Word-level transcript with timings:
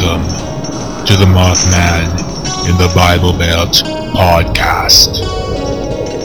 Welcome 0.00 0.28
to 1.06 1.16
the 1.16 1.24
Mothman 1.24 2.06
in 2.70 2.76
the 2.76 2.92
Bible 2.94 3.32
Belt 3.32 3.82
podcast 4.14 5.18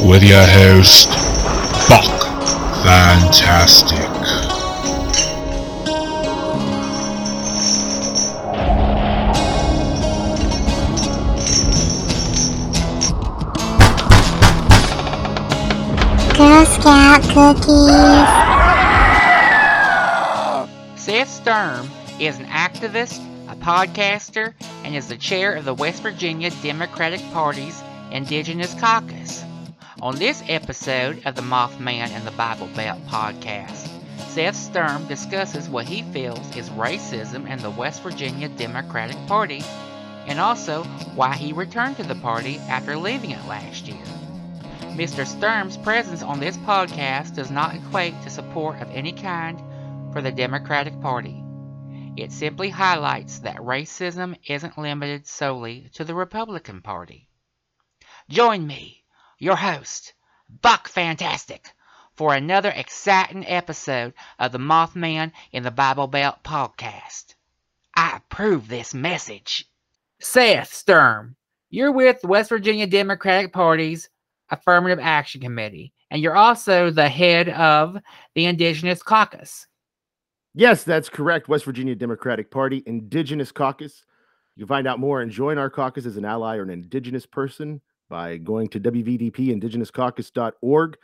with 0.07 0.21
your 0.21 0.45
host, 0.45 1.09
Buck 1.89 2.05
Fantastic. 2.83 3.97
Girl 16.37 16.65
Scout 16.65 17.23
cookies. 17.33 18.29
Seth 20.95 21.29
Sturm 21.29 21.89
is 22.19 22.37
an 22.37 22.45
activist, 22.45 23.19
a 23.19 23.22
podcaster, 23.63 24.53
and 24.83 24.93
is 24.93 25.07
the 25.07 25.15
chair 25.15 25.53
of 25.53 25.63
the 25.63 25.73
West 25.73 26.03
Virginia 26.03 26.49
Democratic 26.61 27.21
Party's 27.31 27.81
Indigenous 28.11 28.73
Caucus. 28.73 29.41
On 30.01 30.17
this 30.17 30.43
episode 30.49 31.21
of 31.25 31.35
the 31.35 31.41
Mothman 31.41 32.09
and 32.09 32.27
the 32.27 32.31
Bible 32.31 32.67
Belt 32.75 32.99
podcast, 33.07 33.87
Seth 34.27 34.57
Sturm 34.57 35.07
discusses 35.07 35.69
what 35.69 35.87
he 35.87 36.01
feels 36.11 36.53
is 36.57 36.69
racism 36.71 37.49
in 37.49 37.57
the 37.59 37.69
West 37.69 38.03
Virginia 38.03 38.49
Democratic 38.49 39.15
Party 39.27 39.63
and 40.27 40.41
also 40.41 40.83
why 41.15 41.33
he 41.33 41.53
returned 41.53 41.95
to 41.95 42.03
the 42.03 42.15
party 42.15 42.57
after 42.67 42.97
leaving 42.97 43.31
it 43.31 43.47
last 43.47 43.87
year. 43.87 44.03
Mr. 44.97 45.25
Sturm's 45.25 45.77
presence 45.77 46.21
on 46.21 46.41
this 46.41 46.57
podcast 46.57 47.35
does 47.35 47.49
not 47.49 47.75
equate 47.75 48.21
to 48.23 48.29
support 48.29 48.81
of 48.81 48.91
any 48.91 49.13
kind 49.13 49.57
for 50.11 50.21
the 50.21 50.31
Democratic 50.33 50.99
Party. 50.99 51.42
It 52.15 52.31
simply 52.31 52.69
highlights 52.69 53.39
that 53.39 53.57
racism 53.57 54.37
isn't 54.45 54.77
limited 54.77 55.25
solely 55.25 55.89
to 55.93 56.03
the 56.03 56.13
Republican 56.13 56.81
Party. 56.81 57.27
Join 58.29 58.67
me, 58.67 59.03
your 59.39 59.55
host, 59.55 60.13
Buck 60.61 60.87
Fantastic, 60.87 61.71
for 62.15 62.35
another 62.35 62.69
exciting 62.69 63.47
episode 63.47 64.13
of 64.37 64.51
the 64.51 64.59
Mothman 64.59 65.31
in 65.51 65.63
the 65.63 65.71
Bible 65.71 66.05
Belt 66.05 66.43
podcast. 66.43 67.33
I 67.95 68.17
approve 68.17 68.67
this 68.67 68.93
message. 68.93 69.65
Seth 70.19 70.71
Sturm, 70.71 71.35
you're 71.71 71.91
with 71.91 72.21
the 72.21 72.27
West 72.27 72.49
Virginia 72.49 72.85
Democratic 72.85 73.51
Party's 73.51 74.07
Affirmative 74.51 74.99
Action 75.01 75.41
Committee, 75.41 75.93
and 76.11 76.21
you're 76.21 76.37
also 76.37 76.91
the 76.91 77.09
head 77.09 77.49
of 77.49 77.97
the 78.35 78.45
Indigenous 78.45 79.01
Caucus. 79.01 79.65
Yes, 80.55 80.83
that's 80.83 81.09
correct. 81.09 81.47
West 81.47 81.65
Virginia 81.65 81.95
Democratic 81.95 82.51
Party 82.51 82.83
Indigenous 82.85 83.51
Caucus. 83.51 84.05
You 84.55 84.65
can 84.65 84.67
find 84.67 84.85
out 84.87 84.99
more 84.99 85.21
and 85.21 85.31
join 85.31 85.57
our 85.57 85.71
caucus 85.71 86.05
as 86.05 86.17
an 86.17 86.25
ally 86.25 86.57
or 86.57 86.63
an 86.63 86.69
Indigenous 86.69 87.25
person 87.25 87.81
by 88.07 88.37
going 88.37 88.67
to 88.69 88.79
wvdpindigenouscaucus.org. 88.79 90.97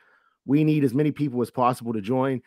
We 0.45 0.63
need 0.63 0.83
as 0.83 0.93
many 0.93 1.11
people 1.11 1.41
as 1.41 1.49
possible 1.49 1.93
to 1.93 2.01
join 2.01 2.43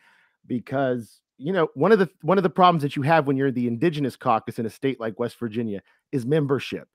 because 0.47 1.20
you 1.39 1.53
know 1.53 1.70
one 1.75 1.91
of 1.91 1.98
the 1.98 2.09
one 2.22 2.39
of 2.39 2.44
the 2.44 2.50
problems 2.50 2.83
that 2.83 2.94
you 2.94 3.03
have 3.03 3.27
when 3.27 3.37
you're 3.37 3.50
the 3.50 3.66
Indigenous 3.66 4.14
Caucus 4.14 4.61
in 4.61 4.66
a 4.66 4.70
state 4.70 5.00
like 5.00 5.19
West 5.19 5.41
Virginia 5.41 5.83
is 6.12 6.25
membership. 6.25 6.87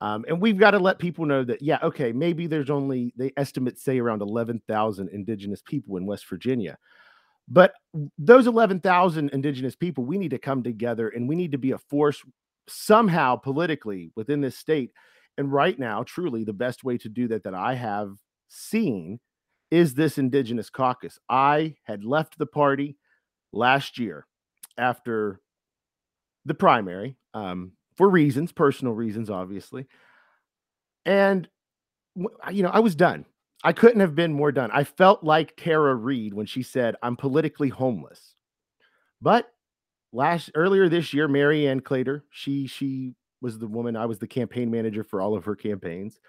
Um, 0.00 0.24
and 0.28 0.40
we've 0.40 0.58
got 0.58 0.70
to 0.72 0.78
let 0.78 1.00
people 1.00 1.26
know 1.26 1.42
that, 1.44 1.60
yeah, 1.60 1.80
okay, 1.82 2.12
maybe 2.12 2.46
there's 2.46 2.70
only, 2.70 3.12
they 3.16 3.32
estimate, 3.36 3.80
say, 3.80 3.98
around 3.98 4.22
11,000 4.22 5.08
Indigenous 5.08 5.60
people 5.60 5.96
in 5.96 6.06
West 6.06 6.28
Virginia. 6.28 6.78
But 7.50 7.72
those 8.18 8.46
11,000 8.46 9.30
Indigenous 9.30 9.74
people, 9.74 10.04
we 10.04 10.18
need 10.18 10.30
to 10.30 10.38
come 10.38 10.62
together 10.62 11.08
and 11.08 11.28
we 11.28 11.34
need 11.34 11.52
to 11.52 11.58
be 11.58 11.72
a 11.72 11.78
force 11.78 12.22
somehow 12.68 13.36
politically 13.36 14.10
within 14.14 14.40
this 14.40 14.58
state. 14.58 14.92
And 15.38 15.52
right 15.52 15.78
now, 15.78 16.02
truly, 16.02 16.44
the 16.44 16.52
best 16.52 16.84
way 16.84 16.98
to 16.98 17.08
do 17.08 17.28
that 17.28 17.44
that 17.44 17.54
I 17.54 17.74
have 17.74 18.16
seen 18.48 19.20
is 19.70 19.94
this 19.94 20.18
Indigenous 20.18 20.68
caucus. 20.68 21.18
I 21.28 21.76
had 21.84 22.04
left 22.04 22.38
the 22.38 22.46
party 22.46 22.96
last 23.52 23.98
year 23.98 24.26
after 24.76 25.40
the 26.44 26.54
primary. 26.54 27.16
Um, 27.34 27.72
for 27.96 28.08
reasons, 28.08 28.52
personal 28.52 28.94
reasons, 28.94 29.28
obviously. 29.28 29.86
And, 31.04 31.48
you 32.16 32.62
know, 32.62 32.70
I 32.70 32.78
was 32.80 32.94
done. 32.94 33.26
I 33.64 33.72
couldn't 33.72 34.00
have 34.00 34.14
been 34.14 34.32
more 34.32 34.52
done. 34.52 34.70
I 34.72 34.84
felt 34.84 35.24
like 35.24 35.56
Tara 35.56 35.94
Reade 35.94 36.34
when 36.34 36.46
she 36.46 36.62
said, 36.62 36.94
I'm 37.02 37.16
politically 37.16 37.68
homeless. 37.68 38.34
But 39.20 39.48
last 40.12 40.50
earlier 40.54 40.88
this 40.88 41.12
year, 41.12 41.26
Mary 41.26 41.66
Ann 41.66 41.80
Claytor, 41.80 42.22
she 42.30 42.66
she 42.66 43.14
was 43.40 43.58
the 43.58 43.66
woman, 43.66 43.96
I 43.96 44.06
was 44.06 44.18
the 44.18 44.26
campaign 44.26 44.70
manager 44.70 45.04
for 45.04 45.20
all 45.20 45.36
of 45.36 45.44
her 45.44 45.56
campaigns. 45.56 46.20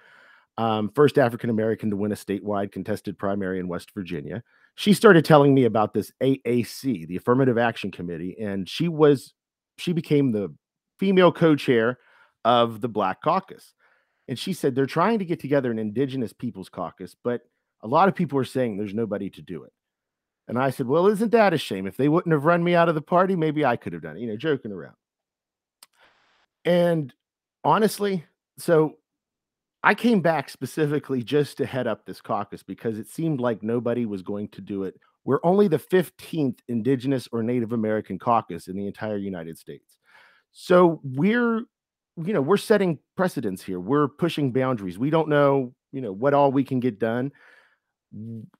Um, 0.57 0.91
first 0.93 1.17
African 1.17 1.49
American 1.49 1.89
to 1.89 1.95
win 1.95 2.11
a 2.11 2.15
statewide 2.15 2.71
contested 2.71 3.17
primary 3.17 3.59
in 3.59 3.67
West 3.67 3.91
Virginia. 3.93 4.43
She 4.75 4.93
started 4.93 5.23
telling 5.23 5.53
me 5.53 5.65
about 5.65 5.93
this 5.93 6.11
AAC, 6.21 7.07
the 7.07 7.15
Affirmative 7.15 7.57
Action 7.57 7.91
Committee, 7.91 8.35
and 8.39 8.67
she 8.67 8.87
was 8.87 9.33
she 9.77 9.93
became 9.93 10.31
the 10.31 10.53
female 10.99 11.31
co-chair 11.31 11.97
of 12.43 12.81
the 12.81 12.89
Black 12.89 13.21
Caucus. 13.21 13.73
And 14.29 14.37
she 14.37 14.53
said 14.53 14.75
they're 14.75 14.85
trying 14.85 15.17
to 15.19 15.25
get 15.25 15.39
together 15.39 15.71
an 15.71 15.79
indigenous 15.79 16.33
people's 16.33 16.69
caucus, 16.69 17.15
but 17.23 17.41
a 17.81 17.87
lot 17.87 18.07
of 18.07 18.15
people 18.15 18.37
are 18.37 18.45
saying 18.45 18.77
there's 18.77 18.93
nobody 18.93 19.27
to 19.31 19.41
do 19.41 19.63
it. 19.63 19.73
And 20.47 20.57
I 20.57 20.69
said, 20.69 20.85
Well, 20.85 21.07
isn't 21.07 21.31
that 21.31 21.53
a 21.53 21.57
shame? 21.57 21.87
If 21.87 21.97
they 21.97 22.09
wouldn't 22.09 22.33
have 22.33 22.45
run 22.45 22.63
me 22.63 22.75
out 22.75 22.89
of 22.89 22.95
the 22.95 23.01
party, 23.01 23.35
maybe 23.35 23.65
I 23.65 23.75
could 23.75 23.91
have 23.91 24.03
done 24.03 24.17
it, 24.17 24.21
you 24.21 24.27
know, 24.27 24.37
joking 24.37 24.71
around. 24.71 24.93
And 26.63 27.11
honestly, 27.63 28.23
so 28.59 28.97
I 29.83 29.95
came 29.95 30.21
back 30.21 30.49
specifically 30.49 31.23
just 31.23 31.57
to 31.57 31.65
head 31.65 31.87
up 31.87 32.05
this 32.05 32.21
caucus 32.21 32.61
because 32.61 32.99
it 32.99 33.07
seemed 33.07 33.41
like 33.41 33.63
nobody 33.63 34.05
was 34.05 34.21
going 34.21 34.49
to 34.49 34.61
do 34.61 34.83
it. 34.83 34.93
We're 35.25 35.39
only 35.43 35.67
the 35.67 35.79
15th 35.79 36.59
Indigenous 36.67 37.27
or 37.31 37.41
Native 37.41 37.73
American 37.73 38.19
caucus 38.19 38.67
in 38.67 38.75
the 38.75 38.85
entire 38.85 39.17
United 39.17 39.57
States. 39.57 39.97
So 40.51 41.01
we're, 41.03 41.63
you 42.25 42.33
know, 42.33 42.41
we're 42.41 42.57
setting 42.57 42.99
precedents 43.15 43.63
here. 43.63 43.79
We're 43.79 44.07
pushing 44.07 44.51
boundaries. 44.51 44.97
We 44.97 45.09
don't 45.09 45.29
know, 45.29 45.73
you 45.91 46.01
know, 46.01 46.11
what 46.11 46.33
all 46.33 46.51
we 46.51 46.63
can 46.63 46.79
get 46.79 46.99
done. 46.99 47.31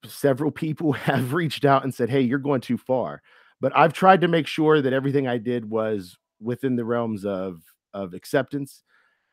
Several 0.05 0.51
people 0.65 0.93
have 0.93 1.33
reached 1.33 1.65
out 1.65 1.83
and 1.83 1.93
said, 1.93 2.09
"Hey, 2.09 2.21
you're 2.21 2.39
going 2.39 2.61
too 2.61 2.77
far." 2.77 3.21
But 3.61 3.75
I've 3.75 3.93
tried 3.93 4.21
to 4.21 4.27
make 4.27 4.47
sure 4.47 4.81
that 4.81 4.93
everything 4.93 5.27
I 5.27 5.37
did 5.37 5.69
was 5.69 6.17
within 6.41 6.75
the 6.75 6.85
realms 6.85 7.25
of 7.25 7.61
of 7.93 8.13
acceptance, 8.13 8.83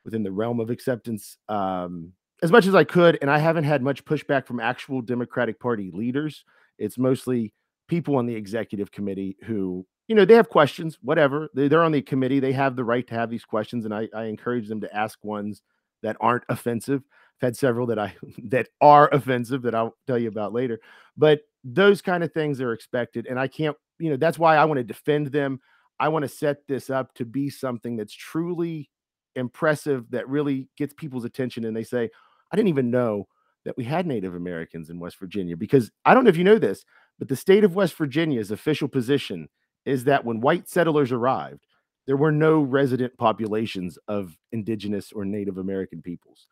within 0.04 0.22
the 0.22 0.32
realm 0.32 0.60
of 0.60 0.70
acceptance, 0.70 1.37
um, 1.48 2.12
as 2.43 2.50
much 2.50 2.66
as 2.66 2.75
I 2.75 2.84
could. 2.84 3.19
And 3.20 3.31
I 3.31 3.38
haven't 3.38 3.64
had 3.64 3.82
much 3.82 4.04
pushback 4.04 4.47
from 4.47 4.60
actual 4.60 5.03
Democratic 5.03 5.60
Party 5.60 5.91
leaders. 5.93 6.44
It's 6.78 6.98
mostly 6.98 7.53
people 7.88 8.16
on 8.16 8.26
the 8.26 8.34
executive 8.34 8.91
committee 8.91 9.37
who 9.44 9.87
you 10.09 10.15
know, 10.15 10.25
they 10.25 10.34
have 10.34 10.49
questions, 10.49 10.99
whatever. 11.03 11.49
They, 11.55 11.67
are 11.67 11.83
on 11.83 11.93
the 11.93 12.03
committee. 12.03 12.41
They 12.41 12.53
have 12.53 12.77
the 12.77 12.84
right 12.84 13.06
to 13.09 13.15
have 13.15 13.31
these 13.31 13.44
questions. 13.44 13.84
And 13.84 13.94
I, 13.94 14.09
I 14.15 14.25
encourage 14.25 14.69
them 14.69 14.81
to 14.83 14.97
ask 14.97 15.19
ones 15.25 15.62
that 16.03 16.17
aren't 16.21 16.44
offensive. 16.49 17.03
I've 17.41 17.49
had 17.49 17.56
several 17.56 17.87
that 17.89 17.99
I 17.99 18.15
that 18.44 18.69
are 18.81 19.09
offensive 19.12 19.62
that 19.62 19.75
I'll 19.75 19.97
tell 20.06 20.19
you 20.19 20.28
about 20.28 20.53
later. 20.53 20.81
But 21.17 21.41
those 21.65 22.00
kind 22.00 22.22
of 22.22 22.33
things 22.33 22.61
are 22.61 22.72
expected. 22.72 23.27
And 23.27 23.39
I 23.39 23.49
can't, 23.49 23.77
you 23.99 24.11
know, 24.11 24.17
that's 24.17 24.39
why 24.39 24.56
I 24.56 24.65
want 24.65 24.78
to 24.78 24.84
defend 24.84 25.28
them. 25.28 25.61
I 25.99 26.09
want 26.09 26.23
to 26.23 26.28
set 26.28 26.67
this 26.69 26.91
up 26.91 27.15
to 27.15 27.25
be 27.25 27.50
something 27.50 27.97
that's 27.97 28.15
truly 28.15 28.91
impressive, 29.34 30.11
that 30.11 30.28
really 30.28 30.69
gets 30.77 30.94
people's 30.94 31.25
attention. 31.25 31.65
And 31.65 31.77
they 31.77 31.83
say, 31.83 32.11
I 32.53 32.56
didn't 32.56 32.69
even 32.69 32.91
know 32.91 33.27
that 33.65 33.77
we 33.77 33.84
had 33.84 34.06
Native 34.06 34.34
Americans 34.34 34.91
in 34.91 35.00
West 35.00 35.19
Virginia 35.19 35.56
because 35.56 35.91
I 36.05 36.14
don't 36.14 36.25
know 36.25 36.31
if 36.31 36.37
you 36.37 36.44
know 36.44 36.58
this, 36.58 36.85
but 37.19 37.29
the 37.29 37.37
state 37.37 37.64
of 37.64 37.75
West 37.75 37.94
Virginia's 37.94 38.50
official 38.50 38.88
position 38.88 39.49
is 39.87 40.05
that 40.05 40.25
when 40.25 40.41
white 40.41 40.69
settlers 40.69 41.12
arrived, 41.12 41.65
there 42.06 42.17
were 42.17 42.33
no 42.33 42.61
resident 42.61 43.17
populations 43.17 43.99
of 44.09 44.37
indigenous 44.53 45.12
or 45.12 45.25
Native 45.25 45.59
American 45.59 46.03
peoples. 46.03 46.47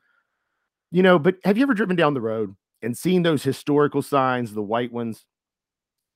You 0.90 1.02
know, 1.02 1.18
but 1.18 1.36
have 1.44 1.58
you 1.58 1.64
ever 1.64 1.74
driven 1.74 1.96
down 1.96 2.14
the 2.14 2.20
road 2.20 2.54
and 2.80 2.96
seen 2.96 3.22
those 3.22 3.42
historical 3.42 4.02
signs, 4.02 4.54
the 4.54 4.62
white 4.62 4.92
ones? 4.92 5.24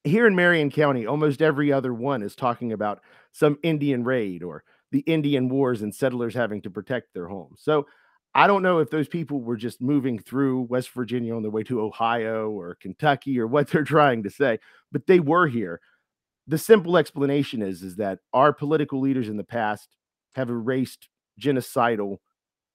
Here 0.05 0.27
in 0.27 0.37
Marion 0.37 0.71
County, 0.71 1.07
almost 1.07 1.43
every 1.43 1.73
other 1.73 1.93
one 1.93 2.23
is 2.23 2.37
talking 2.37 2.73
about 2.73 3.01
some 3.33 3.59
Indian 3.63 4.05
raid 4.05 4.43
or 4.43 4.63
the 4.93 5.01
Indian 5.01 5.49
wars 5.49 5.83
and 5.83 5.95
settlers 5.95 6.35
having 6.35 6.63
to 6.63 6.71
protect 6.71 7.13
their 7.13 7.27
homes. 7.27 7.61
So 7.63 7.87
I 8.35 8.47
don't 8.47 8.63
know 8.63 8.79
if 8.79 8.91
those 8.91 9.09
people 9.09 9.41
were 9.41 9.57
just 9.57 9.81
moving 9.81 10.19
through 10.19 10.63
West 10.63 10.91
Virginia 10.91 11.35
on 11.35 11.43
their 11.43 11.51
way 11.51 11.65
to 11.65 11.81
Ohio 11.81 12.51
or 12.51 12.77
Kentucky 12.77 13.39
or 13.39 13.47
what 13.47 13.69
they're 13.69 13.85
trying 13.85 14.23
to 14.23 14.31
say, 14.31 14.59
but 14.93 15.07
they 15.07 15.21
were 15.21 15.47
here 15.47 15.81
the 16.49 16.59
simple 16.59 16.97
explanation 16.97 17.63
is 17.63 17.83
is 17.83 17.97
that 17.97 18.19
our 18.33 18.53
political 18.53 19.01
leaders 19.01 19.29
in 19.29 19.37
the 19.37 19.45
past 19.45 19.95
have 20.35 20.51
erased 20.51 21.09
genocidal 21.41 22.17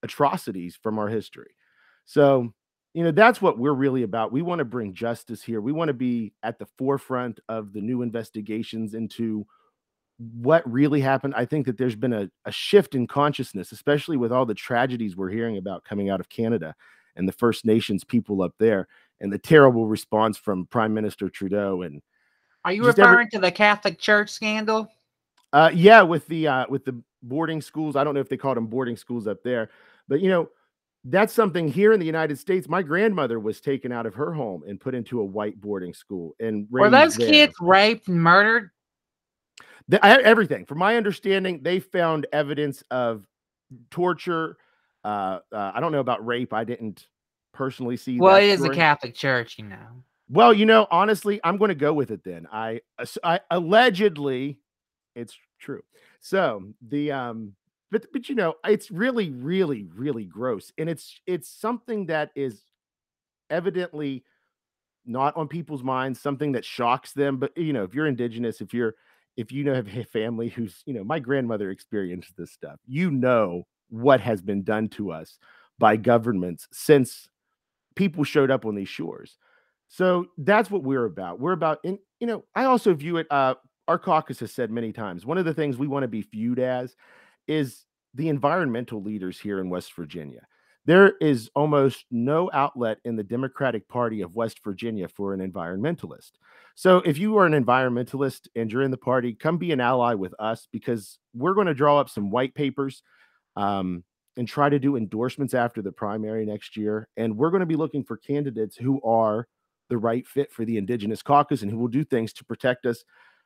atrocities 0.03 0.77
from 0.81 0.99
our 0.99 1.07
history. 1.07 1.55
So, 2.05 2.53
you 2.93 3.03
know, 3.03 3.11
that's 3.11 3.41
what 3.41 3.57
we're 3.57 3.73
really 3.73 4.03
about. 4.03 4.31
We 4.31 4.43
want 4.43 4.59
to 4.59 4.65
bring 4.65 4.93
justice 4.93 5.41
here. 5.41 5.59
We 5.59 5.71
want 5.71 5.89
to 5.89 5.93
be 5.93 6.33
at 6.43 6.59
the 6.59 6.67
forefront 6.77 7.39
of 7.49 7.73
the 7.73 7.81
new 7.81 8.03
investigations 8.03 8.93
into 8.93 9.45
what 10.19 10.69
really 10.71 11.01
happened. 11.01 11.33
I 11.35 11.45
think 11.45 11.65
that 11.65 11.77
there's 11.77 11.95
been 11.95 12.13
a, 12.13 12.29
a 12.45 12.51
shift 12.51 12.93
in 12.93 13.07
consciousness, 13.07 13.71
especially 13.71 14.17
with 14.17 14.31
all 14.31 14.45
the 14.45 14.53
tragedies 14.53 15.17
we're 15.17 15.29
hearing 15.29 15.57
about 15.57 15.83
coming 15.83 16.09
out 16.09 16.19
of 16.19 16.29
Canada 16.29 16.75
and 17.15 17.27
the 17.27 17.33
First 17.33 17.65
Nations 17.65 18.03
people 18.03 18.41
up 18.41 18.53
there, 18.59 18.87
and 19.19 19.33
the 19.33 19.39
terrible 19.39 19.87
response 19.87 20.37
from 20.37 20.67
Prime 20.67 20.93
Minister 20.93 21.29
Trudeau. 21.29 21.81
And 21.81 22.01
Are 22.65 22.71
you 22.71 22.85
referring 22.85 23.29
to 23.31 23.39
the 23.39 23.51
Catholic 23.51 23.99
Church 23.99 24.29
scandal? 24.29 24.89
uh, 25.53 25.69
yeah, 25.73 26.01
with 26.01 26.27
the 26.27 26.47
uh, 26.47 26.65
with 26.67 26.83
the 26.83 26.99
boarding 27.21 27.61
schools, 27.61 27.95
I 27.95 28.03
don't 28.03 28.13
know 28.15 28.19
if 28.19 28.29
they 28.29 28.37
called 28.37 28.57
them 28.57 28.67
boarding 28.67 28.97
schools 28.97 29.27
up 29.27 29.43
there, 29.43 29.69
but 30.07 30.19
you 30.19 30.29
know, 30.29 30.49
that's 31.05 31.31
something 31.31 31.67
here 31.67 31.93
in 31.93 31.99
the 31.99 32.05
United 32.05 32.39
States. 32.39 32.67
My 32.67 32.81
grandmother 32.81 33.39
was 33.39 33.61
taken 33.61 33.91
out 33.91 34.05
of 34.05 34.15
her 34.15 34.33
home 34.33 34.63
and 34.67 34.79
put 34.79 34.95
into 34.95 35.19
a 35.21 35.23
white 35.23 35.61
boarding 35.61 35.93
school, 35.93 36.35
and 36.39 36.67
Were 36.71 36.89
those 36.89 37.15
there. 37.15 37.29
kids 37.29 37.53
raped 37.61 38.07
and 38.07 38.21
murdered? 38.21 38.71
The, 39.89 40.03
I, 40.03 40.21
everything. 40.21 40.65
From 40.65 40.79
my 40.79 40.95
understanding, 40.95 41.61
they 41.61 41.79
found 41.79 42.25
evidence 42.31 42.83
of 42.89 43.27
torture. 43.91 44.57
Uh, 45.03 45.39
uh, 45.51 45.71
I 45.75 45.81
don't 45.81 45.91
know 45.91 45.99
about 45.99 46.25
rape. 46.25 46.53
I 46.53 46.63
didn't 46.63 47.05
personally 47.53 47.97
see. 47.97 48.17
Well, 48.19 48.35
that 48.35 48.43
it 48.43 48.49
is 48.49 48.59
the 48.59 48.65
story. 48.67 48.77
Catholic 48.77 49.13
Church, 49.13 49.59
you 49.59 49.65
know. 49.65 50.03
Well, 50.33 50.51
you 50.51 50.65
know, 50.65 50.87
honestly, 50.89 51.39
I'm 51.43 51.57
going 51.57 51.69
to 51.69 51.75
go 51.75 51.93
with 51.93 52.09
it 52.09 52.23
then. 52.23 52.47
I, 52.51 52.81
I 53.23 53.39
allegedly, 53.51 54.57
it's 55.15 55.37
true. 55.59 55.83
So 56.21 56.63
the 56.81 57.11
um, 57.11 57.53
but 57.91 58.07
but 58.11 58.29
you 58.29 58.33
know, 58.35 58.55
it's 58.65 58.89
really, 58.89 59.29
really, 59.29 59.87
really 59.95 60.25
gross, 60.25 60.71
and 60.79 60.89
it's 60.89 61.19
it's 61.27 61.47
something 61.47 62.07
that 62.07 62.31
is 62.35 62.61
evidently 63.49 64.23
not 65.05 65.37
on 65.37 65.47
people's 65.47 65.83
minds, 65.83 66.21
something 66.21 66.53
that 66.53 66.65
shocks 66.65 67.13
them. 67.13 67.37
But 67.37 67.57
you 67.57 67.73
know, 67.73 67.83
if 67.83 67.93
you're 67.95 68.07
indigenous, 68.07 68.61
if 68.61 68.73
you're 68.73 68.95
if 69.37 69.51
you 69.51 69.63
know 69.63 69.75
have 69.75 69.87
a 69.97 70.03
family 70.05 70.49
who's 70.49 70.83
you 70.85 70.93
know, 70.93 71.03
my 71.03 71.19
grandmother 71.19 71.71
experienced 71.71 72.37
this 72.37 72.51
stuff, 72.51 72.79
you 72.87 73.11
know 73.11 73.63
what 73.89 74.21
has 74.21 74.41
been 74.41 74.63
done 74.63 74.89
to 74.89 75.11
us 75.11 75.39
by 75.79 75.97
governments 75.97 76.67
since 76.71 77.29
people 77.95 78.23
showed 78.23 78.51
up 78.51 78.65
on 78.65 78.75
these 78.75 78.89
shores. 78.89 79.37
So 79.93 80.25
that's 80.39 80.71
what 80.71 80.81
we're 80.81 81.05
about. 81.05 81.39
We're 81.39 81.51
about, 81.51 81.77
and 81.83 81.99
you 82.19 82.25
know, 82.25 82.43
I 82.55 82.65
also 82.65 82.95
view 82.95 83.17
it. 83.17 83.27
Uh, 83.29 83.53
our 83.87 83.99
caucus 83.99 84.39
has 84.39 84.51
said 84.51 84.71
many 84.71 84.91
times 84.91 85.23
one 85.23 85.37
of 85.37 85.45
the 85.45 85.53
things 85.53 85.77
we 85.77 85.87
want 85.87 86.01
to 86.01 86.07
be 86.07 86.21
viewed 86.23 86.57
as 86.57 86.95
is 87.47 87.85
the 88.15 88.27
environmental 88.27 89.03
leaders 89.03 89.39
here 89.39 89.59
in 89.59 89.69
West 89.69 89.93
Virginia. 89.93 90.41
There 90.85 91.13
is 91.21 91.51
almost 91.55 92.05
no 92.09 92.49
outlet 92.53 93.01
in 93.05 93.15
the 93.15 93.23
Democratic 93.23 93.87
Party 93.87 94.21
of 94.21 94.35
West 94.35 94.61
Virginia 94.63 95.07
for 95.07 95.31
an 95.31 95.51
environmentalist. 95.51 96.31
So 96.73 96.97
if 97.05 97.19
you 97.19 97.37
are 97.37 97.45
an 97.45 97.53
environmentalist 97.53 98.47
and 98.55 98.71
you're 98.71 98.81
in 98.81 98.89
the 98.89 98.97
party, 98.97 99.35
come 99.35 99.59
be 99.59 99.73
an 99.73 99.79
ally 99.79 100.15
with 100.15 100.33
us 100.39 100.67
because 100.71 101.19
we're 101.35 101.53
going 101.53 101.67
to 101.67 101.73
draw 101.75 101.99
up 101.99 102.09
some 102.09 102.31
white 102.31 102.55
papers 102.55 103.03
um, 103.55 104.03
and 104.37 104.47
try 104.47 104.69
to 104.69 104.79
do 104.79 104.95
endorsements 104.95 105.53
after 105.53 105.83
the 105.83 105.91
primary 105.91 106.47
next 106.47 106.77
year. 106.77 107.07
And 107.15 107.37
we're 107.37 107.51
going 107.51 107.59
to 107.59 107.67
be 107.67 107.75
looking 107.75 108.03
for 108.03 108.17
candidates 108.17 108.75
who 108.75 108.99
are 109.03 109.47
the 109.89 109.97
right 109.97 110.27
fit 110.27 110.51
for 110.51 110.65
the 110.65 110.77
indigenous 110.77 111.21
caucus 111.21 111.61
and 111.61 111.71
who 111.71 111.77
will 111.77 111.87
do 111.87 112.03
things 112.03 112.33
to 112.33 112.45
protect 112.45 112.85
us, 112.85 113.03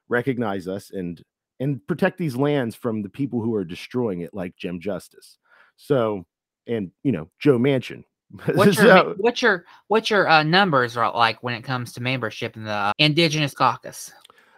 recognize 0.09 0.67
us, 0.67 0.91
and 0.91 1.23
and 1.59 1.85
protect 1.87 2.17
these 2.17 2.35
lands 2.35 2.75
from 2.75 3.01
the 3.01 3.09
people 3.09 3.41
who 3.41 3.55
are 3.55 3.65
destroying 3.65 4.21
it, 4.21 4.33
like 4.33 4.55
Jim 4.55 4.79
Justice. 4.79 5.39
So, 5.75 6.25
and 6.67 6.91
you 7.03 7.11
know, 7.11 7.29
Joe 7.39 7.57
Manchin. 7.57 8.03
What's 8.53 8.77
your 8.77 8.85
So- 8.85 9.15
what's 9.17 9.41
your 9.41 9.65
what's 9.87 10.09
your 10.09 10.27
uh, 10.27 10.43
numbers 10.43 10.97
are 10.97 11.11
like 11.13 11.41
when 11.43 11.53
it 11.53 11.63
comes 11.63 11.93
to 11.93 12.01
membership 12.01 12.57
in 12.57 12.63
the 12.65 12.71
uh, 12.71 12.91
Indigenous 12.97 13.53
Caucus? 13.53 14.11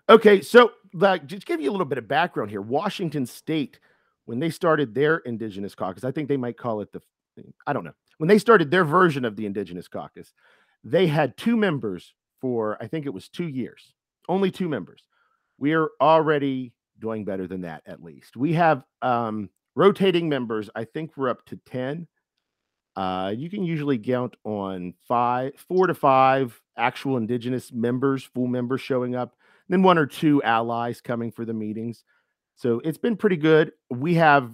Okay, 0.09 0.41
so 0.41 0.71
like 0.93 1.27
just 1.27 1.45
give 1.45 1.61
you 1.61 1.69
a 1.69 1.73
little 1.73 1.85
bit 1.85 1.99
of 1.99 2.07
background 2.07 2.49
here. 2.49 2.61
Washington 2.61 3.27
State, 3.27 3.79
when 4.25 4.39
they 4.39 4.49
started 4.49 4.95
their 4.95 5.17
Indigenous 5.17 5.75
Caucus, 5.75 6.03
I 6.03 6.11
think 6.11 6.27
they 6.27 6.37
might 6.37 6.57
call 6.57 6.81
it 6.81 6.91
the, 6.91 7.01
I 7.67 7.73
don't 7.73 7.83
know. 7.83 7.93
When 8.17 8.27
they 8.27 8.39
started 8.39 8.71
their 8.71 8.83
version 8.85 9.23
of 9.23 9.35
the 9.35 9.45
Indigenous 9.45 9.87
Caucus, 9.87 10.33
they 10.83 11.07
had 11.07 11.37
two 11.37 11.57
members 11.57 12.13
for 12.41 12.77
I 12.81 12.87
think 12.87 13.05
it 13.05 13.13
was 13.13 13.29
two 13.29 13.47
years, 13.47 13.93
only 14.27 14.51
two 14.51 14.69
members. 14.69 15.03
We 15.57 15.73
are 15.73 15.89
already 15.99 16.73
doing 16.99 17.25
better 17.25 17.47
than 17.47 17.61
that. 17.61 17.83
At 17.85 18.03
least 18.03 18.37
we 18.37 18.53
have 18.53 18.83
um, 19.01 19.49
rotating 19.75 20.29
members. 20.29 20.69
I 20.75 20.85
think 20.85 21.11
we're 21.15 21.29
up 21.29 21.45
to 21.47 21.57
ten. 21.65 22.07
Uh, 22.95 23.33
you 23.35 23.49
can 23.49 23.63
usually 23.63 23.97
count 23.97 24.35
on 24.43 24.93
five, 25.07 25.53
four 25.67 25.87
to 25.87 25.93
five 25.93 26.59
actual 26.75 27.17
Indigenous 27.17 27.71
members, 27.71 28.23
full 28.23 28.47
members 28.47 28.81
showing 28.81 29.15
up 29.15 29.35
then 29.69 29.83
one 29.83 29.97
or 29.97 30.05
two 30.07 30.43
allies 30.43 30.99
coming 30.99 31.31
for 31.31 31.45
the 31.45 31.53
meetings. 31.53 32.03
So 32.55 32.81
it's 32.83 32.97
been 32.97 33.15
pretty 33.15 33.37
good. 33.37 33.71
We 33.89 34.15
have, 34.15 34.51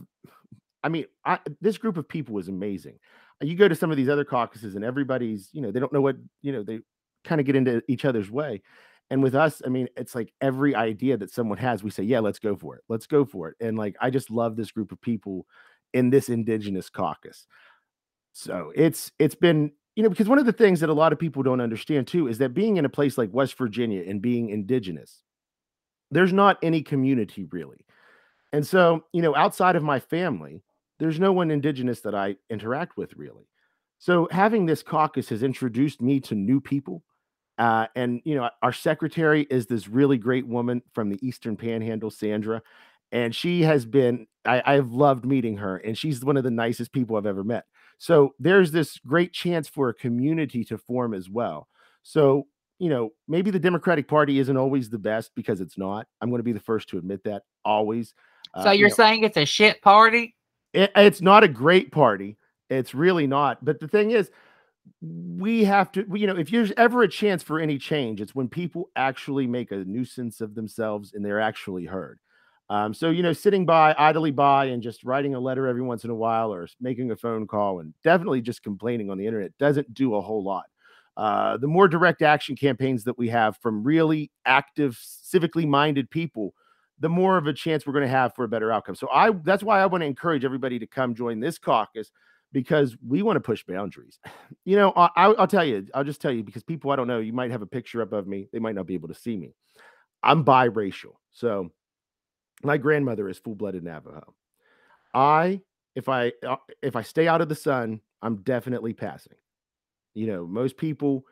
I 0.83 0.89
mean, 0.89 1.05
I, 1.23 1.39
this 1.61 1.77
group 1.77 1.97
of 1.97 2.07
people 2.07 2.37
is 2.37 2.49
amazing. 2.49 2.99
You 3.41 3.55
go 3.55 3.67
to 3.67 3.75
some 3.75 3.91
of 3.91 3.97
these 3.97 4.09
other 4.09 4.25
caucuses 4.25 4.75
and 4.75 4.83
everybody's, 4.85 5.49
you 5.51 5.61
know, 5.61 5.71
they 5.71 5.79
don't 5.79 5.91
know 5.91 6.01
what, 6.01 6.15
you 6.41 6.51
know, 6.51 6.63
they 6.63 6.79
kind 7.23 7.41
of 7.41 7.45
get 7.45 7.55
into 7.55 7.81
each 7.87 8.05
other's 8.05 8.31
way. 8.31 8.61
And 9.09 9.21
with 9.21 9.35
us, 9.35 9.61
I 9.65 9.69
mean, 9.69 9.87
it's 9.95 10.15
like 10.15 10.33
every 10.41 10.73
idea 10.73 11.17
that 11.17 11.31
someone 11.31 11.57
has, 11.59 11.83
we 11.83 11.89
say, 11.91 12.03
yeah, 12.03 12.19
let's 12.19 12.39
go 12.39 12.55
for 12.55 12.75
it. 12.75 12.83
Let's 12.89 13.05
go 13.05 13.25
for 13.25 13.49
it. 13.49 13.55
And 13.59 13.77
like, 13.77 13.95
I 14.01 14.09
just 14.09 14.31
love 14.31 14.55
this 14.55 14.71
group 14.71 14.91
of 14.91 15.01
people 15.01 15.45
in 15.93 16.09
this 16.09 16.29
indigenous 16.29 16.89
caucus. 16.89 17.47
So 18.33 18.73
it's 18.75 19.13
it's 19.17 19.33
been 19.33 19.71
you 19.95 20.03
know 20.03 20.09
because 20.09 20.27
one 20.27 20.39
of 20.39 20.45
the 20.45 20.51
things 20.51 20.81
that 20.81 20.89
a 20.89 20.93
lot 20.93 21.13
of 21.13 21.19
people 21.19 21.41
don't 21.41 21.61
understand 21.61 22.05
too 22.05 22.27
is 22.27 22.37
that 22.39 22.53
being 22.53 22.75
in 22.75 22.83
a 22.83 22.89
place 22.89 23.17
like 23.17 23.29
West 23.31 23.57
Virginia 23.57 24.03
and 24.05 24.21
being 24.21 24.49
indigenous, 24.49 25.21
there's 26.11 26.33
not 26.33 26.57
any 26.61 26.81
community 26.81 27.45
really. 27.45 27.85
And 28.51 28.67
so, 28.67 29.05
you 29.13 29.21
know, 29.21 29.35
outside 29.35 29.75
of 29.77 29.83
my 29.83 29.99
family, 29.99 30.61
there's 30.99 31.19
no 31.19 31.31
one 31.33 31.51
indigenous 31.51 32.01
that 32.01 32.15
I 32.15 32.35
interact 32.49 32.97
with 32.97 33.13
really. 33.15 33.47
So 33.97 34.27
having 34.31 34.65
this 34.65 34.83
caucus 34.83 35.29
has 35.29 35.43
introduced 35.43 36.01
me 36.01 36.19
to 36.21 36.35
new 36.35 36.59
people. 36.59 37.03
Uh, 37.57 37.87
and 37.95 38.21
you 38.25 38.35
know, 38.35 38.49
our 38.61 38.73
secretary 38.73 39.47
is 39.49 39.65
this 39.65 39.87
really 39.87 40.17
great 40.17 40.45
woman 40.45 40.81
from 40.93 41.09
the 41.09 41.25
Eastern 41.25 41.55
Panhandle, 41.55 42.11
Sandra, 42.11 42.61
and 43.11 43.33
she 43.33 43.61
has 43.61 43.85
been. 43.85 44.27
I, 44.43 44.61
I've 44.65 44.91
loved 44.91 45.25
meeting 45.25 45.57
her, 45.57 45.77
and 45.77 45.97
she's 45.97 46.23
one 46.23 46.37
of 46.37 46.43
the 46.43 46.51
nicest 46.51 46.91
people 46.91 47.15
I've 47.15 47.25
ever 47.25 47.43
met. 47.43 47.63
So 47.97 48.35
there's 48.39 48.71
this 48.71 48.99
great 48.99 49.31
chance 49.31 49.69
for 49.69 49.87
a 49.87 49.93
community 49.93 50.65
to 50.65 50.77
form 50.77 51.13
as 51.13 51.29
well. 51.29 51.69
So, 52.03 52.47
you 52.77 52.89
know, 52.89 53.11
maybe 53.27 53.51
the 53.51 53.59
Democratic 53.59 54.07
Party 54.07 54.37
isn't 54.39 54.57
always 54.57 54.89
the 54.89 54.99
best 54.99 55.31
because 55.33 55.61
it's 55.61 55.77
not. 55.77 56.07
I'm 56.19 56.29
going 56.29 56.39
to 56.39 56.43
be 56.43 56.51
the 56.51 56.59
first 56.59 56.89
to 56.89 56.97
admit 56.97 57.23
that 57.23 57.43
always. 57.63 58.13
So 58.61 58.67
Uh, 58.67 58.71
you 58.71 58.81
you're 58.81 58.89
know, 58.89 58.95
saying 58.95 59.23
it's 59.23 59.37
a 59.37 59.45
shit 59.45 59.81
party? 59.81 60.35
It, 60.75 60.91
it's 60.95 61.21
not 61.21 61.43
a 61.43 61.47
great 61.47 61.91
party. 61.91 62.37
It's 62.69 62.93
really 62.93 63.27
not. 63.27 63.63
But 63.63 63.79
the 63.79 63.87
thing 63.87 64.11
is, 64.11 64.29
we 65.01 65.63
have 65.63 65.91
to, 65.93 66.05
you 66.13 66.27
know, 66.27 66.37
if 66.37 66.49
there's 66.49 66.71
ever 66.77 67.03
a 67.03 67.07
chance 67.07 67.41
for 67.41 67.59
any 67.59 67.77
change, 67.77 68.21
it's 68.21 68.35
when 68.35 68.47
people 68.47 68.89
actually 68.95 69.47
make 69.47 69.71
a 69.71 69.77
nuisance 69.85 70.41
of 70.41 70.55
themselves 70.55 71.13
and 71.13 71.25
they're 71.25 71.41
actually 71.41 71.85
heard. 71.85 72.19
Um, 72.69 72.93
so, 72.93 73.11
you 73.11 73.21
know, 73.21 73.33
sitting 73.33 73.65
by 73.65 73.95
idly 73.97 74.31
by 74.31 74.65
and 74.65 74.81
just 74.81 75.03
writing 75.03 75.35
a 75.35 75.39
letter 75.39 75.67
every 75.67 75.83
once 75.83 76.03
in 76.03 76.09
a 76.09 76.15
while 76.15 76.51
or 76.51 76.67
making 76.81 77.11
a 77.11 77.15
phone 77.15 77.45
call 77.45 77.79
and 77.79 77.93
definitely 78.03 78.41
just 78.41 78.63
complaining 78.63 79.09
on 79.11 79.17
the 79.17 79.27
internet 79.27 79.55
doesn't 79.59 79.93
do 79.93 80.15
a 80.15 80.21
whole 80.21 80.43
lot. 80.43 80.65
Uh, 81.15 81.57
the 81.57 81.67
more 81.67 81.87
direct 81.87 82.21
action 82.21 82.55
campaigns 82.55 83.03
that 83.03 83.17
we 83.17 83.29
have 83.29 83.57
from 83.57 83.83
really 83.83 84.31
active, 84.45 84.99
civically 85.01 85.67
minded 85.67 86.09
people, 86.09 86.53
the 86.99 87.09
more 87.09 87.37
of 87.37 87.47
a 87.47 87.53
chance 87.53 87.85
we're 87.85 87.93
going 87.93 88.03
to 88.03 88.09
have 88.09 88.33
for 88.35 88.45
a 88.45 88.47
better 88.47 88.71
outcome. 88.71 88.95
So 88.95 89.09
I 89.11 89.31
that's 89.31 89.63
why 89.63 89.81
I 89.81 89.85
want 89.85 90.01
to 90.01 90.05
encourage 90.05 90.45
everybody 90.45 90.79
to 90.79 90.87
come 90.87 91.13
join 91.13 91.39
this 91.39 91.57
caucus 91.57 92.11
because 92.51 92.95
we 93.05 93.21
want 93.21 93.35
to 93.35 93.41
push 93.41 93.63
boundaries. 93.63 94.19
You 94.67 94.77
know, 94.77 94.93
I, 94.95 95.09
I'll 95.15 95.35
I'll 95.41 95.47
tell 95.47 95.63
you, 95.63 95.85
I'll 95.93 96.03
just 96.03 96.21
tell 96.21 96.31
you 96.31 96.43
because 96.43 96.63
people 96.63 96.89
I 96.89 96.95
don't 96.95 97.07
know, 97.07 97.19
you 97.19 97.33
might 97.33 97.51
have 97.51 97.61
a 97.61 97.67
picture 97.67 98.01
up 98.01 98.13
of 98.13 98.25
me, 98.25 98.47
they 98.51 98.57
might 98.57 98.73
not 98.73 98.87
be 98.87 98.95
able 98.95 99.09
to 99.09 99.13
see 99.13 99.37
me. 99.37 99.53
I'm 100.23 100.43
biracial, 100.43 101.17
so 101.31 101.71
my 102.63 102.77
grandmother 102.77 103.29
is 103.29 103.37
full-blooded 103.37 103.83
Navajo. 103.83 104.33
I, 105.13 105.61
if 105.95 106.09
I 106.09 106.33
uh, 106.47 106.55
if 106.81 106.95
I 106.95 107.03
stay 107.03 107.27
out 107.27 107.41
of 107.41 107.49
the 107.49 107.53
sun, 107.53 108.01
I'm 108.23 108.37
definitely 108.37 108.93
passing. 108.93 109.37
You 110.15 110.25
know, 110.25 110.47
most 110.47 110.77
people, 110.77 111.25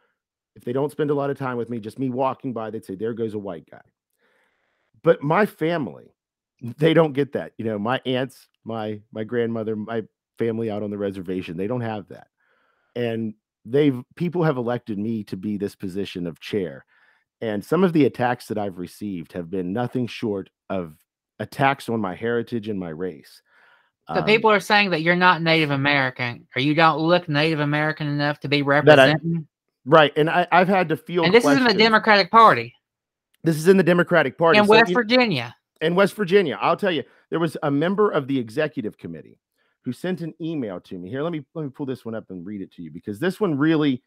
if 0.55 0.63
they 0.63 0.73
don't 0.73 0.91
spend 0.91 1.09
a 1.09 1.15
lot 1.15 1.31
of 1.31 1.39
time 1.39 1.57
with 1.57 1.71
me, 1.71 1.79
just 1.79 1.97
me 1.97 2.11
walking 2.11 2.53
by, 2.53 2.69
they'd 2.69 2.85
say, 2.85 2.93
"There 2.93 3.13
goes 3.13 3.33
a 3.33 3.39
white 3.39 3.67
guy." 3.69 3.81
But 5.03 5.21
my 5.21 5.45
family, 5.45 6.13
they 6.61 6.93
don't 6.93 7.13
get 7.13 7.33
that. 7.33 7.53
You 7.57 7.65
know, 7.65 7.79
my 7.79 8.01
aunts, 8.05 8.47
my 8.63 9.01
my 9.11 9.23
grandmother, 9.23 9.75
my 9.75 10.03
family 10.39 10.71
out 10.71 10.83
on 10.83 10.89
the 10.89 10.97
reservation, 10.97 11.57
they 11.57 11.67
don't 11.67 11.81
have 11.81 12.07
that. 12.09 12.27
And 12.95 13.33
they've 13.65 14.01
people 14.15 14.43
have 14.43 14.57
elected 14.57 14.97
me 14.97 15.23
to 15.25 15.37
be 15.37 15.57
this 15.57 15.75
position 15.75 16.27
of 16.27 16.39
chair. 16.39 16.85
And 17.41 17.63
some 17.63 17.83
of 17.83 17.91
the 17.91 18.05
attacks 18.05 18.47
that 18.47 18.57
I've 18.57 18.77
received 18.77 19.33
have 19.33 19.49
been 19.49 19.73
nothing 19.73 20.07
short 20.07 20.49
of 20.69 20.95
attacks 21.39 21.89
on 21.89 21.99
my 21.99 22.15
heritage 22.15 22.69
and 22.69 22.79
my 22.79 22.89
race. 22.89 23.41
So 24.07 24.19
Um, 24.19 24.25
people 24.25 24.51
are 24.51 24.59
saying 24.59 24.91
that 24.91 25.01
you're 25.01 25.15
not 25.15 25.41
Native 25.41 25.71
American 25.71 26.47
or 26.55 26.61
you 26.61 26.75
don't 26.75 26.99
look 26.99 27.27
Native 27.27 27.59
American 27.59 28.07
enough 28.07 28.39
to 28.41 28.47
be 28.47 28.61
representing. 28.61 29.47
right, 29.85 30.13
and 30.17 30.29
I, 30.29 30.47
I've 30.51 30.67
had 30.67 30.89
to 30.89 30.97
feel 30.97 31.23
And 31.23 31.33
this 31.33 31.45
isn't 31.45 31.63
the. 31.63 31.73
Democratic 31.73 32.31
Party 32.31 32.73
This 33.43 33.57
is 33.57 33.67
in 33.67 33.77
the 33.77 33.83
Democratic 33.83 34.37
Party. 34.37 34.57
in 34.59 34.65
so 34.65 34.71
West 34.71 34.89
you- 34.89 34.95
Virginia. 34.95 35.55
in 35.81 35.95
West 35.95 36.15
Virginia, 36.15 36.57
I'll 36.61 36.77
tell 36.77 36.91
you, 36.91 37.03
there 37.29 37.39
was 37.39 37.57
a 37.63 37.71
member 37.71 38.09
of 38.11 38.27
the 38.27 38.37
executive 38.39 38.97
committee 38.97 39.39
who 39.81 39.91
sent 39.91 40.21
an 40.21 40.33
email 40.39 40.79
to 40.79 40.97
me. 40.97 41.09
Here, 41.09 41.21
let 41.21 41.31
me 41.33 41.45
let 41.53 41.63
me 41.63 41.69
pull 41.69 41.85
this 41.85 42.05
one 42.05 42.15
up 42.15 42.29
and 42.29 42.45
read 42.45 42.61
it 42.61 42.71
to 42.73 42.81
you 42.81 42.91
because 42.91 43.19
this 43.19 43.39
one 43.39 43.57
really 43.57 44.01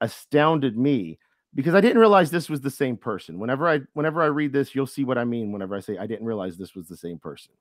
astounded 0.00 0.76
me 0.76 1.18
because 1.54 1.74
I 1.74 1.80
didn't 1.80 1.98
realize 1.98 2.30
this 2.30 2.50
was 2.50 2.60
the 2.60 2.70
same 2.70 2.96
person. 2.96 3.38
Whenever 3.38 3.68
I 3.68 3.80
whenever 3.94 4.22
I 4.22 4.26
read 4.26 4.52
this, 4.52 4.74
you'll 4.74 4.86
see 4.86 5.04
what 5.04 5.18
I 5.18 5.24
mean 5.24 5.52
whenever 5.52 5.74
I 5.74 5.80
say 5.80 5.96
I 5.96 6.06
didn't 6.06 6.26
realize 6.26 6.56
this 6.58 6.74
was 6.74 6.86
the 6.86 6.96
same 6.96 7.18
person. 7.18 7.52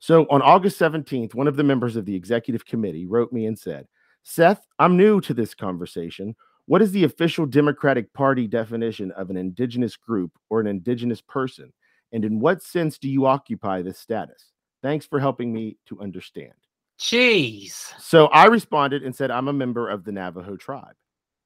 So 0.00 0.26
on 0.30 0.42
August 0.42 0.78
17th, 0.78 1.34
one 1.34 1.48
of 1.48 1.56
the 1.56 1.64
members 1.64 1.96
of 1.96 2.04
the 2.04 2.14
executive 2.14 2.64
committee 2.64 3.06
wrote 3.06 3.32
me 3.32 3.46
and 3.46 3.58
said, 3.58 3.88
"Seth, 4.22 4.64
I'm 4.78 4.96
new 4.96 5.20
to 5.22 5.34
this 5.34 5.54
conversation. 5.54 6.36
What 6.68 6.82
is 6.82 6.92
the 6.92 7.04
official 7.04 7.46
Democratic 7.46 8.12
Party 8.12 8.46
definition 8.46 9.10
of 9.12 9.30
an 9.30 9.36
indigenous 9.36 9.96
group 9.96 10.30
or 10.50 10.60
an 10.60 10.66
indigenous 10.66 11.20
person? 11.20 11.72
And 12.12 12.24
in 12.24 12.38
what 12.38 12.62
sense 12.62 12.98
do 12.98 13.08
you 13.08 13.26
occupy 13.26 13.82
this 13.82 13.98
status? 13.98 14.52
Thanks 14.82 15.06
for 15.06 15.18
helping 15.18 15.52
me 15.52 15.76
to 15.86 16.00
understand." 16.00 16.52
Jeez. 16.98 17.94
So 18.00 18.26
I 18.26 18.46
responded 18.46 19.02
and 19.02 19.14
said, 19.14 19.30
I'm 19.30 19.48
a 19.48 19.52
member 19.52 19.88
of 19.88 20.04
the 20.04 20.12
Navajo 20.12 20.56
tribe. 20.56 20.94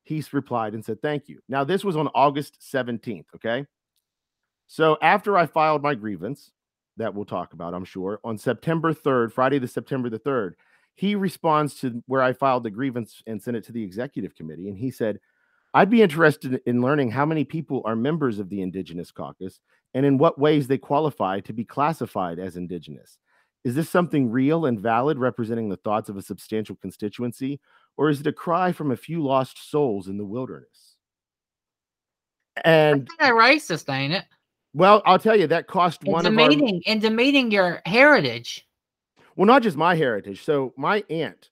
He 0.04 0.24
replied 0.32 0.74
and 0.74 0.84
said, 0.84 1.00
Thank 1.02 1.28
you. 1.28 1.40
Now, 1.48 1.64
this 1.64 1.84
was 1.84 1.96
on 1.96 2.08
August 2.14 2.58
17th. 2.60 3.26
Okay. 3.36 3.66
So 4.66 4.96
after 5.02 5.36
I 5.36 5.46
filed 5.46 5.82
my 5.82 5.94
grievance, 5.94 6.50
that 6.96 7.14
we'll 7.14 7.24
talk 7.24 7.52
about, 7.52 7.74
I'm 7.74 7.84
sure, 7.84 8.20
on 8.24 8.36
September 8.36 8.92
3rd, 8.92 9.32
Friday, 9.32 9.58
the 9.58 9.68
September 9.68 10.10
the 10.10 10.18
3rd, 10.18 10.52
he 10.94 11.14
responds 11.14 11.74
to 11.80 12.02
where 12.06 12.22
I 12.22 12.32
filed 12.32 12.64
the 12.64 12.70
grievance 12.70 13.22
and 13.26 13.42
sent 13.42 13.56
it 13.56 13.64
to 13.64 13.72
the 13.72 13.82
executive 13.82 14.34
committee. 14.34 14.68
And 14.68 14.76
he 14.76 14.90
said, 14.90 15.18
I'd 15.74 15.90
be 15.90 16.02
interested 16.02 16.60
in 16.66 16.82
learning 16.82 17.10
how 17.10 17.24
many 17.24 17.44
people 17.44 17.82
are 17.84 17.96
members 17.96 18.38
of 18.38 18.50
the 18.50 18.60
Indigenous 18.60 19.10
Caucus 19.10 19.58
and 19.94 20.04
in 20.04 20.18
what 20.18 20.38
ways 20.38 20.66
they 20.66 20.78
qualify 20.78 21.40
to 21.40 21.52
be 21.52 21.64
classified 21.64 22.38
as 22.38 22.56
Indigenous. 22.56 23.18
Is 23.64 23.74
this 23.74 23.88
something 23.88 24.30
real 24.30 24.66
and 24.66 24.78
valid 24.78 25.18
representing 25.18 25.68
the 25.68 25.76
thoughts 25.76 26.08
of 26.08 26.16
a 26.16 26.22
substantial 26.22 26.76
constituency, 26.76 27.60
or 27.96 28.10
is 28.10 28.20
it 28.20 28.26
a 28.26 28.32
cry 28.32 28.72
from 28.72 28.90
a 28.90 28.96
few 28.96 29.22
lost 29.22 29.70
souls 29.70 30.08
in 30.08 30.18
the 30.18 30.24
wilderness? 30.24 30.96
And 32.64 33.08
That's 33.18 33.30
racist, 33.32 33.92
ain't 33.92 34.12
it? 34.12 34.24
well, 34.74 35.02
I'll 35.04 35.18
tell 35.18 35.36
you 35.36 35.46
that 35.48 35.66
cost 35.66 36.02
And 36.02 36.12
one 36.12 36.26
of 36.26 36.36
our 36.36 36.50
and 36.86 37.00
demeaning 37.00 37.50
your 37.50 37.82
heritage. 37.86 38.66
Well, 39.36 39.46
not 39.46 39.62
just 39.62 39.76
my 39.76 39.94
heritage. 39.94 40.44
So 40.44 40.72
my 40.76 41.04
aunt 41.10 41.50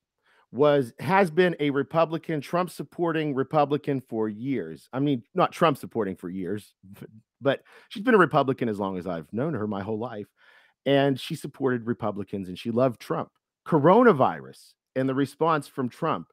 was 0.52 0.92
has 0.98 1.30
been 1.30 1.54
a 1.60 1.70
Republican, 1.70 2.40
Trump 2.40 2.70
supporting 2.70 3.34
Republican 3.34 4.00
for 4.00 4.28
years. 4.28 4.88
I 4.92 4.98
mean, 4.98 5.22
not 5.34 5.52
Trump 5.52 5.78
supporting 5.78 6.16
for 6.16 6.28
years, 6.28 6.74
but, 6.84 7.08
but 7.40 7.62
she's 7.88 8.02
been 8.02 8.14
a 8.14 8.18
Republican 8.18 8.68
as 8.68 8.78
long 8.78 8.98
as 8.98 9.06
I've 9.06 9.32
known 9.32 9.54
her 9.54 9.66
my 9.66 9.82
whole 9.82 9.98
life. 9.98 10.26
And 10.86 11.20
she 11.20 11.34
supported 11.34 11.86
Republicans 11.86 12.48
and 12.48 12.58
she 12.58 12.70
loved 12.70 13.00
Trump. 13.00 13.30
Coronavirus 13.66 14.72
and 14.96 15.08
the 15.08 15.14
response 15.14 15.68
from 15.68 15.88
Trump 15.88 16.28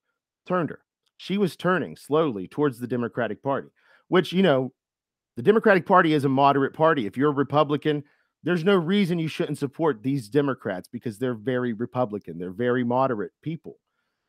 turned 0.48 0.70
her. 0.70 0.80
She 1.18 1.38
was 1.38 1.56
turning 1.56 1.96
slowly 1.96 2.48
towards 2.48 2.80
the 2.80 2.88
Democratic 2.88 3.44
Party, 3.44 3.70
which, 4.08 4.32
you 4.32 4.42
know, 4.42 4.72
the 5.36 5.44
Democratic 5.44 5.86
Party 5.86 6.14
is 6.14 6.26
a 6.26 6.30
moderate 6.30 6.74
party. 6.74 7.06
If 7.06 7.18
you're 7.18 7.30
a 7.30 7.34
Republican, 7.34 8.04
there's 8.48 8.64
no 8.64 8.78
reason 8.78 9.20
you 9.20 9.28
shouldn't 9.28 9.58
support 9.58 10.02
these 10.02 10.30
Democrats 10.30 10.88
because 10.88 11.20
they're 11.20 11.34
very 11.34 11.74
Republican. 11.74 12.38
They're 12.38 12.50
very 12.50 12.82
moderate 12.82 13.34
people. 13.42 13.78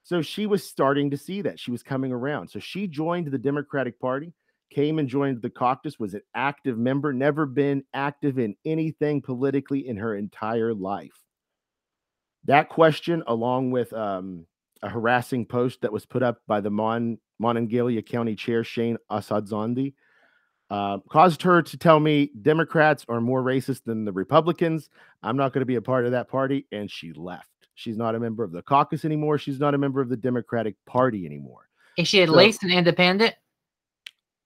So 0.02 0.22
she 0.22 0.44
was 0.44 0.68
starting 0.68 1.08
to 1.12 1.16
see 1.16 1.40
that. 1.42 1.60
She 1.60 1.70
was 1.70 1.84
coming 1.84 2.10
around. 2.10 2.48
So 2.48 2.58
she 2.58 2.88
joined 2.88 3.28
the 3.28 3.38
Democratic 3.38 4.00
Party, 4.00 4.32
came 4.70 4.98
and 4.98 5.08
joined 5.08 5.40
the 5.40 5.50
caucus, 5.50 6.00
was 6.00 6.14
an 6.14 6.22
active 6.34 6.76
member, 6.76 7.12
never 7.12 7.46
been 7.46 7.84
active 7.94 8.40
in 8.40 8.56
anything 8.64 9.22
politically 9.22 9.86
in 9.86 9.96
her 9.98 10.16
entire 10.16 10.74
life. 10.74 11.22
That 12.46 12.70
question, 12.70 13.22
along 13.28 13.70
with 13.70 13.92
um, 13.92 14.46
a 14.82 14.88
harassing 14.88 15.46
post 15.46 15.82
that 15.82 15.92
was 15.92 16.06
put 16.06 16.24
up 16.24 16.40
by 16.48 16.60
the 16.60 16.70
Mon 16.70 17.18
Monongalia 17.40 18.04
County 18.04 18.34
Chair 18.34 18.64
Shane 18.64 18.98
Asadzandi, 19.12 19.94
uh, 20.70 20.98
caused 21.10 21.42
her 21.42 21.62
to 21.62 21.76
tell 21.78 21.98
me 22.00 22.30
Democrats 22.42 23.04
are 23.08 23.20
more 23.20 23.42
racist 23.42 23.84
than 23.84 24.04
the 24.04 24.12
Republicans. 24.12 24.90
I'm 25.22 25.36
not 25.36 25.52
going 25.52 25.62
to 25.62 25.66
be 25.66 25.76
a 25.76 25.82
part 25.82 26.04
of 26.04 26.12
that 26.12 26.28
party, 26.28 26.66
and 26.72 26.90
she 26.90 27.12
left. 27.12 27.48
She's 27.74 27.96
not 27.96 28.14
a 28.14 28.20
member 28.20 28.42
of 28.44 28.52
the 28.52 28.62
caucus 28.62 29.04
anymore. 29.04 29.38
She's 29.38 29.60
not 29.60 29.74
a 29.74 29.78
member 29.78 30.00
of 30.00 30.08
the 30.08 30.16
Democratic 30.16 30.74
Party 30.86 31.24
anymore. 31.26 31.68
Is 31.96 32.08
she 32.08 32.22
at 32.22 32.28
So- 32.28 32.34
least 32.34 32.62
an 32.64 32.70
independent? 32.70 33.34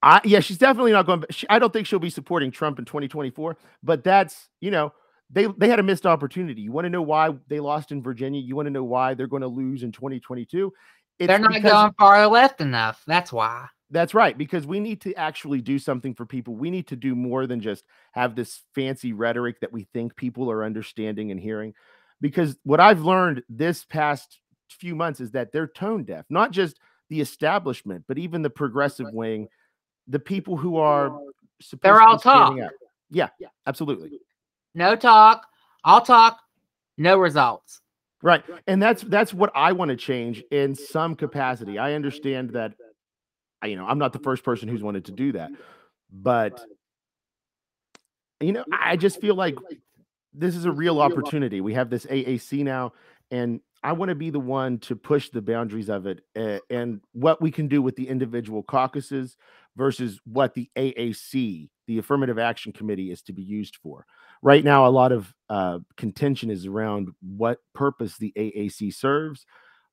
I 0.05 0.21
yeah, 0.25 0.41
she's 0.41 0.59
definitely 0.59 0.93
not 0.93 1.07
going. 1.07 1.25
She, 1.31 1.47
I 1.49 1.59
don't 1.61 1.73
think 1.73 1.87
she'll 1.87 1.99
be 2.01 2.11
supporting 2.11 2.51
Trump 2.51 2.79
in 2.79 2.85
2024. 2.85 3.57
But 3.85 4.03
that's 4.03 4.49
you 4.61 4.71
know 4.73 4.93
they 5.31 5.47
they 5.59 5.69
had 5.69 5.79
a 5.79 5.83
missed 5.83 6.07
opportunity. 6.07 6.61
You 6.61 6.73
want 6.73 6.87
to 6.87 6.91
know 6.91 7.03
why 7.03 7.31
they 7.49 7.61
lost 7.61 7.93
in 7.93 8.03
Virginia? 8.03 8.41
You 8.41 8.57
want 8.57 8.67
to 8.67 8.71
know 8.71 8.83
why 8.85 9.15
they're 9.15 9.29
going 9.29 9.43
to 9.43 9.49
lose 9.49 9.83
in 9.85 9.93
2022? 9.93 10.73
It's 11.21 11.29
They're 11.29 11.39
not 11.39 11.53
because- 11.53 11.71
going 11.71 11.93
far 11.99 12.27
left 12.27 12.61
enough. 12.61 13.03
That's 13.07 13.33
why. 13.33 13.67
That's 13.93 14.15
right, 14.15 14.37
because 14.37 14.67
we 14.67 14.81
need 14.81 15.03
to 15.03 15.15
actually 15.15 15.61
do 15.61 15.79
something 15.79 16.15
for 16.15 16.25
people. 16.27 16.55
We 16.55 16.71
need 16.71 16.89
to 16.89 16.97
do 16.97 17.15
more 17.15 17.47
than 17.47 17.61
just 17.61 17.85
have 18.13 18.35
this 18.35 18.63
fancy 18.75 19.13
rhetoric 19.13 19.61
that 19.61 19.71
we 19.71 19.87
think 19.93 20.17
people 20.17 20.51
are 20.51 20.65
understanding 20.65 21.31
and 21.31 21.39
hearing. 21.39 21.75
Because 22.21 22.57
what 22.65 22.81
I've 22.81 23.03
learned 23.03 23.43
this 23.51 23.85
past 23.85 24.39
few 24.71 24.97
months 24.97 25.21
is 25.21 25.33
that 25.33 25.53
they're 25.53 25.67
tone 25.67 26.05
deaf, 26.05 26.25
not 26.31 26.53
just 26.53 26.79
the 27.11 27.21
establishment, 27.21 28.05
but 28.09 28.17
even 28.17 28.41
the 28.41 28.49
progressive 28.49 29.13
wing, 29.13 29.47
the 30.09 30.19
people 30.19 30.57
who 30.57 30.79
are 30.79 31.11
supposed 31.61 31.83
They're 31.83 32.01
all 32.01 32.19
talk. 32.19 32.59
up. 32.59 32.71
Yeah, 33.11 33.29
absolutely. 33.67 34.21
No 34.75 34.97
talk. 34.97 35.47
I'll 35.85 36.01
talk. 36.01 36.41
No 36.97 37.19
results. 37.19 37.83
Right. 38.23 38.43
And 38.67 38.83
that's 38.83 39.03
that's 39.03 39.35
what 39.35 39.53
I 39.55 39.73
want 39.73 39.91
to 39.91 39.97
change 39.97 40.43
in 40.51 40.75
some 40.75 41.15
capacity. 41.15 41.79
I 41.79 41.93
understand 41.93 42.51
that 42.51 42.73
you 43.65 43.77
know, 43.77 43.87
I'm 43.87 43.99
not 43.99 44.13
the 44.13 44.19
first 44.19 44.45
person 44.45 44.69
who's 44.69 44.83
wanted 44.83 45.07
to 45.07 45.13
do 45.13 45.33
that. 45.33 45.51
But 46.13 46.61
you 48.41 48.53
know, 48.53 48.65
I 48.73 48.97
just 48.97 49.21
feel 49.21 49.35
like 49.35 49.57
this 50.35 50.57
is 50.57 50.65
a 50.65 50.73
real 50.73 51.01
opportunity. 51.01 51.61
We 51.61 51.75
have 51.75 51.91
this 51.91 52.07
AAC 52.07 52.65
now 52.65 52.93
and 53.31 53.61
I 53.83 53.93
want 53.93 54.11
to 54.11 54.15
be 54.15 54.31
the 54.31 54.39
one 54.39 54.79
to 54.81 54.95
push 54.95 55.31
the 55.31 55.43
boundaries 55.43 55.89
of 55.89 56.07
it 56.07 56.21
uh, 56.37 56.59
and 56.71 57.01
what 57.13 57.41
we 57.41 57.51
can 57.51 57.67
do 57.67 57.83
with 57.83 57.97
the 57.97 58.09
individual 58.09 58.63
caucuses 58.63 59.37
versus 59.75 60.21
what 60.25 60.55
the 60.55 60.71
AAC, 60.77 61.69
the 61.89 61.99
Affirmative 61.99 62.39
Action 62.39 62.73
Committee, 62.73 63.11
is 63.11 63.23
to 63.23 63.33
be 63.33 63.43
used 63.43 63.77
for. 63.77 64.07
Right 64.41 64.63
now, 64.63 64.87
a 64.87 64.91
lot 64.91 65.11
of 65.11 65.35
uh, 65.49 65.81
contention 65.97 66.51
is 66.51 66.67
around 66.67 67.09
what 67.21 67.59
purpose 67.75 68.19
the 68.19 68.33
AAC 68.37 68.95
serves. 68.95 69.47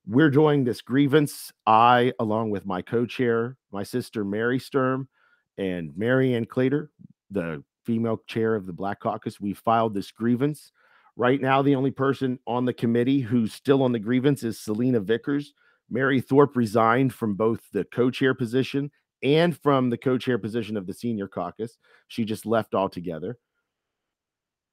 We're 0.10 0.32
doing 0.32 0.64
this 0.64 0.82
grievance. 0.82 1.54
I, 1.68 2.14
along 2.20 2.50
with 2.50 2.66
my 2.66 2.82
co 2.82 3.06
chair, 3.06 3.58
my 3.72 3.84
sister 3.84 4.26
Mary 4.26 4.58
Sturm, 4.58 5.08
and 5.56 5.96
Mary 5.96 6.34
Ann 6.34 6.46
Claytor, 6.46 6.88
the 7.30 7.64
female 7.86 8.18
chair 8.26 8.56
of 8.56 8.66
the 8.66 8.74
Black 8.74 9.02
Caucus, 9.02 9.40
we 9.40 9.54
filed 9.54 9.94
this 9.94 10.10
grievance. 10.10 10.72
Right 11.16 11.40
now, 11.40 11.62
the 11.62 11.76
only 11.76 11.92
person 11.92 12.40
on 12.48 12.66
the 12.66 12.74
committee 12.74 13.20
who's 13.20 13.54
still 13.54 13.84
on 13.84 13.92
the 13.92 14.00
grievance 14.00 14.42
is 14.42 14.60
Selena 14.60 15.00
Vickers. 15.00 15.54
Mary 15.92 16.22
Thorpe 16.22 16.56
resigned 16.56 17.14
from 17.14 17.36
both 17.36 17.60
the 17.72 17.84
co 17.84 18.10
chair 18.10 18.34
position 18.34 18.90
and 19.22 19.56
from 19.56 19.92
the 19.92 19.98
co 19.98 20.18
chair 20.18 20.40
position 20.40 20.76
of 20.76 20.88
the 20.88 20.94
senior 20.96 21.28
caucus. 21.28 21.78
She 22.08 22.26
just 22.26 22.48
left 22.48 22.74
altogether. 22.74 23.38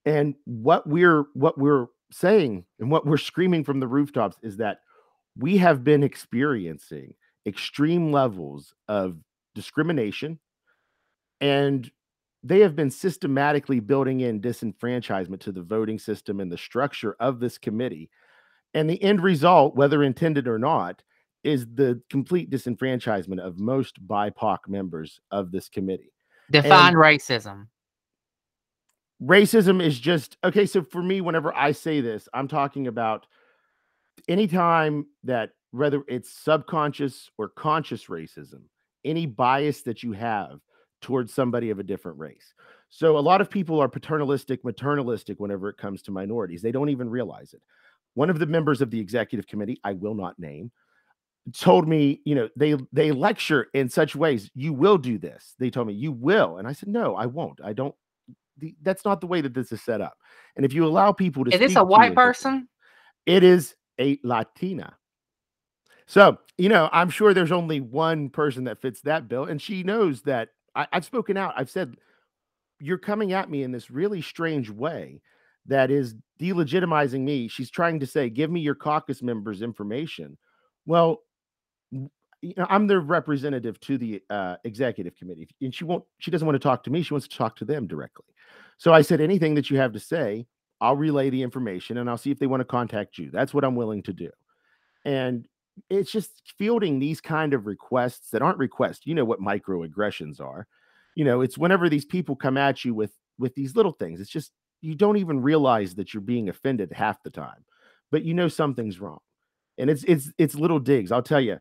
And 0.07 0.35
what 0.47 0.87
we're 0.87 1.27
what 1.35 1.59
we're 1.59 1.89
saying 2.11 2.65
and 2.81 2.91
what 2.91 3.05
we're 3.05 3.19
screaming 3.19 3.65
from 3.65 3.81
the 3.81 3.89
rooftops 3.89 4.39
is 4.43 4.57
that 4.57 4.79
we 5.39 5.57
have 5.59 5.85
been 5.85 6.03
experiencing 6.03 7.15
extreme 7.47 8.13
levels 8.13 8.75
of 8.89 9.17
discrimination 9.55 10.39
and 11.41 11.91
they 12.43 12.61
have 12.61 12.77
been 12.77 12.91
systematically 12.91 13.81
building 13.81 14.21
in 14.21 14.41
disenfranchisement 14.41 15.41
to 15.41 15.53
the 15.53 15.63
voting 15.63 15.99
system 15.99 16.41
and 16.41 16.51
the 16.51 16.59
structure 16.59 17.17
of 17.19 17.41
this 17.41 17.59
committee. 17.59 18.09
And 18.75 18.89
the 18.89 19.03
end 19.03 19.23
result, 19.23 19.75
whether 19.75 20.03
intended 20.03 20.47
or 20.47 20.59
not, 20.59 21.03
is 21.43 21.67
the 21.75 22.01
complete 22.11 22.51
disenfranchisement 22.51 23.41
of 23.41 23.59
most 23.59 24.05
BIPOC 24.07 24.59
members 24.69 25.21
of 25.31 25.51
this 25.51 25.69
committee. 25.69 26.13
Define 26.51 26.95
racism. 26.95 27.67
Racism 29.23 29.83
is 29.83 29.99
just 29.99 30.37
okay. 30.45 30.67
So 30.67 30.83
for 30.83 31.03
me, 31.03 31.21
whenever 31.21 31.55
I 31.55 31.73
say 31.73 32.01
this, 32.01 32.29
I'm 32.35 32.49
talking 32.49 32.87
about 32.87 33.27
anytime 34.29 35.07
that 35.25 35.51
whether 35.71 36.03
it's 36.09 36.31
subconscious 36.31 37.31
or 37.39 37.49
conscious 37.49 38.07
racism, 38.07 38.63
any 39.05 39.27
bias 39.27 39.83
that 39.83 40.03
you 40.03 40.13
have 40.13 40.61
towards 41.03 41.33
somebody 41.33 41.71
of 41.71 41.79
a 41.79 41.85
different 41.85 42.19
race. 42.19 42.55
So 42.89 43.19
a 43.19 43.21
lot 43.21 43.41
of 43.41 43.51
people 43.51 43.81
are 43.81 43.89
paternalistic, 43.89 44.63
maternalistic 44.65 45.37
whenever 45.39 45.69
it 45.69 45.77
comes 45.77 46.03
to 46.03 46.11
minorities. 46.11 46.63
They 46.63 46.73
don't 46.73 46.89
even 46.89 47.11
realize 47.11 47.53
it. 47.53 47.61
One 48.15 48.31
of 48.31 48.39
the 48.39 48.47
members 48.47 48.81
of 48.81 48.91
the 48.91 49.01
executive 49.01 49.47
committee, 49.47 49.79
I 49.85 49.93
will 49.93 50.15
not 50.15 50.39
name, 50.39 50.73
told 51.53 51.87
me, 51.87 52.23
you 52.25 52.35
know, 52.35 52.49
they 52.57 52.77
they 52.93 53.13
lecture 53.13 53.67
in 53.75 53.89
such 53.89 54.17
ways, 54.17 54.51
you 54.55 54.73
will 54.73 54.99
do 54.99 55.19
this. 55.19 55.55
They 55.59 55.71
told 55.71 55.87
me 55.89 55.93
you 55.95 56.13
will. 56.13 56.57
And 56.57 56.67
I 56.67 56.73
said, 56.73 56.89
"No, 56.89 57.15
I 57.15 57.27
won't. 57.27 57.61
I 57.63 57.73
don't 57.73 57.95
the, 58.59 58.75
that's 58.83 59.05
not 59.05 59.21
the 59.21 59.27
way 59.27 59.41
that 59.41 59.55
this 59.55 59.73
is 59.73 59.83
set 59.83 60.01
up. 60.01 60.17
And 60.57 60.65
if 60.65 60.73
you 60.73 60.87
allow 60.87 61.13
people 61.13 61.45
to 61.45 61.53
Is 61.53 61.61
this 61.61 61.77
a 61.77 61.85
white 61.85 62.15
person? 62.15 62.69
it 63.27 63.43
is 63.43 63.75
a 64.01 64.19
Latina. 64.23 64.97
So, 66.07 66.39
you 66.57 66.69
know, 66.69 66.89
I'm 66.93 67.11
sure 67.11 67.35
there's 67.35 67.53
only 67.53 67.81
one 67.81 68.31
person 68.31 68.65
that 68.65 68.81
fits 68.81 69.01
that 69.03 69.29
bill. 69.29 69.45
And 69.45 69.61
she 69.61 69.83
knows 69.83 70.23
that 70.23 70.51
I, 70.75 70.87
I've 70.93 71.05
spoken 71.05 71.37
out. 71.37 71.55
I've 71.57 71.71
said, 71.71 71.97
you're 72.81 72.99
coming 72.99 73.33
at 73.33 73.51
me 73.51 73.63
in 73.63 73.73
this 73.73 73.91
really 73.91 74.23
strange 74.23 74.71
way 74.71 75.21
that 75.67 75.91
is 75.91 76.15
delegitimizing 76.41 77.23
me. 77.23 77.49
She's 77.49 77.71
trying 77.71 77.99
to 78.01 78.07
say, 78.07 78.31
give 78.31 78.51
me 78.51 78.61
your 78.61 78.75
caucus 78.75 79.23
members' 79.23 79.63
information. 79.63 80.39
Well, 80.85 81.23
you 81.91 82.55
know, 82.57 82.67
I'm 82.69 82.87
the 82.87 83.01
representative 83.01 83.81
to 83.81 83.99
the 83.99 84.23
uh, 84.31 84.57
executive 84.65 85.17
committee, 85.17 85.49
and 85.61 85.75
she 85.75 85.85
won't. 85.85 86.05
She 86.19 86.31
doesn't 86.31 86.47
want 86.47 86.55
to 86.55 86.61
talk 86.61 86.85
to 86.85 86.91
me. 86.91 87.03
She 87.03 87.15
wants 87.15 87.27
to 87.27 87.37
talk 87.37 87.57
to 87.57 87.65
them 87.65 87.87
directly. 87.87 88.27
So 88.77 88.93
I 88.93 89.03
said, 89.03 89.21
anything 89.21 89.55
that 89.55 89.71
you 89.71 89.79
have 89.79 89.93
to 89.95 89.99
say, 89.99 90.47
I'll 90.81 90.97
relay 90.97 91.31
the 91.31 91.43
information, 91.43 91.99
and 91.99 92.09
I'll 92.09 92.19
see 92.19 92.31
if 92.31 92.39
they 92.39 92.47
want 92.47 92.61
to 92.61 92.65
contact 92.65 93.19
you. 93.19 93.31
That's 93.31 93.55
what 93.55 93.65
I'm 93.65 93.77
willing 93.77 94.03
to 94.05 94.13
do. 94.13 94.31
And 95.05 95.47
it's 95.91 96.11
just 96.11 96.43
fielding 96.59 96.99
these 96.99 97.21
kind 97.21 97.55
of 97.55 97.67
requests 97.67 98.31
that 98.31 98.43
aren't 98.43 98.59
requests. 98.59 99.07
You 99.07 99.15
know 99.15 99.25
what 99.25 99.41
microaggressions 99.41 100.41
are. 100.41 100.67
You 101.15 101.25
know, 101.25 101.41
it's 101.41 101.57
whenever 101.57 101.89
these 101.89 102.05
people 102.05 102.37
come 102.37 102.57
at 102.57 102.85
you 102.85 102.95
with 102.95 103.13
with 103.39 103.55
these 103.55 103.77
little 103.77 103.93
things. 103.93 104.21
It's 104.21 104.31
just 104.31 104.53
you 104.81 104.95
don't 104.95 105.17
even 105.17 105.41
realize 105.41 105.95
that 105.95 106.13
you're 106.13 106.21
being 106.21 106.49
offended 106.49 106.93
half 106.93 107.23
the 107.23 107.31
time, 107.31 107.65
but 108.11 108.25
you 108.25 108.35
know 108.35 108.49
something's 108.49 109.01
wrong. 109.01 109.21
And 109.79 109.91
it's 109.91 110.05
it's 110.05 110.31
it's 110.39 110.55
little 110.55 110.81
digs. 110.81 111.13
I'll 111.13 111.23
tell 111.23 111.41
you. 111.41 111.59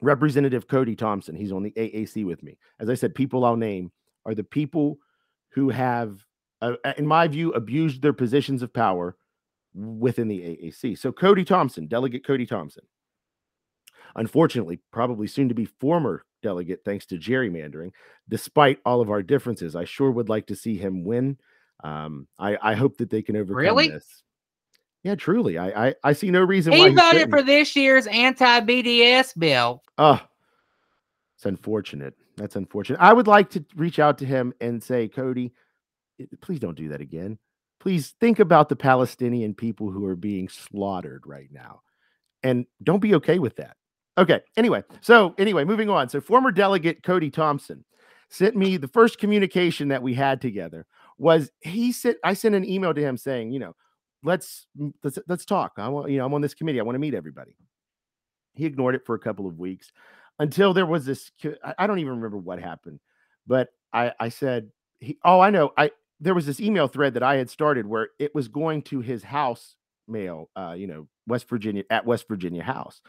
Representative 0.00 0.68
Cody 0.68 0.94
Thompson, 0.94 1.34
he's 1.34 1.50
on 1.50 1.64
the 1.64 1.72
AAC 1.72 2.24
with 2.24 2.40
me. 2.42 2.56
As 2.78 2.88
I 2.88 2.94
said, 2.94 3.16
people 3.16 3.44
I'll 3.44 3.56
name 3.56 3.90
are 4.24 4.34
the 4.34 4.44
people 4.44 4.98
who 5.50 5.70
have, 5.70 6.24
uh, 6.60 6.74
in 6.96 7.06
my 7.06 7.28
view, 7.28 7.52
abused 7.52 8.02
their 8.02 8.12
positions 8.12 8.62
of 8.62 8.72
power 8.72 9.16
within 9.74 10.28
the 10.28 10.40
AAC. 10.40 10.98
So 10.98 11.12
Cody 11.12 11.44
Thompson, 11.44 11.86
Delegate 11.86 12.26
Cody 12.26 12.46
Thompson, 12.46 12.84
unfortunately, 14.16 14.80
probably 14.92 15.26
soon 15.26 15.48
to 15.48 15.54
be 15.54 15.64
former 15.66 16.24
delegate, 16.42 16.80
thanks 16.84 17.06
to 17.06 17.16
gerrymandering. 17.16 17.92
Despite 18.28 18.80
all 18.84 19.00
of 19.00 19.10
our 19.10 19.22
differences, 19.22 19.76
I 19.76 19.84
sure 19.84 20.10
would 20.10 20.28
like 20.28 20.46
to 20.46 20.56
see 20.56 20.76
him 20.76 21.04
win. 21.04 21.38
Um, 21.84 22.26
I, 22.38 22.56
I 22.60 22.74
hope 22.74 22.96
that 22.98 23.10
they 23.10 23.22
can 23.22 23.36
overcome 23.36 23.56
Really? 23.56 23.88
this. 23.88 24.22
Yeah, 25.04 25.14
truly. 25.14 25.58
I, 25.58 25.88
I 25.88 25.94
I 26.02 26.12
see 26.12 26.30
no 26.30 26.42
reason 26.42 26.72
why 26.72 26.78
He 26.78 26.88
he 26.88 26.94
voted 26.94 27.30
for 27.30 27.40
this 27.40 27.76
year's 27.76 28.08
anti-BDS 28.08 29.38
bill. 29.38 29.80
Oh, 29.96 30.20
it's 31.36 31.46
unfortunate. 31.46 32.14
That's 32.36 32.56
unfortunate. 32.56 32.98
I 33.00 33.12
would 33.12 33.28
like 33.28 33.48
to 33.50 33.64
reach 33.76 34.00
out 34.00 34.18
to 34.18 34.26
him 34.26 34.52
and 34.60 34.82
say, 34.82 35.06
Cody, 35.06 35.52
Eh, 36.20 36.24
please 36.40 36.60
don't 36.60 36.76
do 36.76 36.88
that 36.88 37.00
again. 37.00 37.38
Please 37.80 38.14
think 38.20 38.40
about 38.40 38.68
the 38.68 38.76
Palestinian 38.76 39.54
people 39.54 39.90
who 39.90 40.04
are 40.06 40.16
being 40.16 40.48
slaughtered 40.48 41.22
right 41.26 41.48
now. 41.52 41.80
And 42.42 42.66
don't 42.82 43.00
be 43.00 43.14
okay 43.16 43.38
with 43.38 43.56
that. 43.56 43.76
Okay. 44.16 44.40
Anyway, 44.56 44.82
so 45.00 45.34
anyway, 45.38 45.64
moving 45.64 45.88
on. 45.90 46.08
So 46.08 46.20
former 46.20 46.50
delegate 46.50 47.02
Cody 47.02 47.30
Thompson 47.30 47.84
sent 48.30 48.56
me 48.56 48.76
the 48.76 48.88
first 48.88 49.18
communication 49.18 49.88
that 49.88 50.02
we 50.02 50.14
had 50.14 50.40
together 50.40 50.86
was 51.18 51.50
he 51.60 51.92
sent 51.92 52.16
I 52.24 52.34
sent 52.34 52.54
an 52.54 52.68
email 52.68 52.94
to 52.94 53.00
him 53.00 53.16
saying, 53.16 53.52
you 53.52 53.60
know, 53.60 53.74
let's 54.24 54.66
mm, 54.78 54.92
let's 55.04 55.18
let's 55.28 55.44
talk. 55.44 55.72
I 55.78 55.88
want, 55.88 56.10
you 56.10 56.18
know, 56.18 56.26
I'm 56.26 56.34
on 56.34 56.40
this 56.40 56.54
committee. 56.54 56.80
I 56.80 56.84
want 56.84 56.96
to 56.96 57.00
meet 57.00 57.14
everybody. 57.14 57.56
He 58.54 58.66
ignored 58.66 58.94
it 58.94 59.06
for 59.06 59.14
a 59.14 59.18
couple 59.20 59.46
of 59.46 59.58
weeks 59.58 59.92
until 60.38 60.74
there 60.74 60.86
was 60.86 61.04
this 61.06 61.30
I- 61.64 61.74
I 61.78 61.86
don't 61.86 61.98
even 62.00 62.14
remember 62.16 62.38
what 62.38 62.60
happened, 62.60 63.00
but 63.46 63.68
I 63.92 64.12
I 64.18 64.28
said 64.30 64.70
he 65.00 65.18
oh 65.24 65.40
I 65.40 65.50
know 65.50 65.72
I 65.76 65.90
there 66.20 66.34
was 66.34 66.46
this 66.46 66.60
email 66.60 66.88
thread 66.88 67.14
that 67.14 67.22
I 67.22 67.36
had 67.36 67.50
started 67.50 67.86
where 67.86 68.08
it 68.18 68.34
was 68.34 68.48
going 68.48 68.82
to 68.82 69.00
his 69.00 69.22
house 69.22 69.76
mail, 70.06 70.50
uh, 70.56 70.74
you 70.76 70.86
know, 70.86 71.06
West 71.26 71.48
Virginia 71.48 71.84
at 71.90 72.06
West 72.06 72.26
Virginia 72.28 72.62
House, 72.62 73.00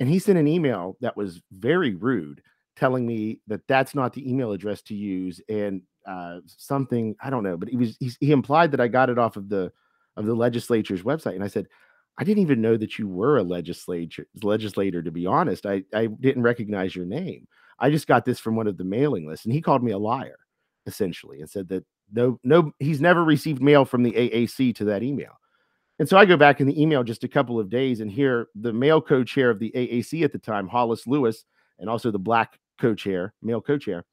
and 0.00 0.08
he 0.08 0.18
sent 0.18 0.38
an 0.38 0.48
email 0.48 0.96
that 1.00 1.16
was 1.16 1.40
very 1.52 1.94
rude, 1.94 2.42
telling 2.76 3.06
me 3.06 3.40
that 3.46 3.66
that's 3.68 3.94
not 3.94 4.12
the 4.12 4.28
email 4.28 4.52
address 4.52 4.82
to 4.82 4.94
use 4.94 5.40
and 5.48 5.82
uh, 6.06 6.40
something 6.46 7.14
I 7.22 7.30
don't 7.30 7.44
know, 7.44 7.56
but 7.56 7.68
he 7.68 7.76
was 7.76 7.96
he, 8.00 8.10
he 8.20 8.32
implied 8.32 8.72
that 8.72 8.80
I 8.80 8.88
got 8.88 9.10
it 9.10 9.18
off 9.18 9.36
of 9.36 9.48
the 9.48 9.72
of 10.16 10.26
the 10.26 10.34
legislature's 10.34 11.02
website, 11.02 11.34
and 11.34 11.44
I 11.44 11.48
said. 11.48 11.68
I 12.18 12.24
didn't 12.24 12.42
even 12.42 12.60
know 12.60 12.76
that 12.76 12.98
you 12.98 13.08
were 13.08 13.38
a 13.38 13.42
legislature 13.42 14.26
legislator. 14.42 15.02
To 15.02 15.10
be 15.10 15.24
honest, 15.24 15.64
I 15.64 15.82
I 15.94 16.08
didn't 16.08 16.42
recognize 16.42 16.94
your 16.94 17.06
name. 17.06 17.48
I 17.78 17.88
just 17.88 18.06
got 18.06 18.26
this 18.26 18.38
from 18.38 18.54
one 18.54 18.66
of 18.66 18.76
the 18.76 18.84
mailing 18.84 19.26
lists, 19.26 19.46
and 19.46 19.54
he 19.54 19.62
called 19.62 19.82
me 19.82 19.92
a 19.92 19.98
liar, 19.98 20.36
essentially, 20.86 21.40
and 21.40 21.48
said 21.48 21.68
that 21.70 21.86
no 22.12 22.38
no 22.44 22.72
he's 22.78 23.00
never 23.00 23.24
received 23.24 23.62
mail 23.62 23.84
from 23.84 24.02
the 24.02 24.12
AAC 24.12 24.74
to 24.76 24.84
that 24.84 25.02
email. 25.02 25.32
And 25.98 26.08
so 26.08 26.16
I 26.16 26.24
go 26.24 26.36
back 26.36 26.60
in 26.60 26.66
the 26.66 26.80
email 26.80 27.04
just 27.04 27.24
a 27.24 27.28
couple 27.28 27.60
of 27.60 27.68
days 27.68 28.00
and 28.00 28.10
hear 28.10 28.48
the 28.54 28.72
male 28.72 29.00
co-chair 29.00 29.50
of 29.50 29.58
the 29.58 29.70
AAC 29.74 30.24
at 30.24 30.32
the 30.32 30.38
time, 30.38 30.66
Hollis 30.66 31.06
Lewis, 31.06 31.44
and 31.78 31.88
also 31.88 32.10
the 32.10 32.18
black 32.18 32.58
co-chair, 32.80 33.34
male 33.42 33.60
co-chair. 33.60 34.04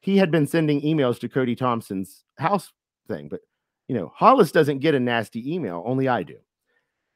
He 0.00 0.18
had 0.18 0.30
been 0.30 0.46
sending 0.46 0.82
emails 0.82 1.18
to 1.20 1.28
Cody 1.28 1.54
Thompson's 1.54 2.24
house 2.38 2.72
thing, 3.08 3.28
but 3.28 3.40
you 3.88 3.94
know, 3.94 4.12
Hollis 4.14 4.52
doesn't 4.52 4.80
get 4.80 4.94
a 4.94 5.00
nasty 5.00 5.54
email, 5.54 5.82
only 5.86 6.08
I 6.08 6.22
do 6.22 6.36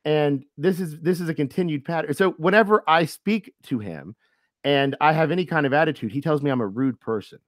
and 0.04 0.44
this 0.56 0.80
is 0.80 1.00
this 1.00 1.20
is 1.20 1.28
a 1.28 1.34
continued 1.34 1.84
pattern 1.84 2.12
so 2.14 2.32
whenever 2.32 2.82
i 2.86 3.04
speak 3.04 3.52
to 3.62 3.78
him 3.78 4.14
and 4.62 4.96
i 5.00 5.12
have 5.12 5.30
any 5.30 5.44
kind 5.44 5.66
of 5.66 5.72
attitude 5.72 6.12
he 6.12 6.20
tells 6.20 6.42
me 6.42 6.50
i'm 6.50 6.60
a 6.60 6.66
rude 6.66 7.00
person 7.00 7.38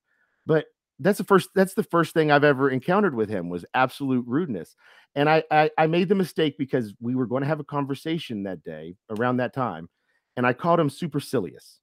but 0.47 0.67
that's 0.99 1.19
the 1.19 1.25
first 1.25 1.51
that's 1.55 1.75
the 1.75 1.83
first 1.83 2.15
thing 2.15 2.31
i've 2.31 2.45
ever 2.45 2.71
encountered 2.71 3.15
with 3.15 3.29
him 3.29 3.49
was 3.49 3.65
absolute 3.75 4.25
rudeness 4.27 4.75
and 5.15 5.29
i 5.29 5.43
i, 5.51 5.71
I 5.77 5.87
made 5.87 6.09
the 6.09 6.15
mistake 6.15 6.57
because 6.59 6.95
we 7.01 7.15
were 7.15 7.27
going 7.27 7.43
to 7.43 7.49
have 7.49 7.61
a 7.61 7.65
conversation 7.65 8.45
that 8.45 8.63
day 8.65 8.97
around 9.11 9.39
that 9.39 9.55
time 9.55 9.89
and 10.37 10.47
i 10.47 10.53
called 10.53 10.81
him 10.81 10.91
supercilious 10.91 11.81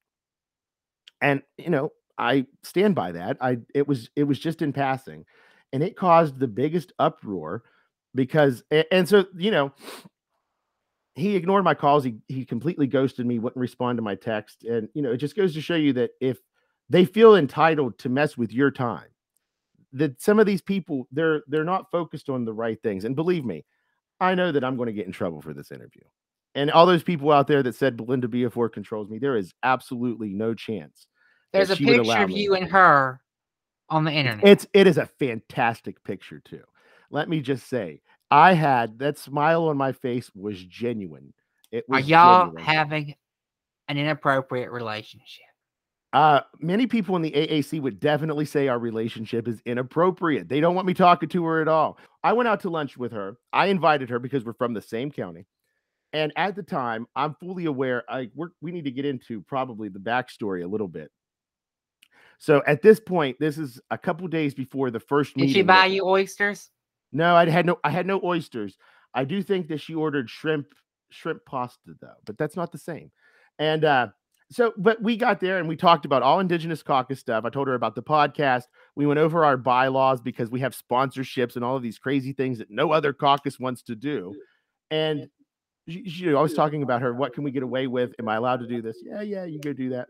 and 1.21 1.41
you 1.58 1.69
know 1.69 1.91
i 2.17 2.45
stand 2.63 2.95
by 2.95 3.12
that 3.12 3.38
i 3.41 3.58
it 3.76 3.88
was 3.88 4.10
it 4.15 4.23
was 4.23 4.39
just 4.39 4.62
in 4.62 4.73
passing 4.73 5.26
and 5.73 5.84
it 5.84 5.95
caused 5.95 6.39
the 6.39 6.47
biggest 6.47 6.91
uproar 6.99 7.63
because 8.15 8.63
and 8.91 9.08
so 9.08 9.26
you 9.38 9.52
know 9.52 9.71
he 11.15 11.36
ignored 11.36 11.63
my 11.63 11.76
calls. 11.76 12.04
He 12.04 12.15
he 12.28 12.45
completely 12.45 12.88
ghosted 12.88 13.26
me, 13.26 13.39
wouldn't 13.39 13.62
respond 13.62 13.97
to 13.97 14.02
my 14.02 14.15
text. 14.15 14.63
And 14.63 14.89
you 14.93 15.02
know, 15.02 15.12
it 15.12 15.17
just 15.17 15.36
goes 15.36 15.54
to 15.54 15.62
show 15.62 15.76
you 15.76 15.93
that 15.93 16.12
if 16.19 16.39
they 16.94 17.06
feel 17.06 17.36
entitled 17.36 17.98
to 17.98 18.08
mess 18.08 18.38
with 18.38 18.54
your 18.54 18.70
time, 18.70 19.08
that 19.94 20.22
some 20.22 20.38
of 20.38 20.46
these 20.46 20.62
people 20.62 21.08
they're 21.12 21.42
they're 21.48 21.64
not 21.64 21.90
focused 21.90 22.30
on 22.30 22.46
the 22.46 22.54
right 22.54 22.80
things. 22.84 23.04
And 23.04 23.16
believe 23.16 23.44
me, 23.44 23.66
I 24.20 24.36
know 24.36 24.52
that 24.52 24.64
I'm 24.64 24.78
going 24.78 24.88
to 24.88 24.94
get 24.94 25.08
in 25.08 25.12
trouble 25.12 25.42
for 25.42 25.56
this 25.56 25.72
interview. 25.72 26.04
And 26.54 26.70
all 26.70 26.86
those 26.86 27.02
people 27.02 27.32
out 27.32 27.48
there 27.48 27.64
that 27.64 27.74
said 27.74 27.98
Belinda 27.98 28.28
Biafore 28.28 28.72
controls 28.72 29.10
me, 29.10 29.18
there 29.18 29.36
is 29.36 29.56
absolutely 29.64 30.36
no 30.36 30.54
chance. 30.54 31.08
There's 31.52 31.72
a 31.72 31.76
picture 31.76 32.22
of 32.22 32.30
you 32.30 32.54
and 32.54 32.70
her 32.70 33.20
on 33.90 34.04
the 34.04 34.12
internet. 34.12 34.46
It's 34.46 34.68
it 34.72 34.86
is 34.86 35.00
a 35.00 35.08
fantastic 35.08 36.04
picture 36.04 36.42
too. 36.46 36.64
Let 37.10 37.28
me 37.28 37.42
just 37.42 37.68
say, 37.68 38.02
I 38.30 38.54
had 38.54 39.00
that 39.00 39.18
smile 39.18 39.64
on 39.66 39.78
my 39.78 39.94
face 39.94 40.30
was 40.36 40.64
genuine. 40.64 41.34
It 41.72 41.86
was 41.88 42.04
Are 42.04 42.08
y'all 42.08 42.46
genuine. 42.46 42.64
having 42.64 43.16
an 43.88 43.98
inappropriate 43.98 44.70
relationship? 44.70 45.46
Uh, 46.13 46.41
many 46.60 46.86
people 46.86 47.15
in 47.15 47.23
the 47.23 47.32
AAC 47.32 47.82
would 47.82 47.99
definitely 47.99 48.45
say 48.45 48.67
our 48.67 48.78
relationship 48.78 49.47
is 49.47 49.60
inappropriate. 49.65 50.47
They 50.47 50.60
don't 50.60 50.76
want 50.76 50.86
me 50.86 50.93
talking 50.93 51.28
to 51.30 51.43
her 51.45 51.60
at 51.60 51.67
all. 51.67 51.97
I 52.23 52.34
went 52.34 52.47
out 52.47 52.60
to 52.62 52.69
lunch 52.69 52.97
with 52.97 53.12
her. 53.12 53.38
I 53.52 53.65
invited 53.67 54.12
her 54.12 54.19
because 54.19 54.45
we're 54.45 54.54
from 54.54 54.73
the 54.73 54.82
same 54.82 55.10
county. 55.10 55.47
And 56.13 56.32
at 56.36 56.56
the 56.56 56.62
time, 56.62 57.08
I'm 57.15 57.36
fully 57.39 57.65
aware. 57.65 58.04
I 58.08 58.30
we're, 58.36 58.49
we 58.62 58.71
need 58.71 58.86
to 58.86 58.91
get 58.91 59.06
into 59.06 59.41
probably 59.41 59.89
the 59.89 59.99
backstory 59.99 60.63
a 60.63 60.67
little 60.67 60.88
bit. 60.88 61.10
So 62.38 62.62
at 62.67 62.84
this 62.84 62.99
point, 62.99 63.38
this 63.39 63.58
is 63.58 63.82
a 63.89 63.97
couple 63.97 64.28
days 64.28 64.54
before 64.54 64.91
the 64.91 64.99
first 64.99 65.36
Did 65.36 65.49
she 65.49 65.63
buy 65.63 65.88
you 65.88 66.06
oysters? 66.06 66.69
No, 67.12 67.36
I 67.36 67.49
had 67.49 67.65
no. 67.65 67.80
I 67.84 67.89
had 67.89 68.06
no 68.06 68.21
oysters. 68.23 68.78
I 69.15 69.23
do 69.23 69.41
think 69.41 69.67
that 69.69 69.82
she 69.82 69.95
ordered 69.95 70.30
shrimp 70.30 70.67
shrimp 71.10 71.45
pasta 71.45 71.95
though, 71.99 72.13
but 72.26 72.38
that's 72.38 72.56
not 72.56 72.71
the 72.71 72.78
same. 72.78 73.12
And 73.58 73.86
uh, 73.86 74.08
so, 74.54 74.74
but 74.78 75.02
we 75.02 75.18
got 75.18 75.39
there 75.39 75.58
and 75.58 75.68
we 75.68 75.76
talked 75.76 76.06
about 76.06 76.22
all 76.22 76.39
Indigenous 76.39 76.84
Caucus 76.84 77.20
stuff. 77.20 77.44
I 77.46 77.50
told 77.50 77.68
her 77.68 77.74
about 77.74 77.96
the 77.96 78.04
podcast. 78.04 78.63
We 78.96 79.06
went 79.06 79.20
over 79.20 79.44
our 79.44 79.58
bylaws 79.58 80.22
because 80.22 80.52
we 80.52 80.60
have 80.60 80.78
sponsorships 80.78 81.56
and 81.56 81.66
all 81.66 81.76
of 81.76 81.82
these 81.82 81.98
crazy 81.98 82.34
things 82.34 82.60
that 82.60 82.70
no 82.70 82.92
other 82.92 83.13
caucus 83.13 83.60
wants 83.60 83.82
to 83.84 83.96
do. 83.96 84.36
And 84.92 85.30
she, 85.88 86.08
she, 86.10 86.30
I 86.30 86.42
was 86.42 86.54
talking 86.54 86.84
about 86.84 87.02
her. 87.02 87.13
What 87.13 87.34
can 87.34 87.44
we 87.44 87.52
get 87.52 87.63
away 87.63 87.88
with? 87.88 88.13
Am 88.20 88.28
I 88.28 88.36
allowed 88.36 88.60
to 88.60 88.68
do 88.68 88.82
this? 88.82 88.98
Yeah, 89.04 89.22
yeah, 89.22 89.46
you 89.46 89.60
go 89.60 89.74
do 89.74 89.89
that. 89.89 90.08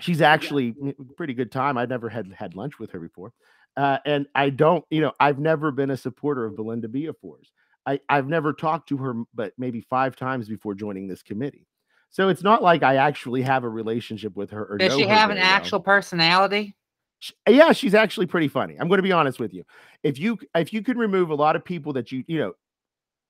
She's 0.00 0.22
actually 0.22 0.74
pretty 1.16 1.34
good 1.34 1.50
time. 1.50 1.76
I'd 1.76 1.88
never 1.88 2.08
had 2.08 2.32
had 2.32 2.54
lunch 2.54 2.78
with 2.78 2.92
her 2.92 3.00
before. 3.00 3.32
Uh, 3.76 3.98
and 4.04 4.26
I 4.34 4.50
don't, 4.50 4.84
you 4.90 5.00
know, 5.00 5.12
I've 5.18 5.38
never 5.38 5.70
been 5.70 5.90
a 5.90 5.96
supporter 5.96 6.44
of 6.44 6.56
Belinda 6.56 6.88
Biafore's. 6.88 7.52
I, 7.84 8.00
I've 8.08 8.28
never 8.28 8.52
talked 8.52 8.88
to 8.90 8.96
her, 8.98 9.14
but 9.34 9.54
maybe 9.58 9.80
five 9.80 10.14
times 10.14 10.48
before 10.48 10.74
joining 10.74 11.08
this 11.08 11.22
committee. 11.22 11.66
So 12.10 12.28
it's 12.28 12.42
not 12.42 12.62
like 12.62 12.82
I 12.82 12.96
actually 12.96 13.42
have 13.42 13.64
a 13.64 13.68
relationship 13.68 14.34
with 14.34 14.50
her. 14.50 14.64
Or 14.64 14.78
Does 14.78 14.94
she 14.94 15.06
have 15.06 15.30
an 15.30 15.36
well. 15.36 15.44
actual 15.44 15.80
personality? 15.80 16.74
Sh- 17.20 17.32
yeah, 17.48 17.72
she's 17.72 17.94
actually 17.94 18.26
pretty 18.26 18.48
funny. 18.48 18.76
I'm 18.78 18.88
going 18.88 18.98
to 18.98 19.02
be 19.02 19.12
honest 19.12 19.38
with 19.38 19.52
you. 19.52 19.64
If 20.02 20.18
you 20.18 20.38
if 20.54 20.72
you 20.72 20.82
can 20.82 20.96
remove 20.96 21.30
a 21.30 21.34
lot 21.34 21.56
of 21.56 21.64
people 21.64 21.92
that 21.94 22.10
you 22.12 22.24
you 22.26 22.38
know, 22.38 22.52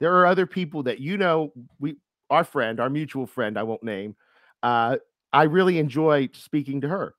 there 0.01 0.15
are 0.17 0.27
other 0.27 0.47
people 0.47 0.85
that 0.85 1.01
you 1.01 1.17
know 1.17 1.53
we 1.81 1.97
our 2.31 2.45
friend, 2.45 2.79
our 2.79 2.91
mutual 2.91 3.27
friend, 3.27 3.59
I 3.59 3.63
won't 3.63 3.83
name. 3.83 4.15
Uh, 4.63 4.99
I 5.33 5.45
really 5.45 5.79
enjoy 5.79 6.29
speaking 6.33 6.83
to 6.83 6.89
her. 6.89 7.15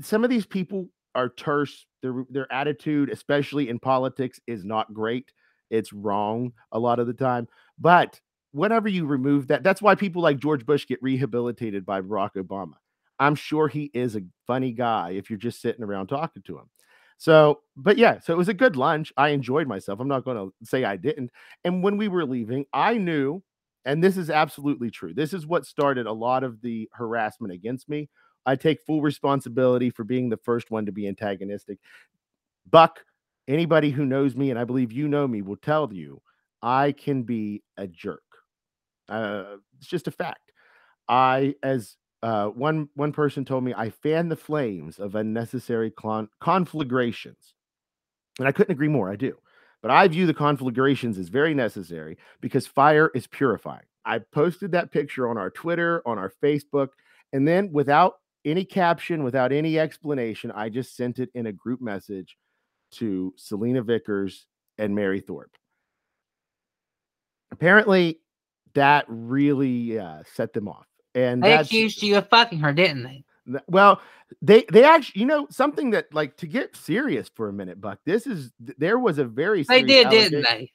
Some 0.00 0.24
of 0.24 0.30
these 0.30 0.46
people 0.46 0.88
are 1.14 1.28
terse. 1.28 1.86
Their 2.02 2.24
their 2.30 2.52
attitude, 2.52 3.10
especially 3.10 3.68
in 3.68 3.78
politics, 3.78 4.40
is 4.46 4.64
not 4.64 4.94
great. 4.94 5.32
It's 5.70 5.92
wrong 5.92 6.52
a 6.72 6.78
lot 6.78 6.98
of 6.98 7.06
the 7.06 7.12
time. 7.12 7.48
But 7.78 8.20
whenever 8.52 8.88
you 8.88 9.06
remove 9.06 9.48
that, 9.48 9.62
that's 9.62 9.82
why 9.82 9.94
people 9.94 10.22
like 10.22 10.38
George 10.38 10.64
Bush 10.66 10.86
get 10.86 11.02
rehabilitated 11.02 11.84
by 11.84 12.00
Barack 12.00 12.34
Obama. 12.36 12.74
I'm 13.18 13.34
sure 13.34 13.68
he 13.68 13.90
is 13.94 14.16
a 14.16 14.22
funny 14.46 14.72
guy 14.72 15.10
if 15.10 15.28
you're 15.28 15.38
just 15.38 15.60
sitting 15.60 15.84
around 15.84 16.06
talking 16.06 16.42
to 16.42 16.58
him. 16.58 16.70
So, 17.18 17.60
but 17.76 17.98
yeah, 17.98 18.20
so 18.20 18.32
it 18.32 18.36
was 18.36 18.48
a 18.48 18.54
good 18.54 18.76
lunch. 18.76 19.12
I 19.16 19.30
enjoyed 19.30 19.66
myself. 19.66 19.98
I'm 19.98 20.06
not 20.06 20.24
going 20.24 20.36
to 20.36 20.52
say 20.62 20.84
I 20.84 20.96
didn't. 20.96 21.30
And 21.64 21.82
when 21.82 21.96
we 21.96 22.06
were 22.06 22.24
leaving, 22.24 22.64
I 22.72 22.94
knew, 22.96 23.42
and 23.84 24.02
this 24.02 24.16
is 24.16 24.30
absolutely 24.30 24.90
true. 24.90 25.12
This 25.12 25.32
is 25.32 25.44
what 25.44 25.66
started 25.66 26.06
a 26.06 26.12
lot 26.12 26.44
of 26.44 26.60
the 26.60 26.88
harassment 26.92 27.52
against 27.52 27.88
me. 27.88 28.08
I 28.46 28.54
take 28.54 28.80
full 28.82 29.02
responsibility 29.02 29.90
for 29.90 30.04
being 30.04 30.28
the 30.28 30.36
first 30.36 30.70
one 30.70 30.86
to 30.86 30.92
be 30.92 31.08
antagonistic. 31.08 31.78
Buck, 32.70 33.04
anybody 33.48 33.90
who 33.90 34.06
knows 34.06 34.36
me, 34.36 34.50
and 34.50 34.58
I 34.58 34.64
believe 34.64 34.92
you 34.92 35.08
know 35.08 35.26
me, 35.26 35.42
will 35.42 35.56
tell 35.56 35.92
you 35.92 36.22
I 36.62 36.92
can 36.92 37.24
be 37.24 37.64
a 37.76 37.88
jerk. 37.88 38.22
Uh, 39.08 39.56
it's 39.78 39.88
just 39.88 40.08
a 40.08 40.12
fact. 40.12 40.52
I, 41.08 41.54
as 41.62 41.96
uh, 42.22 42.48
one 42.48 42.88
one 42.94 43.12
person 43.12 43.44
told 43.44 43.64
me, 43.64 43.74
I 43.74 43.90
fan 43.90 44.28
the 44.28 44.36
flames 44.36 44.98
of 44.98 45.14
unnecessary 45.14 45.90
con- 45.90 46.28
conflagrations, 46.40 47.54
and 48.38 48.48
I 48.48 48.52
couldn't 48.52 48.72
agree 48.72 48.88
more. 48.88 49.10
I 49.10 49.16
do, 49.16 49.36
but 49.82 49.90
I 49.90 50.06
view 50.08 50.26
the 50.26 50.34
conflagrations 50.34 51.18
as 51.18 51.28
very 51.28 51.54
necessary 51.54 52.18
because 52.40 52.66
fire 52.66 53.10
is 53.14 53.26
purifying. 53.26 53.84
I 54.04 54.18
posted 54.18 54.72
that 54.72 54.90
picture 54.90 55.28
on 55.28 55.38
our 55.38 55.50
Twitter, 55.50 56.02
on 56.06 56.18
our 56.18 56.32
Facebook, 56.42 56.88
and 57.32 57.46
then 57.46 57.72
without 57.72 58.14
any 58.44 58.64
caption, 58.64 59.22
without 59.22 59.52
any 59.52 59.78
explanation, 59.78 60.50
I 60.50 60.68
just 60.68 60.96
sent 60.96 61.18
it 61.18 61.30
in 61.34 61.46
a 61.46 61.52
group 61.52 61.80
message 61.80 62.36
to 62.92 63.34
Selena 63.36 63.82
Vickers 63.82 64.46
and 64.78 64.94
Mary 64.94 65.20
Thorpe. 65.20 65.56
Apparently, 67.50 68.20
that 68.78 69.04
really 69.08 69.98
uh, 69.98 70.22
set 70.34 70.52
them 70.52 70.68
off. 70.68 70.86
And 71.14 71.42
They 71.42 71.54
accused 71.54 72.02
you 72.02 72.16
of 72.16 72.28
fucking 72.28 72.60
her, 72.60 72.72
didn't 72.72 73.02
they? 73.02 73.24
well, 73.66 74.00
they 74.42 74.64
they 74.70 74.84
actually, 74.84 75.20
you 75.20 75.26
know, 75.26 75.46
something 75.50 75.90
that 75.90 76.12
like 76.12 76.36
to 76.36 76.46
get 76.46 76.76
serious 76.76 77.30
for 77.34 77.48
a 77.48 77.52
minute, 77.52 77.80
Buck. 77.80 77.98
This 78.04 78.26
is 78.26 78.52
there 78.58 78.98
was 78.98 79.18
a 79.18 79.24
very 79.24 79.62
They 79.62 79.82
did, 79.82 80.10
didn't 80.10 80.42
they? 80.42 80.70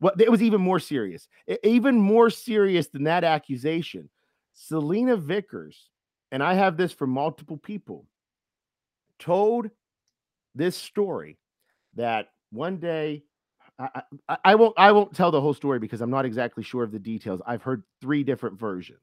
Well, 0.00 0.12
it 0.18 0.30
was 0.30 0.42
even 0.42 0.60
more 0.60 0.78
serious. 0.78 1.28
Even 1.62 1.96
more 1.96 2.30
serious 2.30 2.88
than 2.88 3.04
that 3.04 3.24
accusation. 3.24 4.08
Selena 4.54 5.16
Vickers, 5.16 5.88
and 6.30 6.42
I 6.42 6.54
have 6.54 6.76
this 6.76 6.92
from 6.92 7.10
multiple 7.10 7.56
people, 7.56 8.06
told 9.18 9.70
this 10.54 10.76
story 10.76 11.38
that 11.94 12.28
one 12.50 12.78
day 12.78 13.24
I, 13.80 14.02
I, 14.28 14.36
I 14.44 14.54
won't 14.54 14.74
I 14.76 14.92
won't 14.92 15.14
tell 15.14 15.30
the 15.30 15.40
whole 15.40 15.54
story 15.54 15.78
because 15.78 16.00
I'm 16.00 16.10
not 16.10 16.24
exactly 16.26 16.62
sure 16.62 16.84
of 16.84 16.92
the 16.92 16.98
details. 16.98 17.40
I've 17.46 17.62
heard 17.62 17.82
three 18.00 18.22
different 18.22 18.58
versions. 18.60 19.00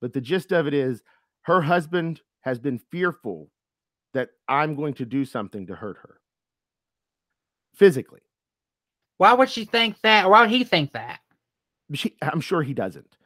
But 0.00 0.12
the 0.12 0.20
gist 0.20 0.52
of 0.52 0.66
it 0.66 0.74
is 0.74 1.02
her 1.42 1.60
husband 1.60 2.20
has 2.40 2.58
been 2.58 2.78
fearful 2.78 3.50
that 4.14 4.30
I'm 4.48 4.74
going 4.74 4.94
to 4.94 5.04
do 5.04 5.24
something 5.24 5.66
to 5.66 5.74
hurt 5.74 5.98
her 5.98 6.20
physically. 7.74 8.20
Why 9.18 9.32
would 9.34 9.50
she 9.50 9.64
think 9.64 10.00
that? 10.02 10.28
Why 10.28 10.40
would 10.40 10.50
he 10.50 10.64
think 10.64 10.92
that? 10.92 11.20
she, 11.92 12.16
I'm 12.22 12.40
sure 12.40 12.62
he 12.62 12.74
doesn't. 12.74 13.16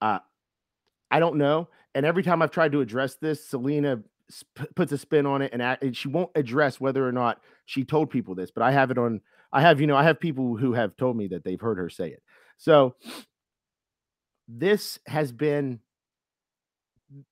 Uh, 0.00 0.18
I 1.10 1.20
don't 1.20 1.36
know. 1.36 1.68
And 1.94 2.06
every 2.06 2.22
time 2.22 2.42
I've 2.42 2.50
tried 2.50 2.72
to 2.72 2.80
address 2.80 3.16
this, 3.16 3.46
Selena 3.46 4.02
sp- 4.32 4.72
puts 4.74 4.92
a 4.92 4.98
spin 4.98 5.26
on 5.26 5.42
it, 5.42 5.52
and, 5.52 5.62
and 5.62 5.96
she 5.96 6.08
won't 6.08 6.30
address 6.34 6.80
whether 6.80 7.06
or 7.06 7.12
not 7.12 7.40
she 7.66 7.84
told 7.84 8.10
people 8.10 8.34
this. 8.34 8.50
But 8.50 8.62
I 8.62 8.72
have 8.72 8.90
it 8.90 8.98
on. 8.98 9.20
I 9.52 9.60
have, 9.60 9.80
you 9.80 9.86
know, 9.86 9.96
I 9.96 10.04
have 10.04 10.18
people 10.18 10.56
who 10.56 10.72
have 10.72 10.96
told 10.96 11.16
me 11.16 11.28
that 11.28 11.44
they've 11.44 11.60
heard 11.60 11.78
her 11.78 11.90
say 11.90 12.08
it. 12.08 12.22
So 12.56 12.94
this 14.48 14.98
has 15.06 15.32
been. 15.32 15.80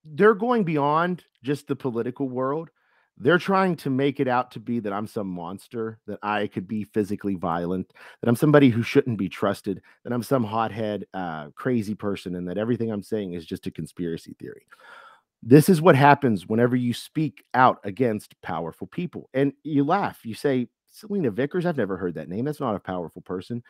They're 0.04 0.34
going 0.34 0.64
beyond 0.64 1.24
just 1.42 1.66
the 1.66 1.76
political 1.76 2.28
world. 2.28 2.68
They're 3.16 3.38
trying 3.38 3.76
to 3.76 3.90
make 3.90 4.20
it 4.20 4.28
out 4.28 4.50
to 4.52 4.60
be 4.60 4.80
that 4.80 4.92
I'm 4.92 5.06
some 5.06 5.26
monster, 5.26 5.98
that 6.06 6.18
I 6.22 6.46
could 6.46 6.66
be 6.66 6.84
physically 6.84 7.34
violent, 7.34 7.92
that 8.20 8.28
I'm 8.28 8.36
somebody 8.36 8.70
who 8.70 8.82
shouldn't 8.82 9.18
be 9.18 9.28
trusted, 9.28 9.82
that 10.04 10.12
I'm 10.12 10.22
some 10.22 10.44
hothead, 10.44 11.06
uh, 11.12 11.48
crazy 11.54 11.94
person, 11.94 12.34
and 12.36 12.48
that 12.48 12.58
everything 12.58 12.90
I'm 12.90 13.02
saying 13.02 13.34
is 13.34 13.44
just 13.44 13.66
a 13.66 13.70
conspiracy 13.70 14.34
theory. 14.38 14.66
This 15.42 15.68
is 15.68 15.82
what 15.82 15.96
happens 15.96 16.46
whenever 16.46 16.76
you 16.76 16.92
speak 16.94 17.44
out 17.54 17.78
against 17.84 18.40
powerful 18.42 18.86
people. 18.86 19.28
And 19.32 19.52
you 19.62 19.84
laugh. 19.84 20.20
You 20.24 20.34
say, 20.34 20.68
Selena 20.90 21.30
Vickers, 21.30 21.66
I've 21.66 21.76
never 21.76 21.96
heard 21.96 22.14
that 22.14 22.28
name. 22.28 22.44
That's 22.44 22.60
not 22.60 22.74
a 22.74 22.80
powerful 22.80 23.22
person. 23.22 23.62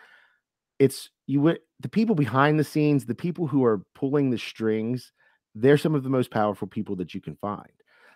It's 0.79 1.11
you 1.27 1.57
the 1.81 1.89
people 1.89 2.15
behind 2.15 2.59
the 2.59 2.65
scenes, 2.65 3.05
the 3.05 3.15
people 3.15 3.47
who 3.47 3.65
are 3.65 3.83
pulling 3.95 4.31
the 4.31 4.39
strings, 4.39 5.13
they're 5.55 5.79
some 5.79 5.95
of 5.95 6.03
the 6.03 6.09
most 6.09 6.31
powerful 6.31 6.67
people 6.67 6.97
that 6.97 7.15
you 7.15 7.21
can 7.21 7.37
find. 7.37 7.71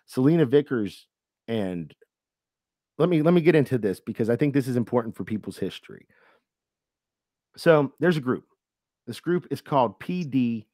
Selena 0.07 0.47
Vickers 0.47 1.07
and 1.49 1.95
let 2.99 3.09
me 3.09 3.23
let 3.23 3.35
me 3.35 3.41
get 3.41 3.55
into 3.55 3.77
this 3.77 4.01
because 4.01 4.31
I 4.31 4.37
think 4.37 4.55
this 4.55 4.69
is 4.69 4.77
important 4.77 5.17
for 5.17 5.25
people's 5.25 5.59
history. 5.59 6.07
So 7.57 7.93
there's 8.01 8.17
a 8.17 8.23
group. 8.23 8.45
This 9.07 9.21
group 9.21 9.47
is 9.51 9.61
called 9.61 10.01
PDPR. 10.01 10.65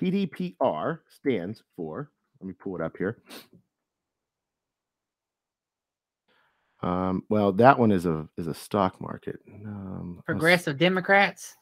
PDPR 0.00 0.98
stands 1.08 1.62
for, 1.76 2.10
let 2.40 2.48
me 2.48 2.54
pull 2.54 2.74
it 2.74 2.82
up 2.82 2.96
here. 2.96 3.18
Um, 6.84 7.24
well, 7.30 7.50
that 7.52 7.78
one 7.78 7.90
is 7.90 8.04
a 8.04 8.28
is 8.36 8.46
a 8.46 8.52
stock 8.52 9.00
market. 9.00 9.40
Um, 9.64 10.20
Progressive 10.26 10.76
Democrats? 10.76 11.56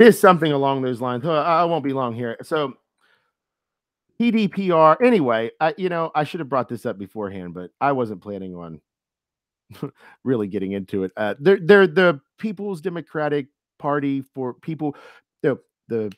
is 0.00 0.18
something 0.18 0.50
along 0.50 0.82
those 0.82 1.00
lines. 1.00 1.24
I 1.24 1.36
I 1.36 1.64
won't 1.64 1.84
be 1.84 1.92
long 1.92 2.14
here. 2.14 2.36
So 2.42 2.74
PDPR. 4.20 4.96
Anyway, 5.00 5.52
I 5.60 5.72
you 5.78 5.88
know 5.88 6.10
I 6.16 6.24
should 6.24 6.40
have 6.40 6.48
brought 6.48 6.68
this 6.68 6.84
up 6.84 6.98
beforehand, 6.98 7.54
but 7.54 7.70
I 7.80 7.92
wasn't 7.92 8.22
planning 8.22 8.56
on 8.56 8.80
really 10.24 10.48
getting 10.48 10.72
into 10.72 11.04
it. 11.04 11.12
Uh, 11.16 11.34
they're 11.38 11.60
they're 11.60 11.86
the 11.86 12.20
People's 12.38 12.80
Democratic 12.80 13.46
Party 13.78 14.24
for 14.34 14.52
people. 14.54 14.96
The 15.44 15.60
the 15.86 16.12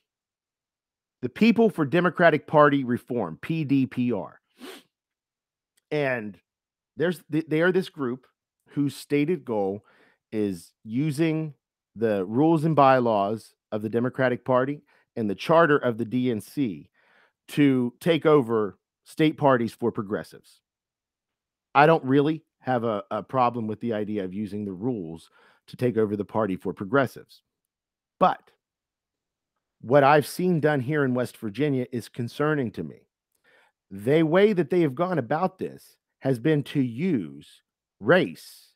the 1.20 1.28
People 1.28 1.68
for 1.68 1.84
Democratic 1.84 2.46
Party 2.46 2.82
Reform 2.82 3.38
(PDPR), 3.42 4.32
and 5.90 6.38
there's 6.96 7.22
they 7.28 7.60
are 7.60 7.72
this 7.72 7.88
group 7.88 8.26
whose 8.70 8.96
stated 8.96 9.44
goal 9.44 9.84
is 10.32 10.72
using 10.84 11.54
the 11.94 12.24
rules 12.26 12.64
and 12.64 12.76
bylaws 12.76 13.54
of 13.72 13.82
the 13.82 13.88
Democratic 13.88 14.44
Party 14.44 14.82
and 15.16 15.30
the 15.30 15.34
charter 15.34 15.78
of 15.78 15.98
the 15.98 16.04
DNC 16.04 16.88
to 17.48 17.94
take 18.00 18.26
over 18.26 18.78
state 19.04 19.38
parties 19.38 19.72
for 19.72 19.92
progressives. 19.92 20.60
I 21.74 21.86
don't 21.86 22.04
really 22.04 22.44
have 22.60 22.84
a, 22.84 23.04
a 23.10 23.22
problem 23.22 23.66
with 23.66 23.80
the 23.80 23.92
idea 23.92 24.24
of 24.24 24.34
using 24.34 24.64
the 24.64 24.72
rules 24.72 25.30
to 25.68 25.76
take 25.76 25.96
over 25.96 26.16
the 26.16 26.24
party 26.24 26.56
for 26.56 26.72
progressives. 26.72 27.42
But 28.18 28.50
what 29.80 30.04
I've 30.04 30.26
seen 30.26 30.60
done 30.60 30.80
here 30.80 31.04
in 31.04 31.14
West 31.14 31.36
Virginia 31.36 31.86
is 31.92 32.08
concerning 32.08 32.70
to 32.72 32.82
me. 32.82 33.08
The 33.90 34.22
way 34.24 34.52
that 34.52 34.70
they 34.70 34.80
have 34.80 34.94
gone 34.94 35.18
about 35.18 35.58
this 35.58 35.96
has 36.26 36.40
been 36.40 36.64
to 36.64 36.80
use 36.80 37.62
race 38.00 38.72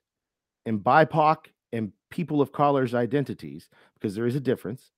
and 0.67 0.79
BIPOC 0.79 1.47
and 1.73 1.91
people 2.09 2.41
of 2.41 2.53
color's 2.53 2.95
identities, 2.95 3.69
because 3.95 4.15
there 4.15 4.27
is 4.27 4.37
a 4.37 4.41
difference. 4.41 4.93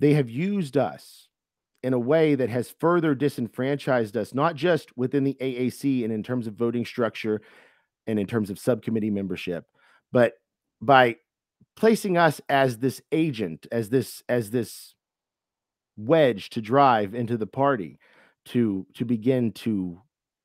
They 0.00 0.14
have 0.14 0.28
used 0.28 0.76
us 0.76 1.28
in 1.84 1.92
a 1.92 1.98
way 1.98 2.34
that 2.34 2.48
has 2.48 2.74
further 2.80 3.14
disenfranchised 3.14 4.16
us, 4.16 4.34
not 4.34 4.56
just 4.56 4.90
within 4.96 5.22
the 5.22 5.36
AAC 5.40 6.02
and 6.02 6.12
in 6.12 6.24
terms 6.24 6.48
of 6.48 6.54
voting 6.54 6.84
structure 6.84 7.40
and 8.08 8.18
in 8.18 8.26
terms 8.26 8.50
of 8.50 8.58
subcommittee 8.58 9.10
membership, 9.10 9.66
but 10.10 10.32
by 10.82 11.14
placing 11.76 12.18
us 12.18 12.40
as 12.48 12.78
this 12.78 13.00
agent, 13.12 13.68
as 13.70 13.90
this, 13.90 14.24
as 14.28 14.50
this 14.50 14.96
wedge 15.96 16.50
to 16.50 16.60
drive 16.60 17.14
into 17.14 17.36
the 17.36 17.46
party 17.46 18.00
to 18.46 18.84
to 18.94 19.04
begin 19.04 19.52
to 19.52 20.02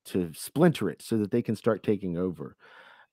to 0.09 0.31
splinter 0.33 0.89
it 0.89 1.01
so 1.01 1.17
that 1.17 1.31
they 1.31 1.41
can 1.41 1.55
start 1.55 1.83
taking 1.83 2.17
over. 2.17 2.55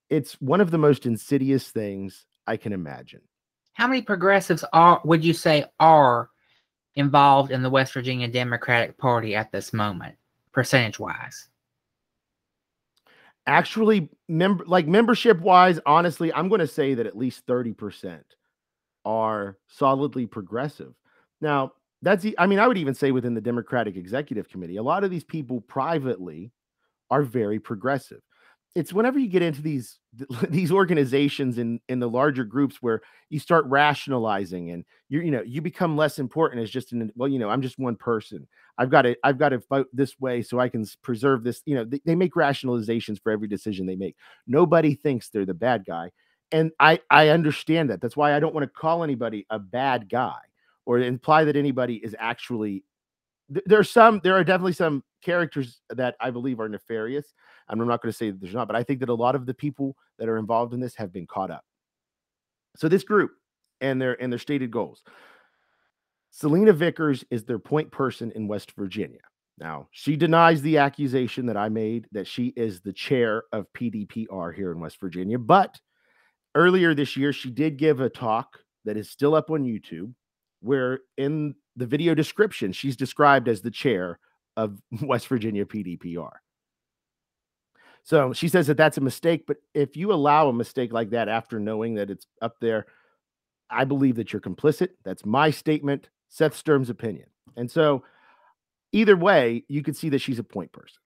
It's 0.09 0.41
one 0.41 0.61
of 0.61 0.71
the 0.71 0.79
most 0.79 1.07
insidious 1.07 1.71
things 1.71 2.27
i 2.47 2.57
can 2.57 2.73
imagine. 2.73 3.21
How 3.73 3.89
many 3.89 4.03
progressives 4.03 4.65
are 4.73 5.01
would 5.05 5.25
you 5.25 5.33
say 5.33 5.65
are 5.81 6.31
involved 6.95 7.51
in 7.51 7.63
the 7.63 7.71
West 7.71 7.93
Virginia 7.93 8.29
Democratic 8.29 8.97
Party 8.97 9.35
at 9.35 9.53
this 9.53 9.73
moment, 9.73 10.17
percentage 10.53 10.99
wise? 10.99 11.49
actually 13.47 14.09
member 14.29 14.65
like 14.67 14.87
membership 14.87 15.41
wise 15.41 15.79
honestly 15.87 16.33
i'm 16.35 16.49
going 16.49 16.61
to 16.61 16.67
say 16.67 16.95
that 16.95 17.07
at 17.07 17.17
least 17.17 17.47
30% 17.47 18.21
are 19.05 19.57
solidly 19.69 20.27
progressive. 20.27 20.93
Now 21.41 21.73
that's 22.03 22.27
I 22.39 22.47
mean 22.47 22.59
i 22.59 22.67
would 22.67 22.77
even 22.77 22.95
say 22.95 23.13
within 23.13 23.35
the 23.35 23.41
democratic 23.41 23.97
executive 23.97 24.49
committee 24.49 24.77
a 24.77 24.83
lot 24.83 25.05
of 25.05 25.11
these 25.11 25.25
people 25.25 25.61
privately 25.61 26.51
are 27.11 27.23
very 27.23 27.59
progressive. 27.59 28.21
It's 28.75 28.93
whenever 28.93 29.19
you 29.19 29.29
get 29.29 29.43
into 29.43 29.63
these 29.63 29.99
these 30.49 30.71
organizations 30.71 31.59
in 31.59 31.81
in 31.89 31.99
the 31.99 32.09
larger 32.09 32.45
groups 32.45 32.77
where 32.81 33.01
you 33.31 33.39
start 33.39 33.65
rationalizing 33.67 34.71
and 34.71 34.85
you 35.09 35.21
you 35.21 35.31
know 35.31 35.43
you 35.43 35.63
become 35.63 35.97
less 35.97 36.19
important 36.19 36.63
as 36.63 36.71
just 36.71 36.93
an 36.93 37.11
well 37.17 37.29
you 37.29 37.39
know 37.39 37.49
i'm 37.49 37.63
just 37.63 37.79
one 37.79 37.97
person. 37.97 38.47
I've 38.79 38.91
got 38.91 39.03
to 39.03 39.17
i've 39.25 39.39
got 39.39 39.51
to 39.51 39.63
vote 39.71 39.89
this 39.93 40.21
way 40.21 40.43
so 40.43 40.61
i 40.61 40.69
can 40.69 40.85
preserve 41.03 41.43
this 41.43 41.63
you 41.65 41.75
know 41.75 41.85
they, 41.85 42.01
they 42.05 42.15
make 42.15 42.35
rationalizations 42.35 43.23
for 43.23 43.33
every 43.33 43.49
decision 43.49 43.87
they 43.87 43.97
make. 43.97 44.17
Nobody 44.47 44.95
thinks 44.95 45.29
they're 45.29 45.47
the 45.47 45.55
bad 45.55 45.85
guy. 45.87 46.11
And 46.53 46.71
i 46.79 47.01
i 47.11 47.29
understand 47.29 47.91
that. 47.91 48.01
That's 48.03 48.17
why 48.17 48.35
i 48.35 48.41
don't 48.41 48.55
want 48.55 48.65
to 48.65 48.81
call 48.81 49.03
anybody 49.05 49.47
a 49.49 49.59
bad 49.59 50.09
guy 50.11 50.39
or 50.85 50.99
imply 50.99 51.45
that 51.45 51.57
anybody 51.57 51.97
is 51.97 52.15
actually 52.19 52.85
th- 53.53 53.65
there's 53.67 53.91
some 53.91 54.21
there 54.23 54.35
are 54.35 54.45
definitely 54.45 54.73
some 54.73 55.03
characters 55.23 55.81
that 55.91 56.15
i 56.21 56.31
believe 56.31 56.61
are 56.61 56.69
nefarious 56.69 57.35
and 57.69 57.81
i'm 57.81 57.89
not 57.89 58.01
going 58.01 58.13
to 58.13 58.17
say 58.17 58.31
that 58.31 58.41
there's 58.41 58.55
not 58.55 58.69
but 58.69 58.77
i 58.77 58.83
think 58.83 59.01
that 59.01 59.09
a 59.09 59.15
lot 59.15 59.35
of 59.35 59.47
the 59.47 59.55
people 59.55 59.97
that 60.19 60.29
are 60.29 60.39
involved 60.39 60.75
in 60.75 60.81
this 60.81 60.95
have 60.95 61.13
been 61.13 61.27
caught 61.27 61.51
up. 61.51 61.65
So 62.77 62.89
this 62.89 63.05
group 63.05 63.33
and 63.81 64.01
their 64.01 64.21
and 64.21 64.33
their 64.33 64.39
stated 64.39 64.71
goals. 64.71 65.03
Selena 66.31 66.73
vickers 66.73 67.25
is 67.31 67.45
their 67.45 67.59
point 67.59 67.91
person 67.91 68.31
in 68.33 68.49
west 68.49 68.73
virginia. 68.73 69.21
Now 69.59 69.89
she 69.91 70.17
denies 70.17 70.61
the 70.63 70.79
accusation 70.79 71.47
that 71.47 71.57
i 71.57 71.69
made 71.69 72.07
that 72.13 72.27
she 72.27 72.49
is 72.57 72.81
the 72.81 72.93
chair 72.93 73.45
of 73.53 73.67
pdpr 73.73 74.55
here 74.55 74.73
in 74.73 74.81
west 74.81 75.01
virginia 75.01 75.39
but 75.39 75.79
earlier 76.55 76.95
this 76.95 77.17
year 77.17 77.33
she 77.33 77.51
did 77.51 77.79
give 77.79 78.01
a 78.01 78.11
talk 78.11 78.59
that 78.85 78.99
is 78.99 79.09
still 79.09 79.35
up 79.35 79.51
on 79.51 79.65
youtube 79.65 80.13
where 80.67 81.01
in 81.17 81.55
the 81.77 81.87
video 81.87 82.15
description 82.15 82.73
she's 82.73 82.97
described 82.97 83.49
as 83.49 83.61
the 83.61 83.71
chair 83.71 84.19
of 84.57 84.81
west 85.03 85.29
virginia 85.29 85.65
pdpr 85.65 86.31
so 88.03 88.33
she 88.33 88.49
says 88.49 88.67
that 88.67 88.77
that's 88.77 88.99
a 88.99 89.03
mistake 89.03 89.45
but 89.47 89.57
if 89.75 89.97
you 89.97 90.13
allow 90.13 90.49
a 90.49 90.53
mistake 90.53 90.93
like 90.93 91.11
that 91.11 91.29
after 91.29 91.59
knowing 91.59 91.95
that 91.95 92.11
it's 92.11 92.27
up 92.43 92.57
there 92.61 92.87
i 93.71 93.85
believe 93.85 94.17
that 94.17 94.33
you're 94.33 94.41
complicit. 94.41 94.91
That's 95.05 95.25
my 95.25 95.51
statement 95.51 96.09
seth 96.29 96.57
sturm's 96.57 96.91
opinion. 96.91 97.27
And 97.57 97.71
so 97.71 98.05
either 98.93 99.17
way 99.17 99.65
you 99.69 99.83
could 99.83 99.97
see 99.97 100.09
that 100.11 100.21
she's 100.21 100.39
a 100.39 100.45
point 100.45 100.73
person. 100.73 100.99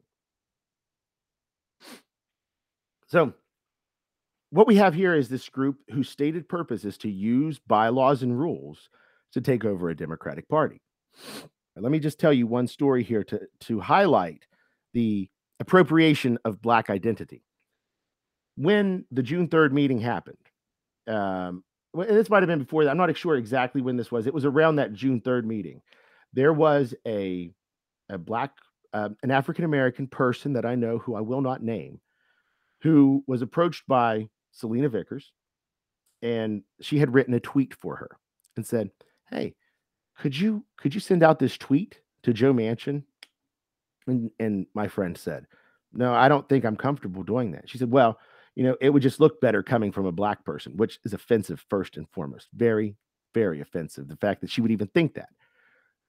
So 3.07 3.33
what 4.51 4.67
we 4.67 4.77
have 4.77 4.95
here 4.95 5.15
is 5.15 5.29
this 5.29 5.49
group 5.49 5.79
whose 5.91 6.09
stated 6.09 6.49
purpose 6.49 6.85
is 6.85 6.99
to 6.99 7.11
use 7.11 7.59
bylaws 7.59 8.23
and 8.23 8.39
rules 8.39 8.89
to 9.33 9.41
take 9.41 9.65
over 9.65 9.89
a 9.91 9.97
Democratic 9.97 10.49
Party. 10.49 10.81
Let 11.77 11.93
me 11.93 11.99
just 11.99 12.19
tell 12.19 12.33
you 12.33 12.47
one 12.47 12.67
story 12.67 13.03
here 13.03 13.25
to, 13.25 13.41
to 13.61 13.81
highlight 13.81 14.47
the 14.93 15.29
appropriation 15.61 16.39
of 16.45 16.61
Black 16.61 16.91
identity. 16.91 17.45
When 18.57 19.05
the 19.11 19.23
June 19.23 19.49
3rd 19.49 19.73
meeting 19.73 20.01
happened, 20.01 20.37
um, 21.07 21.65
and 21.95 22.17
this 22.17 22.31
might 22.31 22.43
have 22.43 22.49
been 22.49 22.61
before 22.61 22.85
that. 22.85 22.91
I'm 22.91 22.97
not 22.97 23.17
sure 23.17 23.37
exactly 23.37 23.83
when 23.83 23.97
this 23.97 24.13
was. 24.13 24.27
It 24.27 24.35
was 24.35 24.45
around 24.45 24.77
that 24.77 24.93
June 24.93 25.21
3rd 25.21 25.45
meeting. 25.45 25.83
There 26.33 26.53
was 26.53 26.95
a, 27.07 27.51
a 28.09 28.19
Black, 28.19 28.53
uh, 28.93 29.09
an 29.23 29.31
African 29.31 29.65
American 29.65 30.07
person 30.07 30.53
that 30.53 30.65
I 30.65 30.75
know 30.77 30.99
who 30.99 31.17
I 31.17 31.21
will 31.21 31.41
not 31.41 31.63
name, 31.63 32.01
who 32.83 33.25
was 33.27 33.43
approached 33.43 33.85
by 33.89 34.29
Selena 34.53 34.89
Vickers, 34.89 35.33
and 36.23 36.63
she 36.81 36.99
had 36.99 37.13
written 37.13 37.35
a 37.35 37.41
tweet 37.41 37.75
for 37.75 37.97
her 37.97 38.11
and 38.57 38.65
said, 38.65 38.91
"Hey, 39.31 39.55
could 40.19 40.37
you 40.37 40.65
could 40.77 40.95
you 40.95 41.01
send 41.01 41.23
out 41.23 41.39
this 41.39 41.57
tweet 41.57 42.01
to 42.23 42.33
Joe 42.33 42.53
Manchin?" 42.53 43.05
And 44.07 44.31
and 44.39 44.67
my 44.75 44.89
friend 44.89 45.17
said, 45.17 45.47
"No, 45.93 46.13
I 46.15 46.29
don't 46.29 46.49
think 46.49 46.65
I'm 46.65 46.77
comfortable 46.77 47.23
doing 47.23 47.53
that." 47.53 47.69
She 47.69 47.79
said, 47.79 47.91
"Well, 47.91 48.19
you 48.55 48.65
know, 48.65 48.77
it 48.81 48.91
would 48.91 49.03
just 49.03 49.21
look 49.21 49.41
better 49.41 49.63
coming 49.63 49.93
from 49.93 50.07
a 50.07 50.13
black 50.13 50.45
person, 50.45 50.77
which 50.77 50.99
is 51.05 51.15
offensive 51.15 51.65
first 51.69 51.97
and 51.97 52.09
foremost. 52.11 52.49
Very, 52.55 52.97
very 53.35 53.61
offensive. 53.61 54.09
The 54.09 54.17
fact 54.17 54.41
that 54.41 54.51
she 54.51 54.61
would 54.61 54.73
even 54.73 54.89
think 54.89 55.15
that." 55.15 55.29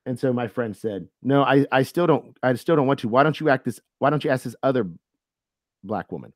And 0.06 0.20
so 0.20 0.34
my 0.34 0.48
friend 0.48 0.76
said, 0.76 1.08
"No, 1.22 1.44
I 1.44 1.66
I 1.72 1.84
still 1.84 2.08
don't 2.08 2.38
I 2.44 2.54
still 2.56 2.76
don't 2.76 2.88
want 2.88 3.00
to. 3.02 3.08
Why 3.08 3.24
don't 3.24 3.40
you 3.40 3.50
act 3.50 3.66
this 3.66 3.80
why 4.00 4.10
don't 4.10 4.24
you 4.24 4.32
ask 4.32 4.44
this 4.44 4.56
other 4.64 4.90
black 5.84 6.12
woman?" 6.12 6.34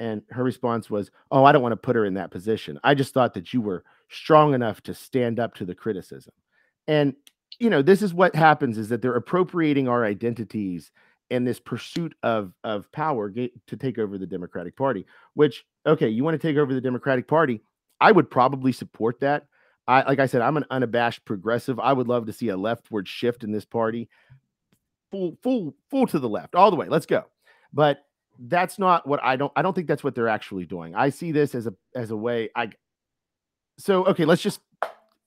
And 0.00 0.22
her 0.30 0.42
response 0.42 0.90
was, 0.90 1.12
"Oh, 1.30 1.44
I 1.44 1.52
don't 1.52 1.62
want 1.62 1.72
to 1.72 1.76
put 1.76 1.94
her 1.94 2.04
in 2.04 2.14
that 2.14 2.32
position. 2.32 2.80
I 2.82 2.94
just 2.94 3.14
thought 3.14 3.34
that 3.34 3.52
you 3.54 3.60
were 3.60 3.84
strong 4.08 4.54
enough 4.54 4.80
to 4.82 4.94
stand 4.94 5.38
up 5.38 5.54
to 5.54 5.64
the 5.64 5.74
criticism." 5.74 6.32
And 6.88 7.14
you 7.60 7.70
know, 7.70 7.82
this 7.82 8.02
is 8.02 8.14
what 8.14 8.34
happens 8.34 8.78
is 8.78 8.88
that 8.88 9.02
they're 9.02 9.14
appropriating 9.14 9.86
our 9.86 10.04
identities 10.04 10.90
in 11.30 11.44
this 11.44 11.60
pursuit 11.60 12.14
of 12.22 12.52
of 12.64 12.90
power 12.92 13.30
to 13.30 13.76
take 13.78 13.98
over 13.98 14.18
the 14.18 14.26
Democratic 14.26 14.76
Party, 14.76 15.06
which 15.34 15.64
okay, 15.86 16.08
you 16.08 16.24
want 16.24 16.40
to 16.40 16.48
take 16.48 16.56
over 16.56 16.74
the 16.74 16.80
Democratic 16.80 17.28
Party, 17.28 17.62
I 18.00 18.12
would 18.12 18.30
probably 18.30 18.72
support 18.72 19.20
that. 19.20 19.46
I 19.86 20.02
like 20.02 20.18
I 20.18 20.26
said, 20.26 20.42
I'm 20.42 20.56
an 20.56 20.66
unabashed 20.70 21.24
progressive. 21.24 21.78
I 21.78 21.92
would 21.92 22.08
love 22.08 22.26
to 22.26 22.32
see 22.32 22.48
a 22.48 22.56
leftward 22.56 23.06
shift 23.06 23.44
in 23.44 23.52
this 23.52 23.64
party. 23.64 24.08
Full 25.10 25.36
full 25.42 25.74
full 25.90 26.06
to 26.08 26.18
the 26.18 26.28
left, 26.28 26.54
all 26.54 26.70
the 26.70 26.76
way. 26.76 26.88
Let's 26.88 27.06
go. 27.06 27.24
But 27.72 27.98
that's 28.48 28.78
not 28.78 29.06
what 29.06 29.22
I 29.22 29.36
don't 29.36 29.52
I 29.56 29.62
don't 29.62 29.74
think 29.74 29.86
that's 29.86 30.02
what 30.02 30.14
they're 30.14 30.28
actually 30.28 30.66
doing. 30.66 30.94
I 30.94 31.10
see 31.10 31.32
this 31.32 31.54
as 31.54 31.66
a 31.66 31.74
as 31.94 32.10
a 32.10 32.16
way 32.16 32.50
I 32.56 32.70
so 33.78 34.04
okay, 34.06 34.24
let's 34.24 34.42
just 34.42 34.60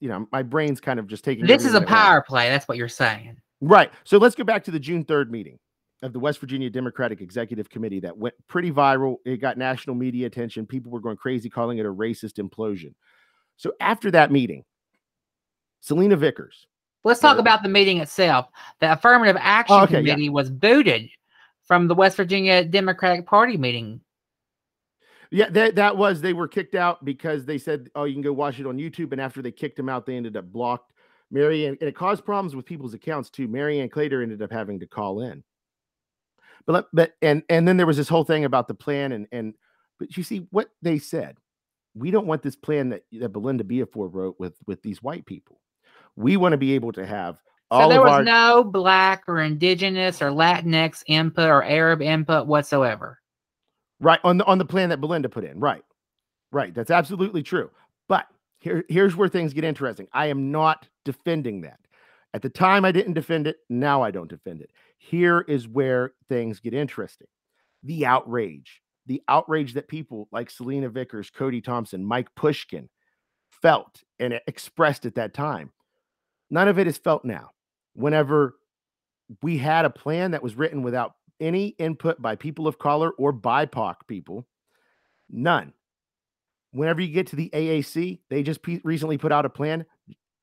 you 0.00 0.08
know, 0.08 0.26
my 0.32 0.42
brain's 0.42 0.80
kind 0.80 0.98
of 0.98 1.06
just 1.06 1.24
taking 1.24 1.46
This 1.46 1.64
is 1.64 1.74
a 1.74 1.80
power 1.80 2.20
play. 2.22 2.48
That's 2.48 2.68
what 2.68 2.76
you're 2.76 2.88
saying. 2.88 3.40
Right. 3.60 3.90
So 4.04 4.18
let's 4.18 4.34
go 4.34 4.44
back 4.44 4.64
to 4.64 4.70
the 4.70 4.78
June 4.78 5.04
3rd 5.04 5.30
meeting 5.30 5.58
of 6.02 6.12
the 6.12 6.18
West 6.18 6.40
Virginia 6.40 6.68
Democratic 6.68 7.20
Executive 7.20 7.70
Committee 7.70 8.00
that 8.00 8.16
went 8.16 8.34
pretty 8.46 8.70
viral. 8.70 9.16
It 9.24 9.38
got 9.38 9.56
national 9.56 9.96
media 9.96 10.26
attention. 10.26 10.66
People 10.66 10.92
were 10.92 11.00
going 11.00 11.16
crazy 11.16 11.48
calling 11.48 11.78
it 11.78 11.86
a 11.86 11.92
racist 11.92 12.34
implosion. 12.34 12.92
So 13.56 13.72
after 13.80 14.10
that 14.10 14.30
meeting, 14.30 14.64
Selena 15.80 16.16
Vickers, 16.16 16.66
Let's 17.04 17.20
talk 17.20 17.38
about 17.38 17.62
the 17.62 17.68
meeting 17.68 17.98
itself. 17.98 18.48
The 18.80 18.92
affirmative 18.92 19.36
action 19.38 19.76
okay, 19.76 20.00
yeah. 20.00 20.14
committee 20.14 20.30
was 20.30 20.50
booted 20.50 21.08
from 21.66 21.88
the 21.88 21.94
West 21.94 22.16
Virginia 22.16 22.64
Democratic 22.64 23.26
Party 23.26 23.56
meeting. 23.56 24.00
yeah, 25.30 25.48
that, 25.50 25.74
that 25.76 25.96
was 25.96 26.20
they 26.20 26.32
were 26.32 26.48
kicked 26.48 26.74
out 26.74 27.04
because 27.04 27.44
they 27.44 27.58
said, 27.58 27.88
oh, 27.94 28.04
you 28.04 28.14
can 28.14 28.22
go 28.22 28.32
watch 28.32 28.60
it 28.60 28.66
on 28.66 28.78
YouTube. 28.78 29.12
And 29.12 29.20
after 29.20 29.42
they 29.42 29.50
kicked 29.50 29.76
them 29.76 29.88
out, 29.88 30.06
they 30.06 30.16
ended 30.16 30.36
up 30.36 30.52
blocked. 30.52 30.92
Mary 31.30 31.66
Ann, 31.66 31.76
and 31.80 31.88
it 31.88 31.96
caused 31.96 32.24
problems 32.24 32.54
with 32.54 32.66
people's 32.66 32.94
accounts 32.94 33.30
too. 33.30 33.48
Mary 33.48 33.80
Ann 33.80 33.88
Claytor 33.88 34.22
ended 34.22 34.42
up 34.42 34.52
having 34.52 34.78
to 34.80 34.86
call 34.86 35.22
in. 35.22 35.42
But 36.66 36.86
but 36.92 37.14
and 37.20 37.42
and 37.48 37.66
then 37.66 37.76
there 37.76 37.86
was 37.86 37.96
this 37.96 38.08
whole 38.08 38.24
thing 38.24 38.44
about 38.44 38.68
the 38.68 38.74
plan 38.74 39.12
and 39.12 39.26
and 39.32 39.54
but 39.98 40.16
you 40.16 40.22
see 40.22 40.46
what 40.50 40.68
they 40.82 40.98
said. 40.98 41.36
We 41.94 42.10
don't 42.10 42.26
want 42.26 42.42
this 42.42 42.56
plan 42.56 42.90
that 42.90 43.02
that 43.12 43.30
Belinda 43.30 43.64
Biafore 43.64 44.12
wrote 44.12 44.36
with 44.38 44.54
with 44.66 44.82
these 44.82 45.02
white 45.02 45.26
people. 45.26 45.60
We 46.16 46.36
want 46.36 46.52
to 46.52 46.58
be 46.58 46.74
able 46.74 46.92
to 46.92 47.06
have 47.06 47.40
So 47.72 47.88
there 47.88 48.02
was 48.02 48.12
our 48.12 48.22
no 48.24 48.62
black 48.62 49.24
or 49.26 49.40
indigenous 49.40 50.22
or 50.22 50.30
Latinx 50.30 51.02
input 51.06 51.48
or 51.48 51.64
Arab 51.64 52.02
input 52.02 52.46
whatsoever. 52.46 53.18
right 54.00 54.20
on 54.22 54.38
the 54.38 54.44
on 54.44 54.58
the 54.58 54.64
plan 54.64 54.90
that 54.90 55.00
Belinda 55.00 55.28
put 55.28 55.44
in. 55.44 55.58
Right, 55.58 55.82
right. 56.52 56.74
That's 56.74 56.90
absolutely 56.90 57.42
true. 57.42 57.70
But 58.08 58.26
here 58.60 58.84
here's 58.88 59.16
where 59.16 59.28
things 59.28 59.52
get 59.54 59.64
interesting. 59.64 60.06
I 60.12 60.26
am 60.26 60.52
not 60.52 60.88
defending 61.04 61.62
that. 61.62 61.80
At 62.32 62.42
the 62.42 62.50
time, 62.50 62.84
I 62.84 62.92
didn't 62.92 63.14
defend 63.14 63.46
it. 63.46 63.58
Now 63.68 64.02
I 64.02 64.10
don't 64.10 64.30
defend 64.30 64.60
it. 64.60 64.70
Here 64.98 65.40
is 65.42 65.68
where 65.68 66.12
things 66.28 66.60
get 66.60 66.74
interesting. 66.74 67.28
The 67.82 68.06
outrage, 68.06 68.82
the 69.06 69.22
outrage 69.28 69.74
that 69.74 69.88
people 69.88 70.28
like 70.32 70.50
Selena 70.50 70.88
Vickers, 70.88 71.30
Cody 71.30 71.60
Thompson, 71.60 72.04
Mike 72.04 72.28
Pushkin 72.36 72.88
felt 73.62 74.02
and 74.18 74.40
expressed 74.46 75.06
at 75.06 75.14
that 75.14 75.34
time. 75.34 75.70
None 76.50 76.68
of 76.68 76.78
it 76.78 76.86
is 76.86 76.98
felt 76.98 77.24
now. 77.24 77.50
Whenever 77.94 78.56
we 79.42 79.58
had 79.58 79.84
a 79.84 79.90
plan 79.90 80.32
that 80.32 80.42
was 80.42 80.56
written 80.56 80.82
without 80.82 81.14
any 81.40 81.68
input 81.78 82.20
by 82.20 82.36
people 82.36 82.66
of 82.68 82.78
color 82.78 83.10
or 83.12 83.32
BIPOC 83.32 83.94
people, 84.06 84.46
none. 85.30 85.72
Whenever 86.72 87.00
you 87.00 87.12
get 87.12 87.28
to 87.28 87.36
the 87.36 87.50
AAC, 87.50 88.20
they 88.30 88.42
just 88.42 88.60
recently 88.82 89.18
put 89.18 89.32
out 89.32 89.46
a 89.46 89.50
plan. 89.50 89.84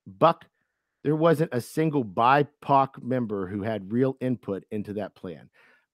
Buck, 0.07 0.45
there 1.03 1.15
wasn't 1.15 1.53
a 1.53 1.61
single 1.61 2.05
BIPOC 2.05 3.01
member 3.03 3.47
who 3.47 3.63
had 3.63 3.91
real 3.91 4.15
input 4.21 4.63
into 4.71 4.93
that 4.93 5.15
plan. 5.15 5.49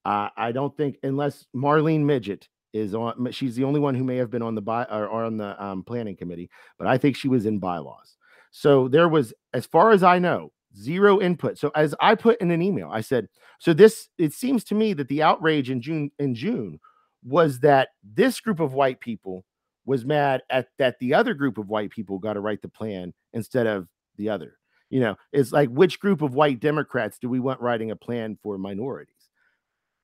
Uh, 0.06 0.30
I 0.38 0.52
don't 0.52 0.76
think, 0.78 0.98
unless 1.04 1.46
Marlene 1.56 2.04
Midget 2.04 2.48
is 2.74 2.94
on, 2.94 3.32
she's 3.32 3.56
the 3.56 3.64
only 3.64 3.80
one 3.80 3.96
who 3.96 4.04
may 4.04 4.18
have 4.18 4.30
been 4.30 4.42
on 4.42 4.56
the 4.56 4.62
by 4.62 4.84
or, 4.84 5.08
or 5.08 5.24
on 5.24 5.38
the 5.38 5.62
um, 5.64 5.84
planning 5.84 6.16
committee, 6.16 6.50
but 6.78 6.88
I 6.88 6.98
think 6.98 7.16
she 7.16 7.28
was 7.28 7.46
in 7.46 7.60
bylaws. 7.60 8.16
So 8.58 8.88
there 8.88 9.08
was, 9.08 9.36
as 9.54 9.68
far 9.68 9.92
as 9.92 10.02
I 10.02 10.18
know, 10.18 10.52
zero 10.76 11.22
input. 11.22 11.60
So 11.60 11.72
as 11.76 11.94
I 12.02 12.16
put 12.16 12.42
in 12.42 12.50
an 12.50 12.64
email, 12.64 12.90
I 12.92 13.02
said, 13.02 13.28
so 13.60 13.72
this 13.72 14.10
it 14.18 14.34
seems 14.34 14.64
to 14.64 14.76
me 14.76 14.94
that 14.94 15.10
the 15.10 15.22
outrage 15.22 15.70
in 15.70 15.80
June 15.80 16.10
in 16.18 16.34
June 16.34 16.80
was 17.24 17.60
that 17.60 17.90
this 18.04 18.40
group 18.40 18.60
of 18.60 18.74
white 18.74 19.00
people 19.00 19.46
was 19.86 20.06
mad 20.06 20.42
at 20.50 20.70
that 20.80 20.98
the 21.00 21.14
other 21.14 21.36
group 21.36 21.60
of 21.60 21.70
white 21.70 21.92
people 21.92 22.18
got 22.18 22.34
to 22.34 22.40
write 22.40 22.64
the 22.64 22.68
plan 22.68 23.14
instead 23.32 23.68
of 23.68 23.88
the 24.16 24.28
other. 24.28 24.58
You 24.90 25.02
know, 25.02 25.18
it's 25.32 25.52
like 25.52 25.70
which 25.70 26.00
group 26.00 26.24
of 26.24 26.34
white 26.34 26.60
Democrats 26.60 27.20
do 27.20 27.30
we 27.30 27.40
want 27.40 27.62
writing 27.62 27.92
a 27.92 27.96
plan 27.96 28.40
for 28.42 28.58
minorities? 28.58 29.14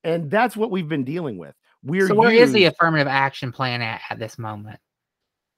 And 0.03 0.29
that's 0.29 0.55
what 0.55 0.69
we've 0.69 0.87
been 0.87 1.05
dealing 1.05 1.39
with. 1.39 1.55
We're 1.81 2.07
so 2.07 2.13
where 2.13 2.31
is 2.31 2.53
the 2.53 2.65
affirmative 2.65 3.07
action 3.07 3.51
plan 3.51 3.81
at 3.81 4.01
at 4.11 4.19
this 4.19 4.37
moment? 4.37 4.79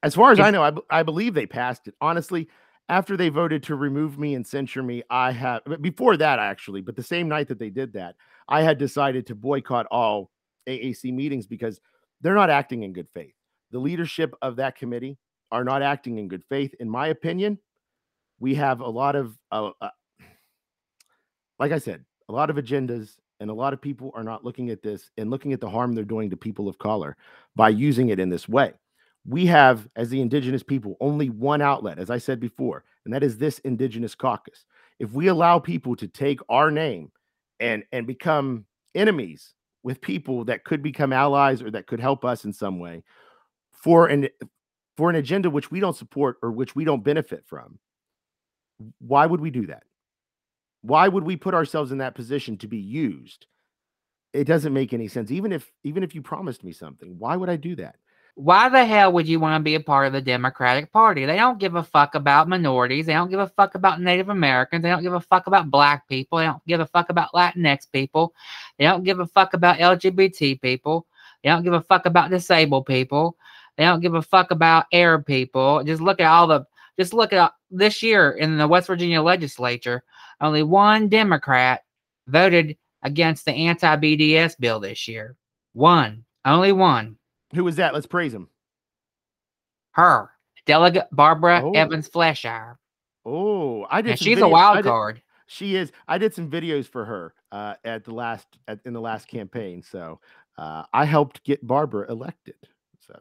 As 0.02 0.16
far 0.16 0.32
as 0.32 0.40
I 0.40 0.52
know, 0.52 0.64
I, 0.64 1.00
I 1.00 1.04
believe 1.04 1.34
they 1.34 1.48
passed 1.48 1.88
it. 1.88 1.96
Honestly, 2.00 2.48
after 2.90 3.18
they 3.18 3.30
voted 3.30 3.64
to 3.64 3.76
remove 3.76 4.20
me 4.20 4.36
and 4.36 4.46
censure 4.46 4.84
me, 4.84 5.04
I 5.10 5.32
have 5.32 5.62
before 5.82 6.18
that 6.18 6.40
actually, 6.40 6.82
but 6.82 6.96
the 6.96 7.04
same 7.04 7.28
night 7.28 7.48
that 7.48 7.60
they 7.60 7.70
did 7.70 7.94
that, 7.94 8.16
I 8.48 8.62
had 8.62 8.78
decided 8.78 9.26
to 9.28 9.36
boycott 9.36 9.88
all 9.90 10.30
AAC 10.68 11.14
meetings 11.14 11.48
because 11.48 11.80
they're 12.22 12.36
not 12.36 12.50
acting 12.50 12.84
in 12.84 12.94
good 12.94 13.08
faith. 13.14 13.34
The 13.72 13.80
leadership 13.80 14.36
of 14.42 14.58
that 14.58 14.78
committee 14.78 15.18
are 15.52 15.64
not 15.64 15.82
acting 15.82 16.20
in 16.20 16.28
good 16.28 16.44
faith. 16.48 16.74
In 16.80 16.90
my 16.90 17.08
opinion, 17.08 17.58
we 18.40 18.56
have 18.56 18.82
a 18.82 18.90
lot 18.90 19.16
of, 19.16 19.38
uh, 19.52 19.72
uh, 19.82 19.90
like 21.58 21.72
I 21.72 21.80
said, 21.80 22.06
a 22.30 22.34
lot 22.34 22.50
of 22.50 22.58
agendas, 22.58 23.18
and 23.40 23.50
a 23.50 23.54
lot 23.54 23.74
of 23.74 23.82
people 23.82 24.12
are 24.16 24.24
not 24.24 24.46
looking 24.46 24.70
at 24.70 24.82
this 24.82 25.10
and 25.18 25.30
looking 25.30 25.54
at 25.54 25.60
the 25.60 25.70
harm 25.70 25.94
they're 25.94 26.04
doing 26.04 26.30
to 26.30 26.38
people 26.38 26.68
of 26.68 26.78
color 26.78 27.18
by 27.56 27.70
using 27.70 28.10
it 28.10 28.20
in 28.20 28.30
this 28.30 28.48
way 28.48 28.74
we 29.28 29.46
have, 29.48 29.88
as 29.96 30.10
the 30.10 30.22
indigenous 30.22 30.64
people, 30.64 30.98
only 31.00 31.30
one 31.30 31.62
outlet, 31.62 31.98
as 31.98 32.10
I 32.10 32.20
said 32.20 32.40
before, 32.40 32.84
and 33.06 33.14
that 33.14 33.24
is 33.24 33.38
this 33.38 33.60
indigenous 33.60 34.16
caucus. 34.16 34.66
If 35.00 35.12
we 35.12 35.28
allow 35.28 35.60
people 35.60 35.96
to 35.98 36.08
take 36.08 36.40
our 36.50 36.72
name 36.72 37.12
and 37.60 37.84
and 37.92 38.06
become 38.06 38.66
enemies 38.94 39.54
with 39.84 40.02
people 40.02 40.46
that 40.46 40.64
could 40.64 40.82
become 40.82 41.14
allies 41.14 41.62
or 41.62 41.72
that 41.72 41.88
could 41.88 42.00
help 42.00 42.26
us 42.26 42.46
in 42.46 42.54
some 42.54 42.80
way 42.80 43.04
for 43.72 44.08
an 44.08 44.28
for 44.98 45.10
an 45.10 45.16
agenda 45.16 45.50
which 45.50 45.72
we 45.72 45.80
don't 45.80 45.96
support 45.96 46.38
or 46.42 46.52
which 46.52 46.76
we 46.76 46.86
don't 46.86 47.04
benefit 47.04 47.44
from, 47.46 47.78
why 49.00 49.26
would 49.26 49.42
we 49.42 49.52
do 49.52 49.68
that? 49.68 49.84
Why 50.82 51.08
would 51.08 51.24
we 51.24 51.36
put 51.36 51.54
ourselves 51.54 51.92
in 51.92 51.98
that 51.98 52.16
position 52.16 52.58
to 52.60 52.68
be 52.68 52.78
used? 52.78 53.48
It 54.34 54.46
doesn't 54.46 54.74
make 54.74 54.94
any 54.94 55.08
sense. 55.08 55.32
Even 55.32 55.52
if 55.52 55.72
even 55.84 56.04
if 56.04 56.14
you 56.14 56.22
promised 56.22 56.64
me 56.64 56.72
something, 56.72 57.18
why 57.18 57.36
would 57.36 57.50
I 57.50 57.56
do 57.56 57.76
that? 57.78 57.96
Why 58.36 58.68
the 58.68 58.86
hell 58.86 59.14
would 59.14 59.30
you 59.30 59.40
want 59.40 59.58
to 59.58 59.64
be 59.64 59.76
a 59.76 59.80
part 59.80 60.08
of 60.08 60.14
the 60.14 60.22
Democratic 60.22 60.92
Party? 60.92 61.26
They 61.26 61.38
don't 61.38 61.58
give 61.58 61.76
a 61.76 61.84
fuck 61.84 62.16
about 62.16 62.50
minorities. 62.50 63.06
They 63.06 63.14
don't 63.14 63.30
give 63.30 63.40
a 63.40 63.48
fuck 63.48 63.76
about 63.76 64.02
Native 64.02 64.28
Americans. 64.28 64.84
They 64.84 64.90
don't 64.90 65.04
give 65.04 65.14
a 65.14 65.22
fuck 65.22 65.48
about 65.48 65.72
black 65.72 66.06
people. 66.10 66.40
They 66.40 66.46
don't 66.46 66.66
give 66.68 66.82
a 66.82 66.86
fuck 66.86 67.10
about 67.10 67.32
Latinx 67.34 67.90
people. 67.94 68.34
They 68.78 68.84
don't 68.84 69.06
give 69.06 69.22
a 69.22 69.26
fuck 69.26 69.54
about 69.54 69.78
LGBT 69.78 70.62
people. 70.62 71.08
They 71.44 71.50
don't 71.50 71.64
give 71.64 71.74
a 71.74 71.82
fuck 71.82 72.06
about 72.06 72.30
disabled 72.30 72.88
people. 72.88 73.38
They 73.78 73.86
don't 73.86 74.02
give 74.02 74.16
a 74.16 74.22
fuck 74.22 74.52
about 74.52 74.88
Arab 74.92 75.26
people. 75.26 75.82
Just 75.84 76.02
look 76.02 76.20
at 76.20 76.28
all 76.28 76.48
the 76.48 76.66
just 76.98 77.14
look 77.14 77.34
at 77.34 77.54
this 77.72 78.02
year 78.02 78.32
in 78.32 78.58
the 78.58 78.68
West 78.68 78.88
Virginia 78.88 79.22
legislature, 79.22 80.04
only 80.42 80.64
one 80.64 81.10
Democrat 81.10 81.84
voted 82.28 82.78
against 83.04 83.46
the 83.46 83.52
anti-BDS 83.52 84.58
bill 84.60 84.80
this 84.80 85.08
year. 85.08 85.36
One, 85.74 86.24
only 86.46 86.72
one. 86.72 87.18
Who 87.56 87.64
was 87.64 87.78
that? 87.78 87.94
Let's 87.94 88.06
praise 88.06 88.34
him. 88.34 88.50
Her, 89.92 90.30
Delegate 90.66 91.08
Barbara 91.12 91.62
Oh. 91.64 91.72
Evans 91.72 92.10
Fleischauer. 92.10 92.76
Oh, 93.26 93.88
I 93.90 94.02
did. 94.02 94.20
She's 94.20 94.38
a 94.38 94.42
videos- 94.42 94.46
I 94.46 94.48
wild 94.48 94.84
card. 94.84 95.22
She 95.48 95.76
is. 95.76 95.92
I 96.08 96.18
did 96.18 96.34
some 96.34 96.50
videos 96.50 96.88
for 96.88 97.06
her 97.06 97.34
uh, 97.52 97.76
at 97.84 98.04
the 98.04 98.14
last 98.14 98.48
at, 98.68 98.80
in 98.86 98.94
the 98.94 99.02
last 99.02 99.28
campaign, 99.28 99.82
so 99.84 100.20
uh, 100.58 100.84
I 100.94 101.06
helped 101.06 101.44
get 101.44 101.66
Barbara 101.66 102.12
elected. 102.12 102.56
So 103.00 103.14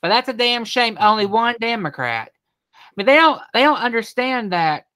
But 0.00 0.08
that's 0.08 0.28
a 0.28 0.32
damn 0.32 0.64
shame. 0.64 0.96
Only 1.00 1.26
one 1.26 1.56
Democrat. 1.60 2.30
I 2.74 2.78
mean, 2.96 3.06
they 3.06 3.16
don't 3.16 3.40
they 3.52 3.62
don't 3.62 3.78
understand 3.78 4.52
that 4.52 4.86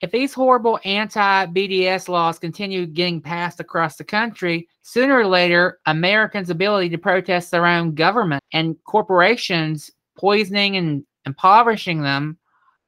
if 0.00 0.10
these 0.10 0.34
horrible 0.34 0.78
anti-BDS 0.84 2.08
laws 2.08 2.38
continue 2.38 2.84
getting 2.86 3.20
passed 3.20 3.60
across 3.60 3.96
the 3.96 4.04
country, 4.04 4.68
sooner 4.82 5.18
or 5.18 5.26
later, 5.26 5.78
Americans' 5.86 6.50
ability 6.50 6.88
to 6.90 6.98
protest 6.98 7.50
their 7.50 7.66
own 7.66 7.94
government 7.94 8.42
and 8.52 8.76
corporations 8.84 9.90
poisoning 10.18 10.76
and 10.76 11.04
impoverishing 11.26 12.02
them 12.02 12.36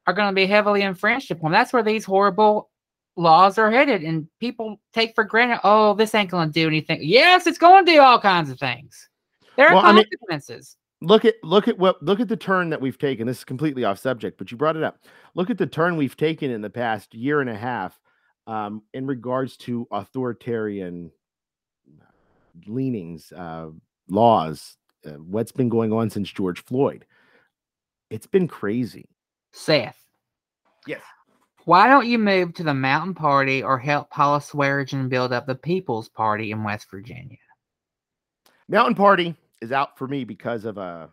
are 0.06 0.14
going 0.14 0.28
to 0.28 0.34
be 0.34 0.46
heavily 0.46 0.82
infringed 0.82 1.30
upon. 1.30 1.52
That's 1.52 1.72
where 1.72 1.82
these 1.82 2.04
horrible 2.04 2.70
laws 3.16 3.56
are 3.56 3.70
headed, 3.70 4.02
and 4.02 4.28
people 4.40 4.78
take 4.92 5.14
for 5.14 5.24
granted, 5.24 5.60
oh, 5.64 5.94
this 5.94 6.14
ain't 6.14 6.30
going 6.30 6.48
to 6.48 6.52
do 6.52 6.66
anything. 6.66 6.98
Yes, 7.02 7.46
it's 7.46 7.58
going 7.58 7.86
to 7.86 7.92
do 7.92 8.00
all 8.00 8.20
kinds 8.20 8.50
of 8.50 8.58
things. 8.58 9.08
There 9.56 9.68
are 9.68 9.74
Well, 9.74 9.86
I 9.86 9.92
mean- 9.92 10.04
consequences. 10.04 10.76
Look 11.02 11.26
at 11.26 11.34
look 11.42 11.68
at 11.68 11.78
what 11.78 12.02
look 12.02 12.20
at 12.20 12.28
the 12.28 12.36
turn 12.36 12.70
that 12.70 12.80
we've 12.80 12.98
taken. 12.98 13.26
This 13.26 13.38
is 13.38 13.44
completely 13.44 13.84
off 13.84 13.98
subject, 13.98 14.38
but 14.38 14.50
you 14.50 14.56
brought 14.56 14.76
it 14.76 14.82
up. 14.82 14.98
Look 15.34 15.50
at 15.50 15.58
the 15.58 15.66
turn 15.66 15.96
we've 15.96 16.16
taken 16.16 16.50
in 16.50 16.62
the 16.62 16.70
past 16.70 17.14
year 17.14 17.42
and 17.42 17.50
a 17.50 17.56
half 17.56 18.00
um, 18.46 18.82
in 18.94 19.06
regards 19.06 19.58
to 19.58 19.86
authoritarian 19.90 21.10
leanings, 22.66 23.30
uh, 23.32 23.68
laws. 24.08 24.76
Uh, 25.04 25.10
what's 25.10 25.52
been 25.52 25.68
going 25.68 25.92
on 25.92 26.08
since 26.08 26.32
George 26.32 26.64
Floyd? 26.64 27.04
It's 28.08 28.26
been 28.26 28.48
crazy. 28.48 29.08
Seth. 29.52 29.98
Yes. 30.86 31.02
Why 31.64 31.88
don't 31.88 32.06
you 32.06 32.18
move 32.18 32.54
to 32.54 32.62
the 32.62 32.74
Mountain 32.74 33.14
Party 33.14 33.62
or 33.62 33.78
help 33.78 34.08
Paula 34.10 34.38
Swearengin 34.38 35.08
build 35.08 35.32
up 35.32 35.46
the 35.46 35.54
People's 35.56 36.08
Party 36.08 36.52
in 36.52 36.62
West 36.62 36.86
Virginia? 36.90 37.38
Mountain 38.68 38.94
Party 38.94 39.34
is 39.62 39.72
out 39.72 39.96
for 39.98 40.06
me 40.06 40.24
because 40.24 40.64
of 40.64 40.78
a 40.78 41.08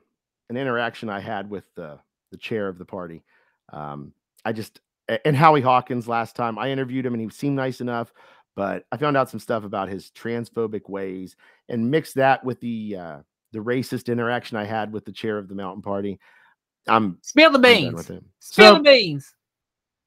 an 0.50 0.58
interaction 0.58 1.10
I 1.10 1.20
had 1.20 1.50
with 1.50 1.66
the 1.76 2.00
the 2.32 2.38
chair 2.38 2.68
of 2.68 2.78
the 2.78 2.86
party. 2.86 3.24
Um, 3.72 4.14
I 4.46 4.52
just 4.54 4.80
and 5.26 5.36
Howie 5.36 5.62
Hawkins 5.62 6.08
last 6.08 6.36
time 6.36 6.58
I 6.58 6.70
interviewed 6.70 7.06
him 7.06 7.14
and 7.14 7.22
he 7.22 7.30
seemed 7.30 7.56
nice 7.56 7.82
enough, 7.82 8.14
but 8.56 8.86
I 8.92 8.98
found 8.98 9.18
out 9.18 9.30
some 9.30 9.40
stuff 9.40 9.64
about 9.64 9.90
his 9.90 10.12
transphobic 10.12 10.90
ways 10.90 11.36
and 11.70 11.90
mixed 11.92 12.16
that 12.16 12.44
with 12.44 12.60
the 12.62 12.96
uh, 12.98 13.18
the 13.52 13.60
racist 13.60 14.12
interaction 14.12 14.58
I 14.58 14.66
had 14.66 14.92
with 14.94 15.06
the 15.06 15.12
chair 15.12 15.38
of 15.38 15.48
the 15.48 15.56
Mountain 15.56 15.82
Party. 15.84 16.20
I'm, 16.88 17.18
Spill 17.22 17.52
the 17.52 17.60
beans. 17.60 17.94
with 17.94 18.08
him. 18.10 18.26
Spill 18.40 18.72
So- 18.72 18.78
the 18.78 18.84
beans. 18.84 19.34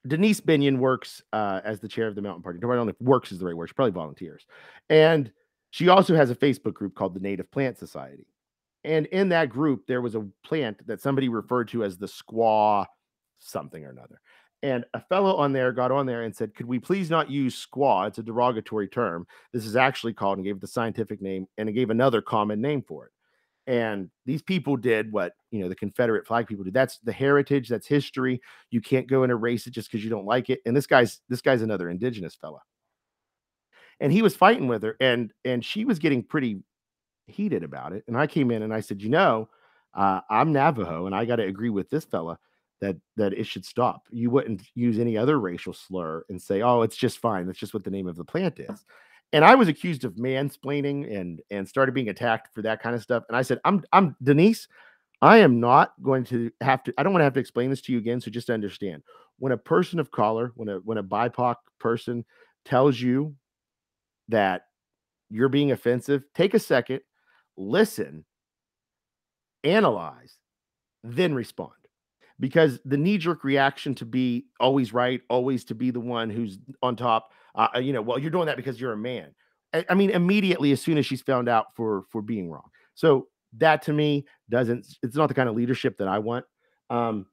Denise 0.07 0.41
Binion 0.41 0.79
works 0.79 1.21
uh, 1.33 1.61
as 1.65 1.81
the 1.81 1.89
chair 1.89 2.07
of 2.07 2.15
the 2.15 2.23
Mountain 2.23 2.43
Party. 2.45 2.59
I 2.59 2.61
don't 2.61 2.77
know 2.87 2.89
if 2.89 3.01
works 3.01 3.33
is 3.33 3.41
the 3.41 3.45
right 3.45 3.57
word. 3.57 3.69
She 3.69 3.73
probably 3.73 3.91
volunteers. 3.91 4.47
And 4.89 5.33
she 5.71 5.89
also 5.89 6.15
has 6.15 6.31
a 6.31 6.35
Facebook 6.35 6.75
group 6.75 6.95
called 6.95 7.15
the 7.15 7.21
Native 7.21 7.51
Plant 7.51 7.79
Society. 7.79 8.27
And 8.85 9.07
in 9.07 9.29
that 9.31 9.49
group, 9.49 9.87
there 9.87 10.01
was 10.01 10.15
a 10.15 10.27
plant 10.45 10.87
that 10.87 11.01
somebody 11.01 11.29
referred 11.29 11.69
to 11.69 11.83
as 11.83 11.99
the 11.99 12.07
squaw 12.07 12.87
something 13.39 13.85
or 13.85 13.91
another. 13.91 14.21
And 14.63 14.85
a 14.95 15.01
fellow 15.01 15.37
on 15.37 15.53
there 15.53 15.73
got 15.73 15.93
on 15.93 16.07
there 16.07 16.23
and 16.23 16.35
said, 16.35 16.55
Could 16.55 16.67
we 16.67 16.79
please 16.79 17.11
not 17.11 17.31
use 17.31 17.67
squaw? 17.67 18.09
It's 18.09 18.19
a 18.19 18.23
derogatory 18.23 18.89
term. 18.89 19.27
This 19.53 19.67
is 19.67 19.77
actually 19.77 20.15
called 20.15 20.39
and 20.39 20.45
gave 20.45 20.61
the 20.61 20.67
scientific 20.67 21.21
name 21.21 21.47
and 21.59 21.69
it 21.69 21.73
gave 21.73 21.91
another 21.91 22.23
common 22.23 22.61
name 22.61 22.83
for 22.83 23.07
it. 23.07 23.13
And 23.69 24.11
these 24.25 24.43
people 24.43 24.77
did 24.77 25.13
what 25.13 25.35
you 25.51 25.61
know 25.61 25.69
the 25.69 25.75
Confederate 25.75 26.27
flag 26.27 26.47
people 26.47 26.65
did. 26.65 26.73
That's 26.75 26.99
the 26.99 27.13
heritage, 27.13 27.69
that's 27.69 27.87
history 27.87 28.41
you 28.71 28.81
can't 28.81 29.09
go 29.09 29.25
and 29.25 29.33
erase 29.33 29.67
it 29.67 29.73
just 29.73 29.91
because 29.91 30.05
you 30.05 30.11
don't 30.11 30.27
like 30.27 30.49
it 30.49 30.61
and 30.65 30.77
this 30.77 30.87
guy's 30.87 31.21
this 31.29 31.43
guy's 31.43 31.63
another 31.63 31.91
indigenous 31.91 32.35
fella 32.35 32.61
and 34.01 34.13
he 34.13 34.23
was 34.23 34.37
fighting 34.37 34.67
with 34.67 34.83
her 34.83 34.97
and 35.01 35.33
and 35.45 35.65
she 35.65 35.85
was 35.85 35.99
getting 35.99 36.23
pretty 36.23 36.59
heated 37.27 37.65
about 37.65 37.93
it 37.93 38.05
and 38.07 38.17
i 38.17 38.27
came 38.27 38.51
in 38.51 38.63
and 38.63 38.73
i 38.73 38.81
said 38.81 39.03
you 39.03 39.09
know 39.09 39.49
uh, 39.95 40.21
i'm 40.31 40.53
navajo 40.53 41.07
and 41.07 41.15
i 41.15 41.25
got 41.25 41.37
to 41.37 41.45
agree 41.45 41.71
with 41.71 41.89
this 41.91 42.05
fella 42.05 42.39
that 42.81 42.97
that 43.17 43.33
it 43.33 43.45
should 43.45 43.65
stop 43.65 44.03
you 44.11 44.31
wouldn't 44.31 44.63
use 44.75 44.99
any 44.99 45.17
other 45.17 45.41
racial 45.41 45.73
slur 45.73 46.25
and 46.29 46.41
say 46.41 46.63
oh 46.63 46.83
it's 46.83 46.97
just 46.97 47.19
fine 47.19 47.47
that's 47.47 47.59
just 47.59 47.75
what 47.75 47.85
the 47.85 47.91
name 47.91 48.07
of 48.07 48.17
the 48.17 48.25
plant 48.25 48.59
is 48.61 48.85
and 49.33 49.45
i 49.45 49.55
was 49.55 49.69
accused 49.69 50.05
of 50.05 50.15
mansplaining 50.15 51.17
and 51.19 51.41
and 51.51 51.69
started 51.69 51.95
being 51.95 52.11
attacked 52.11 52.55
for 52.55 52.63
that 52.63 52.83
kind 52.83 52.95
of 52.95 53.03
stuff 53.03 53.25
and 53.29 53.37
i 53.37 53.43
said 53.43 53.59
i'm 53.65 53.83
i'm 53.93 54.15
denise 54.23 54.69
I 55.23 55.39
am 55.39 55.61
not 55.61 55.95
going 56.03 56.25
to 56.25 56.51
have 56.61 56.83
to. 56.85 56.95
I 56.99 57.03
don't 57.03 57.13
want 57.13 57.21
to 57.21 57.25
have 57.25 57.35
to 57.35 57.41
explain 57.41 57.71
this 57.71 57.81
to 57.83 57.93
you 57.93 57.99
again. 57.99 58.21
So 58.21 58.31
just 58.31 58.51
understand, 58.51 59.03
when 59.39 59.53
a 59.53 59.57
person 59.57 59.99
of 59.99 60.11
color, 60.11 60.53
when 60.57 60.69
a 60.69 60.77
when 60.81 60.99
a 60.99 61.03
BIPOC 61.03 61.57
person 61.79 62.25
tells 62.65 63.01
you 63.01 63.35
that 64.29 64.63
you're 65.31 65.49
being 65.49 65.73
offensive, 65.73 66.25
take 66.35 66.55
a 66.55 66.59
second, 66.59 67.01
listen, 67.57 68.25
analyze, 69.65 70.37
then 71.03 71.35
respond. 71.35 71.73
Because 72.39 72.79
the 72.85 72.99
knee 72.99 73.17
jerk 73.17 73.45
reaction 73.45 73.95
to 73.97 74.05
be 74.05 74.47
always 74.61 74.93
right, 74.93 75.23
always 75.31 75.65
to 75.65 75.75
be 75.75 75.91
the 75.91 76.01
one 76.01 76.29
who's 76.29 76.59
on 76.83 76.95
top, 76.95 77.31
uh, 77.55 77.69
uh, 77.75 77.79
you 77.79 77.95
know, 77.95 78.03
well, 78.03 78.19
you're 78.19 78.31
doing 78.31 78.47
that 78.47 78.59
because 78.59 78.79
you're 78.79 78.93
a 78.93 78.97
man. 78.97 79.35
I, 79.73 79.87
I 79.89 79.95
mean, 79.95 80.11
immediately 80.11 80.71
as 80.73 80.83
soon 80.83 80.99
as 80.99 81.07
she's 81.07 81.23
found 81.23 81.49
out 81.49 81.75
for 81.75 82.05
for 82.11 82.21
being 82.21 82.51
wrong. 82.51 82.69
So 82.95 83.29
that 83.57 83.83
to 83.83 83.93
me 83.93 84.27
doesn't 84.51 84.87
it's 85.03 85.17
not 85.17 85.29
the 85.29 85.35
kind 85.35 85.49
of 85.49 85.57
leadership 85.57 85.97
that 85.99 86.09
I 86.09 86.19
want. 86.19 86.45
Um, 86.91 87.27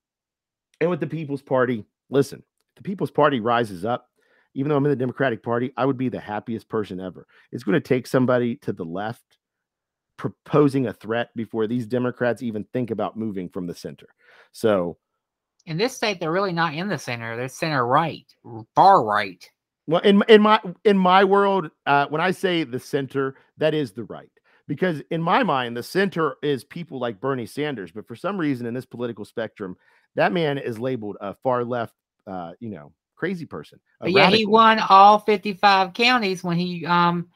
and 0.80 0.89
with 0.89 1.02
the 1.02 1.08
People's 1.08 1.41
Party, 1.41 1.86
listen, 2.10 2.44
the 2.78 2.84
People's 2.84 3.12
Party 3.12 3.39
rises 3.39 3.84
up. 3.86 4.08
Even 4.56 4.70
though 4.70 4.78
I'm 4.78 4.86
in 4.86 4.91
the 4.91 4.95
Democratic 4.95 5.41
Party, 5.43 5.72
I 5.78 5.86
would 5.86 5.97
be 5.97 6.10
the 6.10 6.20
happiest 6.20 6.70
person 6.70 6.99
ever. 6.99 7.28
It's 7.51 7.64
going 7.64 7.74
to 7.74 7.82
take 7.82 8.08
somebody 8.08 8.56
to 8.58 8.74
the 8.74 8.86
left 8.86 9.38
proposing 10.18 10.88
a 10.88 10.93
threat 10.93 11.30
before 11.36 11.68
these 11.68 11.88
Democrats 11.88 12.41
even 12.43 12.64
think 12.72 12.91
about 12.91 13.18
moving 13.18 13.49
from 13.49 13.68
the 13.68 13.76
center. 13.76 14.08
So, 14.51 14.97
In 15.66 15.78
this 15.78 15.95
state, 15.95 16.20
they're 16.20 16.32
really 16.32 16.54
not 16.54 16.74
in 16.74 16.88
the 16.88 16.97
center. 16.97 17.36
They're 17.36 17.49
center 17.49 17.86
right, 17.86 18.26
far 18.76 19.04
right. 19.04 19.43
well, 19.88 20.01
in 20.01 20.24
in 20.30 20.41
my 20.41 20.60
in 20.86 20.97
my 20.97 21.24
world, 21.24 21.70
uh, 21.86 22.08
when 22.08 22.22
I 22.22 22.32
say 22.32 22.64
the 22.64 22.80
center, 22.80 23.36
that 23.58 23.74
is 23.74 23.91
the 23.91 24.04
right. 24.04 24.30
Because 24.68 25.01
in 25.12 25.22
my 25.22 25.43
mind, 25.43 25.76
the 25.76 25.84
center 25.84 26.38
is 26.41 26.64
people 26.64 26.97
like 26.99 27.20
Bernie 27.20 27.45
Sanders, 27.45 27.91
but 27.91 28.08
for 28.08 28.16
some 28.16 28.38
reason 28.38 28.66
in 28.66 28.74
this 28.74 28.86
political 28.86 29.26
spectrum, 29.26 29.76
that 30.16 30.32
man 30.32 30.58
is 30.58 30.80
labeled 30.80 31.18
a 31.20 31.34
far 31.43 31.66
left, 31.66 31.95
uh, 32.28 32.54
you 32.62 32.70
know, 32.70 32.93
crazy 33.24 33.45
person. 33.45 33.80
yeah, 34.03 34.30
he 34.30 34.45
won 34.45 34.80
all 34.89 35.19
55 35.19 35.93
counties 35.93 36.43
when 36.43 36.57
he 36.57 36.86
um 36.86 37.30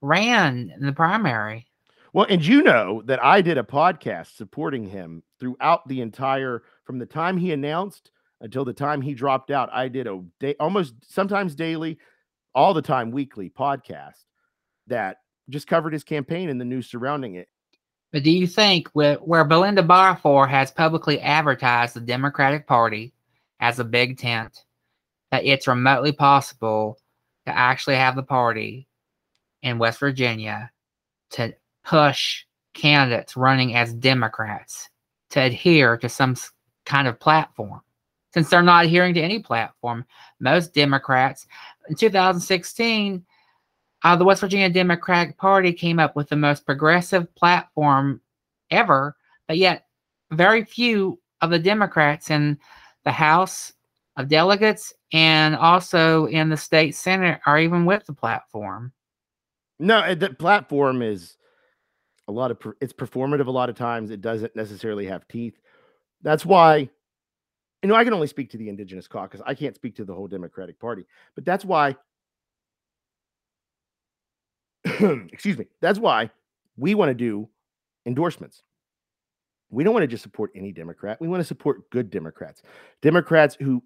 ran 0.00 0.72
in 0.74 0.86
the 0.86 0.92
primary. 0.92 1.66
Well, 2.14 2.26
and 2.30 2.44
you 2.44 2.62
know 2.62 3.02
that 3.04 3.22
I 3.22 3.42
did 3.42 3.58
a 3.58 3.62
podcast 3.62 4.34
supporting 4.34 4.86
him 4.86 5.22
throughout 5.38 5.86
the 5.88 6.00
entire 6.00 6.62
from 6.84 6.98
the 6.98 7.04
time 7.04 7.36
he 7.36 7.52
announced 7.52 8.10
until 8.40 8.64
the 8.64 8.72
time 8.72 9.02
he 9.02 9.12
dropped 9.12 9.50
out. 9.50 9.68
I 9.72 9.88
did 9.88 10.06
a 10.06 10.22
day 10.40 10.54
almost 10.58 10.94
sometimes 11.02 11.54
daily, 11.54 11.98
all 12.54 12.72
the 12.72 12.80
time 12.80 13.10
weekly 13.10 13.50
podcast 13.50 14.24
that 14.86 15.18
just 15.50 15.66
covered 15.66 15.92
his 15.92 16.04
campaign 16.04 16.48
and 16.48 16.58
the 16.58 16.64
news 16.64 16.88
surrounding 16.88 17.34
it. 17.34 17.48
But 18.10 18.22
do 18.22 18.30
you 18.30 18.46
think 18.46 18.88
where, 18.94 19.16
where 19.16 19.44
Belinda 19.44 19.82
Biafore 19.82 20.48
has 20.48 20.70
publicly 20.70 21.20
advertised 21.20 21.94
the 21.94 22.00
Democratic 22.00 22.66
Party 22.66 23.12
as 23.60 23.78
a 23.78 23.84
big 23.84 24.18
tent, 24.18 24.64
that 25.36 25.44
it's 25.44 25.68
remotely 25.68 26.12
possible 26.12 26.98
to 27.44 27.54
actually 27.54 27.96
have 27.96 28.16
the 28.16 28.22
party 28.22 28.88
in 29.62 29.78
West 29.78 30.00
Virginia 30.00 30.70
to 31.30 31.54
push 31.84 32.44
candidates 32.72 33.36
running 33.36 33.74
as 33.74 33.92
Democrats 33.92 34.88
to 35.30 35.40
adhere 35.40 35.98
to 35.98 36.08
some 36.08 36.34
kind 36.86 37.06
of 37.06 37.20
platform? 37.20 37.82
Since 38.32 38.48
they're 38.48 38.62
not 38.62 38.86
adhering 38.86 39.12
to 39.14 39.20
any 39.20 39.40
platform, 39.40 40.06
most 40.40 40.72
Democrats 40.72 41.46
in 41.90 41.96
2016 41.96 43.24
uh, 44.04 44.14
the 44.14 44.24
West 44.24 44.40
Virginia 44.40 44.70
Democratic 44.70 45.36
Party 45.36 45.72
came 45.72 45.98
up 45.98 46.16
with 46.16 46.28
the 46.28 46.36
most 46.36 46.64
progressive 46.64 47.34
platform 47.34 48.20
ever, 48.70 49.16
but 49.48 49.58
yet 49.58 49.86
very 50.30 50.64
few 50.64 51.18
of 51.40 51.50
the 51.50 51.58
Democrats 51.58 52.30
in 52.30 52.58
the 53.04 53.10
House 53.10 53.72
of 54.16 54.28
Delegates 54.28 54.92
and 55.12 55.54
also 55.54 56.26
in 56.26 56.48
the 56.48 56.56
state 56.56 56.94
Senate 56.94 57.40
are 57.46 57.58
even 57.58 57.84
with 57.84 58.04
the 58.06 58.12
platform. 58.12 58.92
No, 59.78 59.98
uh, 59.98 60.14
the 60.14 60.30
platform 60.30 61.02
is 61.02 61.36
a 62.28 62.32
lot 62.32 62.50
of 62.50 62.58
it's 62.80 62.92
performative 62.92 63.46
a 63.46 63.50
lot 63.50 63.68
of 63.68 63.76
times. 63.76 64.10
It 64.10 64.20
doesn't 64.20 64.56
necessarily 64.56 65.06
have 65.06 65.28
teeth. 65.28 65.58
That's 66.22 66.44
why 66.44 66.88
you 67.82 67.88
know 67.88 67.94
I 67.94 68.04
can 68.04 68.14
only 68.14 68.26
speak 68.26 68.50
to 68.50 68.58
the 68.58 68.68
indigenous 68.68 69.06
caucus. 69.06 69.40
I 69.46 69.54
can't 69.54 69.74
speak 69.74 69.96
to 69.96 70.04
the 70.04 70.14
whole 70.14 70.28
Democratic 70.28 70.80
Party. 70.80 71.04
But 71.34 71.44
that's 71.44 71.64
why 71.64 71.96
excuse 74.84 75.58
me. 75.58 75.66
That's 75.80 75.98
why 75.98 76.30
we 76.76 76.94
want 76.94 77.10
to 77.10 77.14
do 77.14 77.48
endorsements. 78.06 78.62
We 79.70 79.84
don't 79.84 79.92
want 79.92 80.04
to 80.04 80.08
just 80.08 80.22
support 80.22 80.52
any 80.54 80.72
Democrat. 80.72 81.20
We 81.20 81.28
want 81.28 81.40
to 81.40 81.44
support 81.44 81.90
good 81.90 82.10
Democrats. 82.10 82.62
Democrats 83.02 83.56
who 83.60 83.82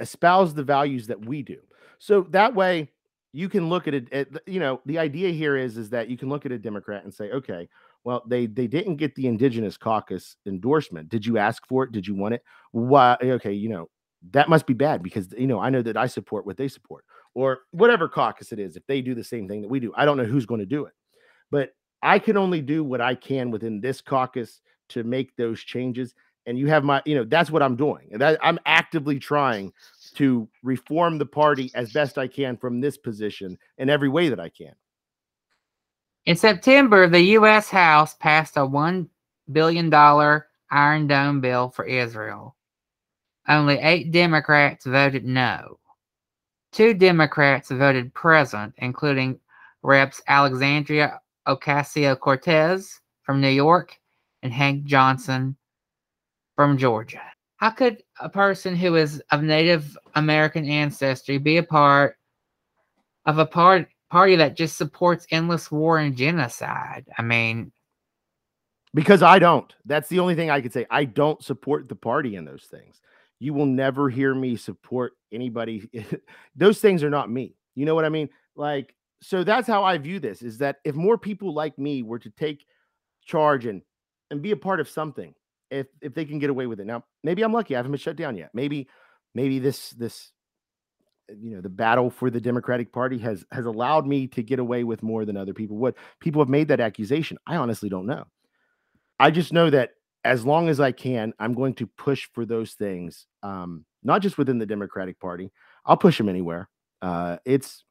espouse 0.00 0.54
the 0.54 0.62
values 0.62 1.06
that 1.06 1.24
we 1.24 1.42
do. 1.42 1.58
So 1.98 2.22
that 2.30 2.54
way 2.54 2.90
you 3.32 3.48
can 3.48 3.68
look 3.68 3.86
at 3.86 3.94
it 3.94 4.12
at, 4.12 4.28
you 4.46 4.60
know 4.60 4.80
the 4.86 4.98
idea 4.98 5.30
here 5.30 5.56
is 5.56 5.76
is 5.76 5.90
that 5.90 6.08
you 6.08 6.16
can 6.16 6.28
look 6.28 6.46
at 6.46 6.52
a 6.52 6.58
democrat 6.58 7.04
and 7.04 7.12
say 7.12 7.30
okay 7.30 7.68
well 8.02 8.22
they 8.26 8.46
they 8.46 8.66
didn't 8.66 8.96
get 8.96 9.14
the 9.14 9.26
indigenous 9.26 9.76
caucus 9.76 10.36
endorsement. 10.46 11.08
Did 11.08 11.26
you 11.26 11.38
ask 11.38 11.66
for 11.66 11.84
it? 11.84 11.92
Did 11.92 12.06
you 12.06 12.14
want 12.14 12.34
it? 12.34 12.42
Why 12.72 13.16
okay 13.22 13.52
you 13.52 13.68
know 13.68 13.90
that 14.32 14.48
must 14.48 14.66
be 14.66 14.74
bad 14.74 15.02
because 15.02 15.32
you 15.36 15.46
know 15.46 15.60
i 15.60 15.70
know 15.70 15.82
that 15.82 15.96
i 15.96 16.06
support 16.06 16.46
what 16.46 16.56
they 16.56 16.68
support 16.68 17.04
or 17.34 17.60
whatever 17.70 18.08
caucus 18.08 18.50
it 18.50 18.58
is 18.58 18.76
if 18.76 18.86
they 18.86 19.02
do 19.02 19.14
the 19.14 19.22
same 19.22 19.46
thing 19.46 19.60
that 19.60 19.68
we 19.68 19.78
do. 19.78 19.92
I 19.94 20.06
don't 20.06 20.16
know 20.16 20.24
who's 20.24 20.46
going 20.46 20.60
to 20.60 20.66
do 20.66 20.86
it. 20.86 20.94
But 21.50 21.70
i 22.02 22.18
can 22.18 22.36
only 22.36 22.60
do 22.60 22.82
what 22.82 23.00
i 23.00 23.14
can 23.14 23.50
within 23.50 23.80
this 23.80 24.00
caucus 24.00 24.60
to 24.88 25.04
make 25.04 25.34
those 25.36 25.60
changes 25.60 26.14
and 26.46 26.58
you 26.58 26.66
have 26.66 26.84
my 26.84 27.02
you 27.04 27.14
know 27.14 27.24
that's 27.24 27.50
what 27.50 27.62
i'm 27.62 27.76
doing 27.76 28.08
and 28.12 28.20
that, 28.20 28.38
i'm 28.42 28.58
actively 28.66 29.18
trying 29.18 29.72
to 30.16 30.48
reform 30.62 31.18
the 31.18 31.26
party 31.26 31.70
as 31.74 31.92
best 31.92 32.16
I 32.18 32.26
can 32.26 32.56
from 32.56 32.80
this 32.80 32.96
position 32.96 33.58
in 33.78 33.90
every 33.90 34.08
way 34.08 34.30
that 34.30 34.40
I 34.40 34.48
can. 34.48 34.74
In 36.24 36.36
September, 36.36 37.06
the 37.06 37.20
U.S. 37.20 37.68
House 37.68 38.14
passed 38.14 38.56
a 38.56 38.60
$1 38.60 39.08
billion 39.52 39.92
Iron 40.70 41.06
Dome 41.06 41.40
bill 41.40 41.68
for 41.68 41.84
Israel. 41.84 42.56
Only 43.46 43.76
eight 43.76 44.10
Democrats 44.10 44.86
voted 44.86 45.24
no. 45.24 45.78
Two 46.72 46.94
Democrats 46.94 47.70
voted 47.70 48.12
present, 48.12 48.74
including 48.78 49.38
Reps 49.82 50.20
Alexandria 50.26 51.20
Ocasio 51.46 52.18
Cortez 52.18 53.00
from 53.22 53.40
New 53.40 53.48
York 53.48 53.96
and 54.42 54.52
Hank 54.52 54.84
Johnson 54.84 55.56
from 56.56 56.76
Georgia. 56.78 57.22
How 57.58 57.70
could 57.70 58.02
a 58.20 58.28
person 58.28 58.74
who 58.76 58.96
is 58.96 59.22
of 59.30 59.42
Native 59.42 59.96
American 60.14 60.68
ancestry 60.68 61.38
be 61.38 61.58
a 61.58 61.62
part 61.62 62.16
of 63.26 63.38
a 63.38 63.46
part, 63.46 63.88
party 64.10 64.36
that 64.36 64.56
just 64.56 64.76
supports 64.76 65.26
endless 65.30 65.70
war 65.70 65.98
and 65.98 66.16
genocide? 66.16 67.06
I 67.16 67.22
mean, 67.22 67.72
Because 68.94 69.22
I 69.22 69.38
don't. 69.38 69.72
That's 69.84 70.08
the 70.08 70.20
only 70.20 70.34
thing 70.34 70.50
I 70.50 70.60
could 70.60 70.72
say. 70.72 70.86
I 70.90 71.04
don't 71.04 71.42
support 71.42 71.88
the 71.88 71.94
party 71.94 72.36
in 72.36 72.44
those 72.44 72.64
things. 72.64 73.00
You 73.38 73.52
will 73.52 73.66
never 73.66 74.08
hear 74.08 74.34
me 74.34 74.56
support 74.56 75.12
anybody. 75.32 75.90
those 76.56 76.80
things 76.80 77.04
are 77.04 77.10
not 77.10 77.30
me. 77.30 77.54
You 77.74 77.84
know 77.84 77.94
what 77.94 78.06
I 78.06 78.08
mean? 78.08 78.30
Like, 78.54 78.94
so 79.20 79.44
that's 79.44 79.68
how 79.68 79.84
I 79.84 79.98
view 79.98 80.18
this 80.18 80.40
is 80.40 80.58
that 80.58 80.76
if 80.84 80.94
more 80.94 81.18
people 81.18 81.52
like 81.52 81.78
me 81.78 82.02
were 82.02 82.18
to 82.18 82.30
take 82.30 82.64
charge 83.24 83.66
and 83.66 83.82
and 84.30 84.42
be 84.42 84.50
a 84.52 84.56
part 84.56 84.80
of 84.80 84.88
something, 84.88 85.34
if 85.70 85.86
if 86.00 86.14
they 86.14 86.24
can 86.24 86.38
get 86.38 86.50
away 86.50 86.66
with 86.66 86.80
it. 86.80 86.86
Now, 86.86 87.04
maybe 87.24 87.42
I'm 87.42 87.52
lucky. 87.52 87.74
I 87.74 87.78
haven't 87.78 87.92
been 87.92 87.98
shut 87.98 88.16
down 88.16 88.36
yet. 88.36 88.50
Maybe, 88.54 88.88
maybe 89.34 89.58
this 89.58 89.90
this 89.90 90.32
you 91.28 91.50
know 91.54 91.60
the 91.60 91.68
battle 91.68 92.10
for 92.10 92.30
the 92.30 92.40
democratic 92.40 92.92
party 92.92 93.18
has 93.18 93.44
has 93.50 93.66
allowed 93.66 94.06
me 94.06 94.26
to 94.28 94.42
get 94.42 94.58
away 94.58 94.84
with 94.84 95.02
more 95.02 95.24
than 95.24 95.36
other 95.36 95.54
people 95.54 95.76
would 95.76 95.94
people 96.20 96.40
have 96.40 96.48
made 96.48 96.68
that 96.68 96.80
accusation 96.80 97.36
i 97.46 97.56
honestly 97.56 97.88
don't 97.88 98.06
know 98.06 98.24
i 99.18 99.30
just 99.30 99.52
know 99.52 99.68
that 99.68 99.90
as 100.24 100.44
long 100.44 100.68
as 100.68 100.78
i 100.78 100.92
can 100.92 101.32
i'm 101.38 101.52
going 101.52 101.74
to 101.74 101.86
push 101.86 102.28
for 102.32 102.44
those 102.44 102.74
things 102.74 103.26
um 103.42 103.84
not 104.02 104.22
just 104.22 104.38
within 104.38 104.58
the 104.58 104.66
democratic 104.66 105.18
party 105.18 105.50
i'll 105.84 105.96
push 105.96 106.16
them 106.16 106.28
anywhere 106.28 106.68
uh 107.02 107.36
it's 107.44 107.84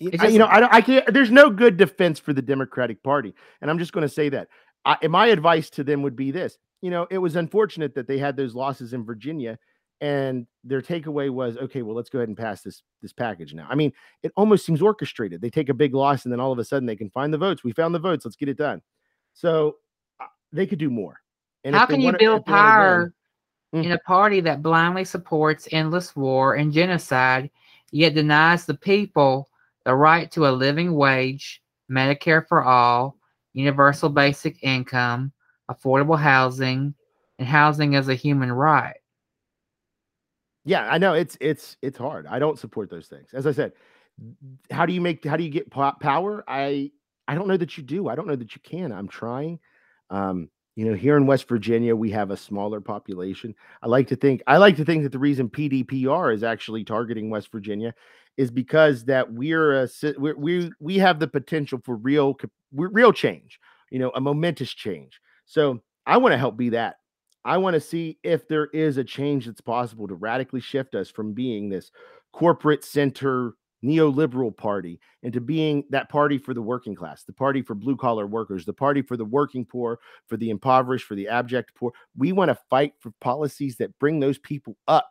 It 0.00 0.20
I- 0.20 0.28
you 0.28 0.38
know 0.38 0.48
i 0.48 0.60
don't 0.60 0.72
i 0.72 0.80
can't 0.82 1.12
there's 1.14 1.30
no 1.30 1.48
good 1.50 1.76
defense 1.76 2.18
for 2.18 2.32
the 2.34 2.42
democratic 2.42 3.02
party 3.02 3.34
and 3.62 3.70
i'm 3.70 3.78
just 3.78 3.92
going 3.92 4.06
to 4.06 4.14
say 4.14 4.28
that 4.28 4.48
I, 4.84 5.06
my 5.08 5.28
advice 5.28 5.70
to 5.70 5.84
them 5.84 6.02
would 6.02 6.16
be 6.16 6.30
this 6.30 6.58
you 6.82 6.90
know 6.90 7.06
it 7.10 7.18
was 7.18 7.36
unfortunate 7.36 7.94
that 7.94 8.06
they 8.06 8.18
had 8.18 8.36
those 8.36 8.54
losses 8.54 8.92
in 8.92 9.04
virginia 9.04 9.58
and 10.00 10.46
their 10.64 10.82
takeaway 10.82 11.30
was 11.30 11.56
okay 11.56 11.82
well 11.82 11.94
let's 11.96 12.10
go 12.10 12.18
ahead 12.18 12.28
and 12.28 12.36
pass 12.36 12.62
this 12.62 12.82
this 13.00 13.12
package 13.12 13.54
now. 13.54 13.66
I 13.70 13.74
mean 13.74 13.92
it 14.22 14.32
almost 14.36 14.66
seems 14.66 14.82
orchestrated. 14.82 15.40
They 15.40 15.50
take 15.50 15.68
a 15.68 15.74
big 15.74 15.94
loss 15.94 16.24
and 16.24 16.32
then 16.32 16.40
all 16.40 16.52
of 16.52 16.58
a 16.58 16.64
sudden 16.64 16.86
they 16.86 16.96
can 16.96 17.10
find 17.10 17.32
the 17.32 17.38
votes. 17.38 17.62
We 17.62 17.72
found 17.72 17.94
the 17.94 17.98
votes. 18.00 18.24
Let's 18.24 18.36
get 18.36 18.48
it 18.48 18.58
done. 18.58 18.82
So 19.34 19.76
uh, 20.20 20.26
they 20.52 20.66
could 20.66 20.78
do 20.78 20.90
more. 20.90 21.20
And 21.64 21.74
how 21.74 21.86
can 21.86 22.00
you 22.00 22.06
wanna- 22.06 22.18
build 22.18 22.42
if 22.42 22.48
wanna 22.48 22.62
win- 22.62 22.64
power 22.68 23.14
in 23.72 23.92
a 23.92 23.98
party 24.00 24.40
that 24.40 24.62
blindly 24.62 25.04
supports 25.04 25.68
endless 25.72 26.14
war 26.14 26.54
and 26.54 26.72
genocide, 26.72 27.50
yet 27.90 28.14
denies 28.14 28.66
the 28.66 28.74
people 28.74 29.48
the 29.84 29.94
right 29.94 30.30
to 30.32 30.46
a 30.46 30.50
living 30.50 30.94
wage, 30.94 31.62
Medicare 31.90 32.46
for 32.46 32.62
all, 32.64 33.16
universal 33.54 34.10
basic 34.10 34.62
income, 34.62 35.32
affordable 35.70 36.18
housing, 36.18 36.94
and 37.38 37.48
housing 37.48 37.96
as 37.96 38.08
a 38.08 38.14
human 38.14 38.52
right? 38.52 38.96
yeah 40.64 40.88
i 40.90 40.98
know 40.98 41.14
it's 41.14 41.36
it's 41.40 41.76
it's 41.82 41.98
hard. 41.98 42.26
I 42.26 42.38
don't 42.38 42.58
support 42.58 42.90
those 42.90 43.06
things. 43.06 43.30
As 43.32 43.46
i 43.46 43.52
said 43.52 43.72
how 44.70 44.86
do 44.86 44.92
you 44.92 45.00
make 45.00 45.24
how 45.24 45.36
do 45.36 45.44
you 45.44 45.50
get 45.50 45.70
power? 45.70 46.44
I 46.48 46.90
i 47.28 47.34
don't 47.34 47.48
know 47.48 47.56
that 47.56 47.76
you 47.76 47.82
do. 47.82 48.08
I 48.08 48.14
don't 48.14 48.26
know 48.26 48.36
that 48.36 48.54
you 48.54 48.60
can. 48.62 48.92
I'm 48.92 49.08
trying. 49.08 49.58
Um 50.10 50.48
you 50.76 50.84
know 50.84 50.94
here 50.94 51.16
in 51.16 51.26
west 51.26 51.48
virginia 51.48 51.94
we 51.94 52.10
have 52.10 52.30
a 52.30 52.36
smaller 52.36 52.80
population. 52.80 53.54
I 53.82 53.88
like 53.88 54.08
to 54.08 54.16
think 54.16 54.42
i 54.46 54.56
like 54.56 54.76
to 54.76 54.84
think 54.84 55.02
that 55.02 55.12
the 55.12 55.18
reason 55.18 55.48
pdpr 55.48 56.34
is 56.34 56.42
actually 56.42 56.84
targeting 56.84 57.30
west 57.30 57.50
virginia 57.52 57.94
is 58.36 58.50
because 58.50 59.04
that 59.04 59.32
we're 59.32 59.84
a 59.84 59.88
we 60.18 60.72
we 60.80 60.98
have 60.98 61.18
the 61.20 61.28
potential 61.28 61.80
for 61.84 61.96
real 61.96 62.34
real 62.74 63.12
change 63.12 63.58
you 63.90 63.98
know 63.98 64.10
a 64.14 64.20
momentous 64.20 64.72
change 64.72 65.20
so 65.46 65.80
i 66.06 66.16
want 66.16 66.32
to 66.32 66.38
help 66.38 66.56
be 66.56 66.70
that 66.70 66.96
I 67.44 67.58
want 67.58 67.74
to 67.74 67.80
see 67.80 68.18
if 68.22 68.48
there 68.48 68.66
is 68.66 68.96
a 68.96 69.04
change 69.04 69.46
that's 69.46 69.60
possible 69.60 70.08
to 70.08 70.14
radically 70.14 70.60
shift 70.60 70.94
us 70.94 71.10
from 71.10 71.34
being 71.34 71.68
this 71.68 71.90
corporate 72.32 72.84
center 72.84 73.54
neoliberal 73.84 74.56
party 74.56 74.98
into 75.22 75.42
being 75.42 75.84
that 75.90 76.08
party 76.08 76.38
for 76.38 76.54
the 76.54 76.62
working 76.62 76.94
class, 76.94 77.24
the 77.24 77.34
party 77.34 77.60
for 77.60 77.74
blue 77.74 77.96
collar 77.96 78.26
workers, 78.26 78.64
the 78.64 78.72
party 78.72 79.02
for 79.02 79.18
the 79.18 79.24
working 79.26 79.64
poor, 79.66 79.98
for 80.26 80.38
the 80.38 80.48
impoverished, 80.48 81.06
for 81.06 81.14
the 81.14 81.28
abject 81.28 81.74
poor. 81.74 81.92
We 82.16 82.32
want 82.32 82.48
to 82.48 82.58
fight 82.70 82.94
for 82.98 83.12
policies 83.20 83.76
that 83.76 83.98
bring 83.98 84.20
those 84.20 84.38
people 84.38 84.76
up. 84.88 85.10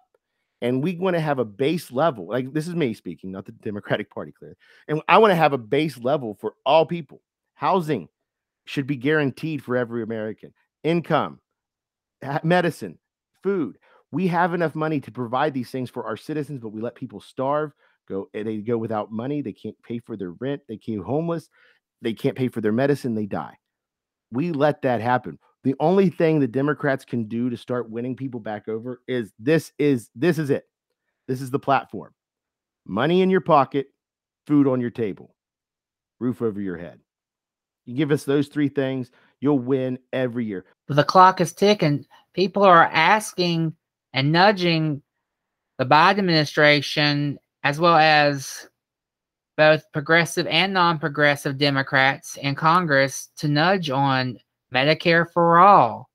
And 0.61 0.81
we 0.81 0.95
want 0.95 1.15
to 1.15 1.19
have 1.19 1.39
a 1.39 1.45
base 1.45 1.91
level. 1.91 2.27
Like 2.29 2.51
this 2.51 2.67
is 2.67 2.73
me 2.73 2.93
speaking, 2.93 3.31
not 3.31 3.45
the 3.45 3.51
Democratic 3.51 4.09
Party, 4.09 4.31
clearly. 4.31 4.55
And 4.87 5.01
I 5.07 5.17
want 5.17 5.31
to 5.31 5.35
have 5.35 5.53
a 5.53 5.57
base 5.57 5.97
level 5.97 6.37
for 6.39 6.55
all 6.65 6.85
people. 6.85 7.21
Housing 7.63 8.09
should 8.65 8.87
be 8.87 8.97
guaranteed 8.97 9.63
for 9.63 9.77
every 9.77 10.03
American. 10.03 10.53
Income, 10.83 11.39
medicine, 12.43 12.99
food. 13.41 13.77
We 14.11 14.27
have 14.27 14.53
enough 14.53 14.75
money 14.75 14.99
to 14.99 15.11
provide 15.13 15.53
these 15.53 15.71
things 15.71 15.89
for 15.89 16.05
our 16.05 16.17
citizens, 16.17 16.59
but 16.59 16.73
we 16.73 16.81
let 16.81 16.93
people 16.93 17.21
starve 17.21 17.71
go 18.09 18.27
they 18.33 18.57
go 18.57 18.77
without 18.77 19.13
money. 19.13 19.41
They 19.41 19.53
can't 19.53 19.81
pay 19.81 19.99
for 19.99 20.17
their 20.17 20.31
rent. 20.41 20.61
They 20.67 20.75
can't 20.75 21.05
homeless. 21.05 21.47
They 22.01 22.11
can't 22.11 22.35
pay 22.35 22.49
for 22.49 22.59
their 22.59 22.73
medicine. 22.73 23.15
They 23.15 23.27
die. 23.27 23.55
We 24.29 24.51
let 24.51 24.81
that 24.81 24.99
happen. 24.99 25.39
The 25.63 25.75
only 25.79 26.09
thing 26.09 26.41
the 26.41 26.47
democrats 26.47 27.05
can 27.05 27.29
do 27.29 27.49
to 27.49 27.55
start 27.55 27.89
winning 27.89 28.17
people 28.17 28.41
back 28.41 28.67
over 28.67 28.99
is 29.07 29.31
this 29.39 29.71
is 29.79 30.09
this 30.15 30.37
is 30.37 30.49
it. 30.49 30.65
This 31.29 31.39
is 31.39 31.49
the 31.49 31.59
platform. 31.59 32.13
Money 32.85 33.21
in 33.21 33.29
your 33.29 33.39
pocket 33.39 33.87
food 34.47 34.67
on 34.67 34.81
your 34.81 34.91
table 34.91 35.33
roof 36.19 36.41
over 36.41 36.59
your 36.59 36.75
head 36.77 36.99
you 37.85 37.95
give 37.95 38.11
us 38.11 38.23
those 38.23 38.47
three 38.47 38.69
things 38.69 39.11
you'll 39.39 39.59
win 39.59 39.99
every 40.13 40.45
year. 40.45 40.65
The 40.87 41.03
clock 41.03 41.41
is 41.41 41.53
ticking. 41.53 42.05
People 42.33 42.63
are 42.63 42.85
asking 42.85 43.75
and 44.13 44.31
nudging 44.31 45.01
the 45.77 45.85
biden 45.85 46.19
administration 46.19 47.37
as 47.63 47.79
well 47.79 47.95
as 47.95 48.69
both 49.57 49.83
progressive 49.91 50.47
and 50.47 50.73
non 50.73 50.97
progressive 50.97 51.57
Democrats 51.57 52.37
in 52.37 52.55
Congress 52.55 53.29
to 53.37 53.47
nudge 53.47 53.89
on 53.89 54.37
Medicare 54.73 55.29
for 55.29 55.59
all 55.59 56.09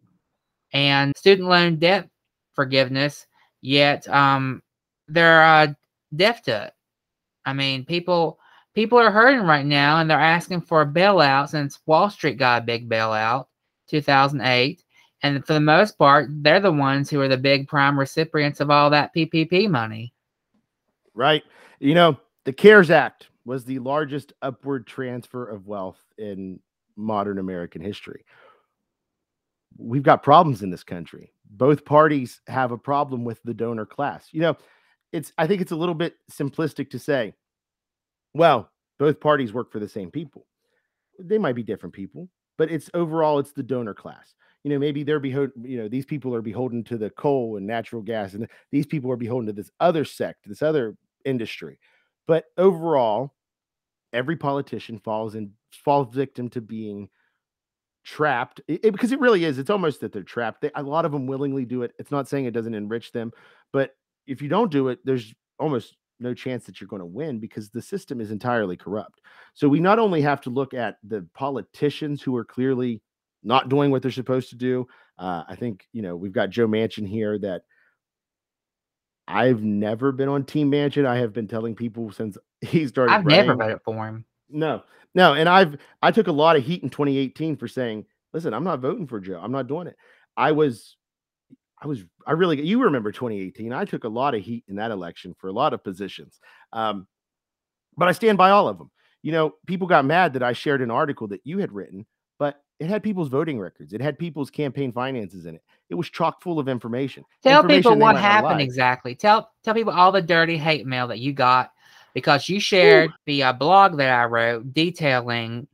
and 0.73 1.17
student 1.17 1.49
loan 1.49 1.77
debt 1.77 2.09
forgiveness, 2.55 3.27
yet 3.61 4.09
um, 4.09 4.63
they're 5.07 5.43
uh, 5.43 5.69
deaf 6.15 6.43
to 6.43 6.65
it. 6.65 6.73
I 7.45 7.53
mean, 7.53 7.85
people 7.85 8.38
people 8.79 8.97
are 8.97 9.11
hurting 9.11 9.41
right 9.41 9.67
now 9.67 9.99
and 9.99 10.09
they're 10.09 10.21
asking 10.21 10.61
for 10.61 10.83
a 10.83 10.87
bailout 10.87 11.49
since 11.49 11.81
Wall 11.87 12.09
Street 12.09 12.39
got 12.39 12.63
a 12.63 12.65
big 12.65 12.89
bailout 12.89 13.47
2008 13.89 14.85
and 15.25 15.45
for 15.45 15.55
the 15.55 15.59
most 15.59 15.99
part 15.99 16.29
they're 16.45 16.61
the 16.61 16.71
ones 16.71 17.11
who 17.11 17.21
are 17.21 17.27
the 17.27 17.37
big 17.37 17.67
prime 17.67 17.99
recipients 17.99 18.61
of 18.61 18.71
all 18.71 18.89
that 18.89 19.13
PPP 19.13 19.69
money 19.69 20.15
right? 21.15 21.43
You 21.81 21.95
know, 21.95 22.21
the 22.45 22.53
CARES 22.53 22.93
Act 22.93 23.31
was 23.45 23.65
the 23.65 23.81
largest 23.81 24.33
upward 24.43 24.87
transfer 24.87 25.45
of 25.45 25.67
wealth 25.67 25.99
in 26.17 26.61
modern 26.95 27.39
American 27.39 27.83
history. 27.83 28.25
We've 29.77 30.05
got 30.05 30.23
problems 30.23 30.63
in 30.63 30.71
this 30.71 30.85
country. 30.85 31.33
Both 31.51 31.85
parties 31.85 32.41
have 32.47 32.71
a 32.71 32.79
problem 32.79 33.25
with 33.25 33.43
the 33.43 33.55
donor 33.55 33.87
class. 33.87 34.29
You 34.31 34.43
know, 34.43 34.57
it's 35.11 35.33
I 35.37 35.49
think 35.49 35.63
it's 35.63 35.73
a 35.73 35.77
little 35.77 35.97
bit 35.97 36.15
simplistic 36.31 36.91
to 36.91 37.01
say, 37.01 37.35
well, 38.35 38.71
both 38.99 39.21
parties 39.21 39.53
work 39.53 39.73
for 39.73 39.81
the 39.81 39.89
same 39.89 40.11
people. 40.11 40.47
They 41.19 41.39
might 41.39 41.55
be 41.55 41.63
different 41.63 41.95
people, 41.95 42.29
but 42.57 42.71
it's 42.71 42.91
overall 42.95 43.39
it's 43.39 43.53
the 43.53 43.63
donor 43.63 43.95
class 43.95 44.35
you 44.65 44.73
know 44.73 44.79
maybe 44.79 45.05
they're 45.05 45.21
beholden 45.21 45.53
you 45.65 45.79
know 45.79 45.87
these 45.87 46.05
people 46.05 46.35
are 46.35 46.43
beholden 46.43 46.83
to 46.83 46.99
the 46.99 47.11
coal 47.11 47.57
and 47.57 47.65
natural 47.65 48.03
gas 48.03 48.35
and 48.35 48.49
these 48.73 48.87
people 48.87 49.09
are 49.09 49.17
beholden 49.17 49.47
to 49.47 49.53
this 49.53 49.71
other 49.79 50.05
sect 50.05 50.49
this 50.49 50.63
other 50.63 50.97
industry. 51.25 51.79
But 52.27 52.47
overall, 52.57 53.35
every 54.13 54.37
politician 54.37 54.99
falls 54.99 55.35
in 55.35 55.53
falls 55.85 56.15
victim 56.15 56.49
to 56.51 56.61
being 56.61 57.09
trapped 58.05 58.61
it, 58.69 58.81
it, 58.85 58.93
because 58.93 59.13
it 59.13 59.21
really 59.21 59.45
is. 59.45 59.59
It's 59.59 59.71
almost 59.71 60.01
that 60.01 60.13
they're 60.13 60.23
trapped. 60.23 60.63
They, 60.63 60.71
a 60.75 60.83
lot 60.83 61.05
of 61.05 61.13
them 61.13 61.27
willingly 61.27 61.65
do 61.65 61.83
it. 61.83 61.93
It's 61.99 62.11
not 62.11 62.29
saying 62.29 62.47
it 62.47 62.53
doesn't 62.53 62.75
enrich 62.75 63.13
them, 63.13 63.33
but 63.73 63.95
if 64.27 64.43
you 64.43 64.49
don't 64.49 64.73
do 64.73 64.89
it, 64.89 64.99
there's 65.05 65.35
almost 65.59 65.97
no 66.21 66.35
chance 66.35 66.65
that 66.65 66.81
you're 66.81 66.89
going 66.89 67.01
to 67.01 67.07
win 67.07 67.39
because 67.39 67.71
the 67.71 67.83
system 67.83 68.21
is 68.21 68.31
entirely 68.31 68.77
corrupt. 68.77 69.21
So 69.55 69.69
we 69.69 69.81
not 69.81 69.99
only 69.99 70.21
have 70.23 70.41
to 70.43 70.51
look 70.51 70.75
at 70.75 70.97
the 71.03 71.27
politicians 71.35 72.23
who 72.23 72.37
are 72.37 72.45
clearly 72.45 73.03
not 73.43 73.69
doing 73.69 73.91
what 73.91 74.03
they're 74.03 74.11
supposed 74.11 74.51
to 74.51 74.57
do. 74.57 74.87
Uh, 75.19 75.45
I 75.49 75.57
think 75.57 75.87
you 75.93 76.03
know 76.03 76.17
we've 76.17 76.33
got 76.33 76.51
Joe 76.51 76.67
Manchin 76.67 77.09
here 77.09 77.39
that 77.39 77.63
I've 79.27 79.63
never 79.63 80.13
been 80.13 80.29
on 80.29 80.45
Team 80.45 80.71
Manchin. 80.71 81.07
I 81.07 81.19
have 81.19 81.33
been 81.33 81.49
telling 81.49 81.75
people 81.75 82.11
since 82.13 82.37
he 82.61 82.87
started. 82.87 83.13
I've 83.13 83.25
never 83.25 83.55
voted 83.55 83.81
for 83.85 84.07
him. 84.07 84.25
No, 84.49 84.83
no, 85.15 85.35
and 85.35 85.49
I've 85.49 85.77
I 86.03 86.11
took 86.11 86.27
a 86.27 86.33
lot 86.33 86.57
of 86.57 86.65
heat 86.65 86.83
in 86.83 86.91
2018 86.91 87.57
for 87.57 87.69
saying, 87.69 88.07
"Listen, 88.33 88.55
I'm 88.55 88.65
not 88.65 88.81
voting 88.81 89.07
for 89.07 89.21
Joe. 89.21 89.41
I'm 89.43 89.53
not 89.53 89.69
doing 89.69 89.87
it." 89.87 89.97
I 90.37 90.53
was, 90.53 90.97
I 91.81 91.87
was, 91.87 92.05
I 92.27 92.33
really. 92.33 92.61
You 92.61 92.83
remember 92.83 93.13
2018? 93.13 93.73
I 93.73 93.85
took 93.85 94.05
a 94.05 94.09
lot 94.09 94.35
of 94.35 94.43
heat 94.43 94.65
in 94.69 94.77
that 94.77 94.91
election 94.91 95.35
for 95.39 95.49
a 95.49 95.53
lot 95.53 95.73
of 95.73 95.85
positions, 95.85 96.41
um, 96.73 97.07
but 97.97 98.09
I 98.09 98.13
stand 98.13 98.39
by 98.39 98.51
all 98.51 98.69
of 98.69 98.79
them. 98.79 98.91
You 99.23 99.33
know, 99.33 99.55
people 99.67 99.87
got 99.87 100.05
mad 100.05 100.33
that 100.35 100.43
I 100.43 100.53
shared 100.53 100.83
an 100.83 100.91
article 100.91 101.29
that 101.29 101.41
you 101.45 101.59
had 101.59 101.73
written, 101.73 102.07
but 102.39 102.63
it 102.81 102.89
had 102.89 103.03
people's 103.03 103.29
voting 103.29 103.59
records. 103.59 103.93
It 103.93 104.01
had 104.01 104.19
people's 104.19 104.51
campaign 104.51 104.93
finances 104.93 105.47
in 105.47 105.57
it. 105.57 105.63
It 105.91 105.95
was 105.95 106.11
chock 106.11 106.43
full 106.43 106.59
of 106.59 106.69
information. 106.69 107.25
Tell 107.43 107.61
information 107.61 107.93
people 107.93 107.99
what 107.99 108.17
happened 108.17 108.61
exactly. 108.61 109.15
Tell 109.15 109.51
tell 109.65 109.75
people 109.75 109.93
all 109.93 110.13
the 110.13 110.23
dirty 110.23 110.57
hate 110.57 110.87
mail 110.87 111.09
that 111.09 111.19
you 111.19 111.33
got 111.33 111.73
because 112.15 112.49
you 112.49 112.61
shared 112.61 113.11
Ooh. 113.11 113.15
the 113.27 113.43
uh, 113.45 113.53
blog 113.53 113.97
that 113.99 114.11
I 114.11 114.25
wrote 114.25 114.73
detailing 114.73 115.67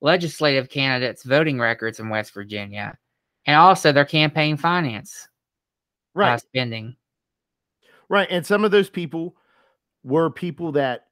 legislative 0.00 0.68
candidates' 0.68 1.24
voting 1.24 1.58
records 1.58 2.00
in 2.00 2.08
West 2.08 2.32
Virginia 2.32 2.96
and 3.46 3.56
also 3.56 3.92
their 3.92 4.04
campaign 4.04 4.56
finance 4.56 5.28
right 6.14 6.34
uh, 6.34 6.38
spending. 6.38 6.96
Right, 8.08 8.28
and 8.30 8.44
some 8.44 8.64
of 8.64 8.70
those 8.70 8.90
people 8.90 9.36
were 10.02 10.30
people 10.30 10.72
that 10.72 11.06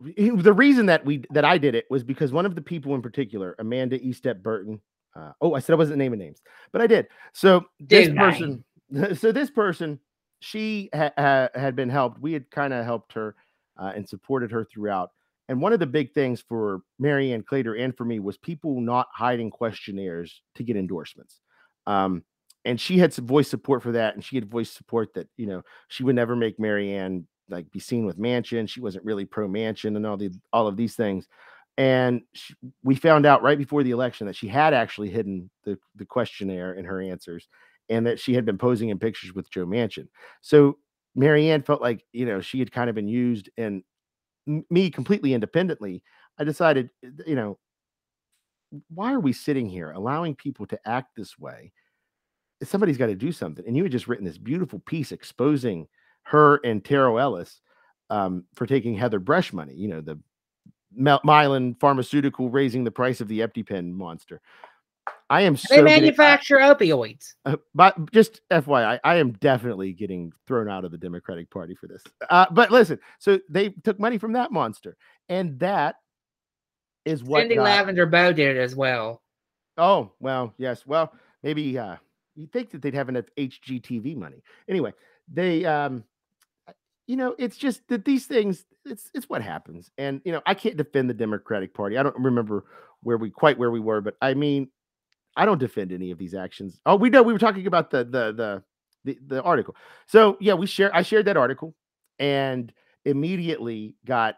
the 0.00 0.52
reason 0.52 0.86
that 0.86 1.04
we 1.04 1.24
that 1.30 1.44
I 1.44 1.58
did 1.58 1.74
it 1.74 1.86
was 1.90 2.04
because 2.04 2.32
one 2.32 2.46
of 2.46 2.54
the 2.54 2.62
people 2.62 2.94
in 2.94 3.02
particular, 3.02 3.56
Amanda 3.58 3.98
Estep-Burton. 3.98 4.80
Uh, 5.16 5.32
oh, 5.40 5.54
I 5.54 5.58
said 5.58 5.72
I 5.72 5.76
wasn't 5.76 5.98
naming 5.98 6.20
names, 6.20 6.40
but 6.72 6.80
I 6.80 6.86
did. 6.86 7.08
So 7.32 7.64
this 7.80 8.08
person, 8.08 8.64
so 9.14 9.32
this 9.32 9.50
person, 9.50 9.98
she 10.40 10.88
ha- 10.94 11.12
ha- 11.18 11.48
had 11.54 11.74
been 11.74 11.88
helped. 11.88 12.20
We 12.20 12.32
had 12.32 12.48
kind 12.50 12.72
of 12.72 12.84
helped 12.84 13.12
her 13.14 13.34
uh, 13.76 13.92
and 13.96 14.08
supported 14.08 14.52
her 14.52 14.64
throughout. 14.64 15.10
And 15.48 15.60
one 15.60 15.72
of 15.72 15.80
the 15.80 15.86
big 15.86 16.12
things 16.12 16.42
for 16.46 16.82
Mary 16.98 17.32
Ann 17.32 17.42
Claytor 17.42 17.82
and 17.82 17.96
for 17.96 18.04
me 18.04 18.20
was 18.20 18.36
people 18.36 18.80
not 18.80 19.08
hiding 19.12 19.50
questionnaires 19.50 20.42
to 20.56 20.62
get 20.62 20.76
endorsements. 20.76 21.40
Um, 21.86 22.22
and 22.64 22.80
she 22.80 22.98
had 22.98 23.12
some 23.12 23.26
voice 23.26 23.48
support 23.48 23.82
for 23.82 23.92
that, 23.92 24.14
and 24.14 24.24
she 24.24 24.36
had 24.36 24.50
voice 24.50 24.70
support 24.70 25.14
that 25.14 25.28
you 25.36 25.46
know 25.46 25.62
she 25.88 26.04
would 26.04 26.16
never 26.16 26.36
make 26.36 26.58
Mary 26.58 26.94
Ann 26.94 27.26
like 27.48 27.70
be 27.70 27.80
seen 27.80 28.04
with 28.04 28.18
Manchin. 28.18 28.68
She 28.68 28.80
wasn't 28.80 29.04
really 29.04 29.24
pro 29.24 29.48
Manchin 29.48 29.96
and 29.96 30.06
all 30.06 30.16
the 30.16 30.30
all 30.52 30.66
of 30.66 30.76
these 30.76 30.94
things. 30.94 31.26
And 31.76 32.22
she, 32.34 32.54
we 32.82 32.96
found 32.96 33.24
out 33.24 33.42
right 33.42 33.56
before 33.56 33.84
the 33.84 33.92
election 33.92 34.26
that 34.26 34.34
she 34.34 34.48
had 34.48 34.74
actually 34.74 35.10
hidden 35.10 35.48
the, 35.64 35.78
the 35.94 36.04
questionnaire 36.04 36.74
in 36.74 36.84
her 36.84 37.00
answers 37.00 37.48
and 37.88 38.04
that 38.04 38.18
she 38.18 38.34
had 38.34 38.44
been 38.44 38.58
posing 38.58 38.88
in 38.88 38.98
pictures 38.98 39.32
with 39.32 39.48
Joe 39.48 39.64
Manchin. 39.64 40.08
So 40.40 40.78
Mary 41.14 41.50
Ann 41.50 41.62
felt 41.62 41.80
like, 41.80 42.04
you 42.12 42.26
know, 42.26 42.40
she 42.40 42.58
had 42.58 42.72
kind 42.72 42.90
of 42.90 42.96
been 42.96 43.06
used 43.08 43.48
and 43.56 43.84
me 44.46 44.90
completely 44.90 45.34
independently. 45.34 46.02
I 46.36 46.44
decided, 46.44 46.90
eh, 47.04 47.10
you 47.26 47.36
know, 47.36 47.58
why 48.92 49.12
are 49.12 49.20
we 49.20 49.32
sitting 49.32 49.68
here 49.68 49.92
allowing 49.92 50.34
people 50.34 50.66
to 50.66 50.78
act 50.84 51.16
this 51.16 51.38
way? 51.38 51.72
Somebody's 52.62 52.98
got 52.98 53.06
to 53.06 53.14
do 53.14 53.32
something. 53.32 53.64
And 53.66 53.76
you 53.76 53.82
had 53.82 53.92
just 53.92 54.08
written 54.08 54.24
this 54.24 54.38
beautiful 54.38 54.80
piece 54.80 55.12
exposing 55.12 55.86
her 56.24 56.56
and 56.64 56.84
Taro 56.84 57.16
Ellis 57.16 57.60
um, 58.10 58.44
for 58.54 58.66
taking 58.66 58.94
Heather 58.94 59.20
Bresch 59.20 59.52
money. 59.52 59.74
You 59.74 59.88
know, 59.88 60.00
the 60.00 60.18
Mylan 60.98 61.78
Pharmaceutical 61.78 62.50
raising 62.50 62.84
the 62.84 62.90
price 62.90 63.20
of 63.20 63.28
the 63.28 63.40
EpiPen 63.40 63.92
monster. 63.92 64.40
I 65.30 65.42
am 65.42 65.56
so 65.56 65.76
they 65.76 65.82
manufacture 65.82 66.56
opioids. 66.56 67.34
Uh, 67.44 67.56
but 67.74 68.12
just 68.12 68.40
FYI, 68.50 68.98
I 69.04 69.16
am 69.16 69.32
definitely 69.32 69.92
getting 69.92 70.32
thrown 70.46 70.68
out 70.68 70.84
of 70.84 70.90
the 70.90 70.98
Democratic 70.98 71.50
Party 71.50 71.74
for 71.74 71.86
this. 71.86 72.02
Uh, 72.30 72.46
but 72.50 72.70
listen, 72.70 72.98
so 73.18 73.38
they 73.48 73.70
took 73.70 73.98
money 73.98 74.18
from 74.18 74.32
that 74.32 74.52
monster, 74.52 74.96
and 75.28 75.58
that 75.60 75.96
is 77.04 77.22
what 77.22 77.40
Cindy 77.40 77.56
got, 77.56 77.64
Lavender-Bowe 77.64 78.32
did 78.32 78.56
as 78.56 78.74
well. 78.74 79.22
Oh 79.76 80.12
well, 80.18 80.54
yes. 80.58 80.86
Well, 80.86 81.12
maybe 81.42 81.78
uh, 81.78 81.96
you 82.38 82.46
think 82.46 82.70
that 82.70 82.82
they'd 82.82 82.94
have 82.94 83.08
enough 83.08 83.26
HGTV 83.36 84.16
money. 84.16 84.42
Anyway, 84.68 84.92
they 85.32 85.64
um 85.64 86.04
you 87.06 87.16
know, 87.16 87.34
it's 87.38 87.56
just 87.56 87.88
that 87.88 88.04
these 88.04 88.26
things, 88.26 88.66
it's 88.84 89.10
it's 89.14 89.28
what 89.28 89.42
happens. 89.42 89.90
And 89.98 90.20
you 90.24 90.32
know, 90.32 90.42
I 90.46 90.54
can't 90.54 90.76
defend 90.76 91.08
the 91.08 91.14
Democratic 91.14 91.74
Party. 91.74 91.96
I 91.96 92.02
don't 92.02 92.16
remember 92.16 92.64
where 93.02 93.16
we 93.16 93.30
quite 93.30 93.58
where 93.58 93.70
we 93.70 93.80
were, 93.80 94.00
but 94.00 94.14
I 94.20 94.34
mean, 94.34 94.68
I 95.34 95.46
don't 95.46 95.58
defend 95.58 95.90
any 95.90 96.10
of 96.10 96.18
these 96.18 96.34
actions. 96.34 96.80
Oh, 96.84 96.96
we 96.96 97.10
know 97.10 97.22
we 97.22 97.32
were 97.32 97.38
talking 97.38 97.66
about 97.66 97.90
the 97.90 98.04
the 98.04 98.32
the 98.32 98.62
the, 99.04 99.18
the 99.26 99.42
article. 99.42 99.74
So 100.06 100.36
yeah, 100.38 100.54
we 100.54 100.66
share 100.66 100.94
I 100.94 101.02
shared 101.02 101.24
that 101.26 101.36
article 101.38 101.74
and 102.18 102.72
immediately 103.06 103.96
got 104.04 104.36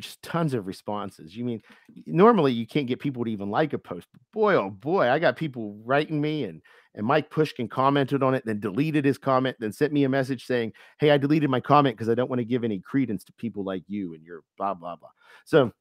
just 0.00 0.22
tons 0.22 0.54
of 0.54 0.68
responses. 0.68 1.36
You 1.36 1.44
mean 1.44 1.62
normally 2.06 2.52
you 2.52 2.66
can't 2.66 2.86
get 2.86 3.00
people 3.00 3.24
to 3.24 3.30
even 3.30 3.50
like 3.50 3.72
a 3.72 3.78
post, 3.78 4.06
but 4.12 4.20
boy, 4.32 4.54
oh 4.54 4.70
boy, 4.70 5.08
I 5.08 5.18
got 5.18 5.36
people 5.36 5.80
writing 5.84 6.20
me 6.20 6.44
and 6.44 6.62
and 6.98 7.06
Mike 7.06 7.30
Pushkin 7.30 7.68
commented 7.68 8.22
on 8.22 8.34
it, 8.34 8.44
then 8.44 8.60
deleted 8.60 9.04
his 9.04 9.16
comment, 9.16 9.56
then 9.60 9.72
sent 9.72 9.92
me 9.92 10.04
a 10.04 10.08
message 10.08 10.44
saying, 10.44 10.72
Hey, 10.98 11.12
I 11.12 11.16
deleted 11.16 11.48
my 11.48 11.60
comment 11.60 11.96
because 11.96 12.10
I 12.10 12.14
don't 12.14 12.28
want 12.28 12.40
to 12.40 12.44
give 12.44 12.64
any 12.64 12.80
credence 12.80 13.24
to 13.24 13.32
people 13.34 13.64
like 13.64 13.84
you 13.86 14.14
and 14.14 14.22
your 14.22 14.42
blah 14.58 14.74
blah 14.74 14.96
blah. 14.96 15.10
So 15.46 15.72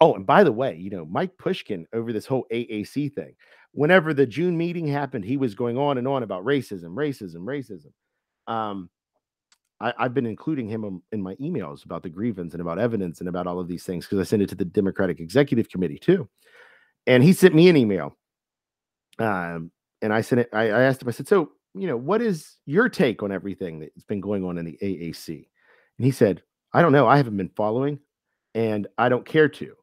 oh, 0.00 0.14
and 0.14 0.26
by 0.26 0.42
the 0.42 0.52
way, 0.52 0.76
you 0.76 0.90
know, 0.90 1.06
Mike 1.06 1.38
Pushkin 1.38 1.86
over 1.92 2.12
this 2.12 2.26
whole 2.26 2.44
AAC 2.52 3.14
thing, 3.14 3.34
whenever 3.70 4.12
the 4.12 4.26
June 4.26 4.58
meeting 4.58 4.86
happened, 4.86 5.24
he 5.24 5.36
was 5.36 5.54
going 5.54 5.78
on 5.78 5.96
and 5.96 6.08
on 6.08 6.24
about 6.24 6.44
racism, 6.44 6.94
racism, 6.96 7.44
racism. 7.44 7.92
Um, 8.52 8.90
I, 9.80 9.94
have 9.98 10.14
been 10.14 10.26
including 10.26 10.68
him 10.68 11.02
in 11.12 11.22
my 11.22 11.36
emails 11.36 11.84
about 11.84 12.02
the 12.02 12.08
grievance 12.08 12.52
and 12.52 12.60
about 12.60 12.80
evidence 12.80 13.20
and 13.20 13.28
about 13.28 13.46
all 13.46 13.60
of 13.60 13.68
these 13.68 13.84
things 13.84 14.04
because 14.04 14.18
I 14.18 14.28
sent 14.28 14.42
it 14.42 14.48
to 14.48 14.54
the 14.56 14.64
Democratic 14.64 15.20
Executive 15.20 15.68
Committee 15.68 15.98
too. 15.98 16.28
And 17.06 17.22
he 17.22 17.32
sent 17.32 17.54
me 17.54 17.68
an 17.68 17.76
email. 17.76 18.16
Um, 19.20 19.70
and 20.02 20.12
I 20.12 20.20
said, 20.20 20.40
it, 20.40 20.50
I, 20.52 20.64
I 20.64 20.82
asked 20.82 21.00
him, 21.00 21.08
I 21.08 21.12
said, 21.12 21.28
So, 21.28 21.52
you 21.74 21.86
know, 21.86 21.96
what 21.96 22.20
is 22.20 22.56
your 22.66 22.88
take 22.88 23.22
on 23.22 23.32
everything 23.32 23.80
that's 23.80 24.04
been 24.04 24.20
going 24.20 24.44
on 24.44 24.58
in 24.58 24.66
the 24.66 24.78
AAC? 24.82 25.46
And 25.98 26.04
he 26.04 26.10
said, 26.10 26.42
I 26.74 26.82
don't 26.82 26.92
know. 26.92 27.06
I 27.06 27.16
haven't 27.16 27.36
been 27.36 27.50
following 27.50 27.98
and 28.54 28.86
I 28.98 29.08
don't 29.08 29.24
care 29.24 29.48
to. 29.48 29.74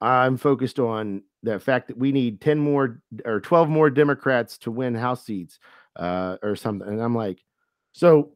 I'm 0.00 0.36
focused 0.36 0.78
on 0.78 1.22
the 1.42 1.60
fact 1.60 1.88
that 1.88 1.98
we 1.98 2.10
need 2.12 2.40
10 2.40 2.58
more 2.58 3.02
or 3.24 3.40
12 3.40 3.68
more 3.68 3.90
Democrats 3.90 4.58
to 4.58 4.70
win 4.70 4.94
House 4.94 5.24
seats 5.24 5.58
uh, 5.96 6.36
or 6.42 6.56
something. 6.56 6.88
And 6.88 7.00
I'm 7.00 7.14
like, 7.14 7.44
so 7.92 8.32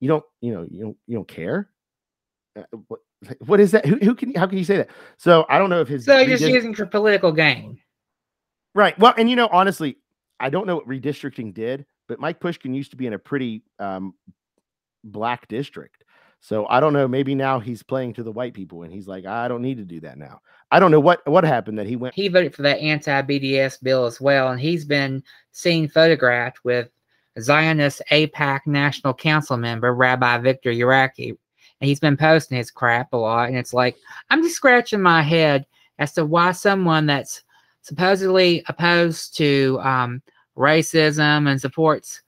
you 0.00 0.08
don't, 0.08 0.24
you 0.40 0.52
know, 0.52 0.66
you 0.70 0.84
don't, 0.84 0.96
you 1.06 1.16
don't 1.16 1.28
care. 1.28 1.70
Uh, 2.56 2.62
what, 2.88 3.00
what 3.46 3.60
is 3.60 3.72
that? 3.72 3.86
Who, 3.86 3.96
who 3.96 4.14
can, 4.14 4.34
how 4.34 4.46
can 4.46 4.58
you 4.58 4.64
say 4.64 4.76
that? 4.76 4.90
So 5.16 5.46
I 5.48 5.58
don't 5.58 5.70
know 5.70 5.80
if 5.80 5.88
his. 5.88 6.04
So 6.04 6.24
just 6.26 6.44
using 6.44 6.74
for 6.74 6.86
political 6.86 7.32
gain. 7.32 7.78
Right. 8.74 8.98
Well, 8.98 9.14
and 9.16 9.28
you 9.30 9.36
know, 9.36 9.48
honestly, 9.50 9.96
I 10.40 10.50
don't 10.50 10.66
know 10.66 10.76
what 10.76 10.88
redistricting 10.88 11.54
did, 11.54 11.86
but 12.06 12.20
Mike 12.20 12.40
Pushkin 12.40 12.74
used 12.74 12.90
to 12.92 12.96
be 12.96 13.06
in 13.06 13.14
a 13.14 13.18
pretty 13.18 13.62
um, 13.78 14.14
black 15.04 15.48
district. 15.48 16.04
So 16.40 16.66
I 16.68 16.78
don't 16.78 16.92
know. 16.92 17.08
Maybe 17.08 17.34
now 17.34 17.58
he's 17.58 17.82
playing 17.82 18.14
to 18.14 18.22
the 18.22 18.30
white 18.30 18.54
people, 18.54 18.84
and 18.84 18.92
he's 18.92 19.08
like, 19.08 19.26
I 19.26 19.48
don't 19.48 19.62
need 19.62 19.78
to 19.78 19.84
do 19.84 20.00
that 20.00 20.18
now. 20.18 20.40
I 20.70 20.78
don't 20.78 20.90
know 20.90 21.00
what 21.00 21.26
what 21.26 21.44
happened 21.44 21.78
that 21.78 21.86
he 21.86 21.96
went. 21.96 22.14
He 22.14 22.28
voted 22.28 22.54
for 22.54 22.62
that 22.62 22.78
anti-BDS 22.78 23.82
bill 23.82 24.06
as 24.06 24.20
well, 24.20 24.50
and 24.50 24.60
he's 24.60 24.84
been 24.84 25.22
seen 25.50 25.88
photographed 25.88 26.64
with 26.64 26.90
Zionist 27.40 28.02
AIPAC 28.10 28.60
National 28.66 29.14
Council 29.14 29.56
member, 29.56 29.94
Rabbi 29.94 30.38
Victor 30.38 30.70
Urecki. 30.70 31.30
And 31.80 31.88
he's 31.88 32.00
been 32.00 32.16
posting 32.16 32.58
his 32.58 32.70
crap 32.70 33.12
a 33.12 33.16
lot. 33.16 33.48
And 33.48 33.56
it's 33.56 33.72
like, 33.72 33.96
I'm 34.30 34.42
just 34.42 34.56
scratching 34.56 35.00
my 35.00 35.22
head 35.22 35.64
as 35.98 36.12
to 36.14 36.24
why 36.24 36.52
someone 36.52 37.06
that's 37.06 37.42
supposedly 37.82 38.62
opposed 38.68 39.36
to 39.36 39.78
um, 39.82 40.22
racism 40.56 41.48
and 41.48 41.60
supports 41.60 42.22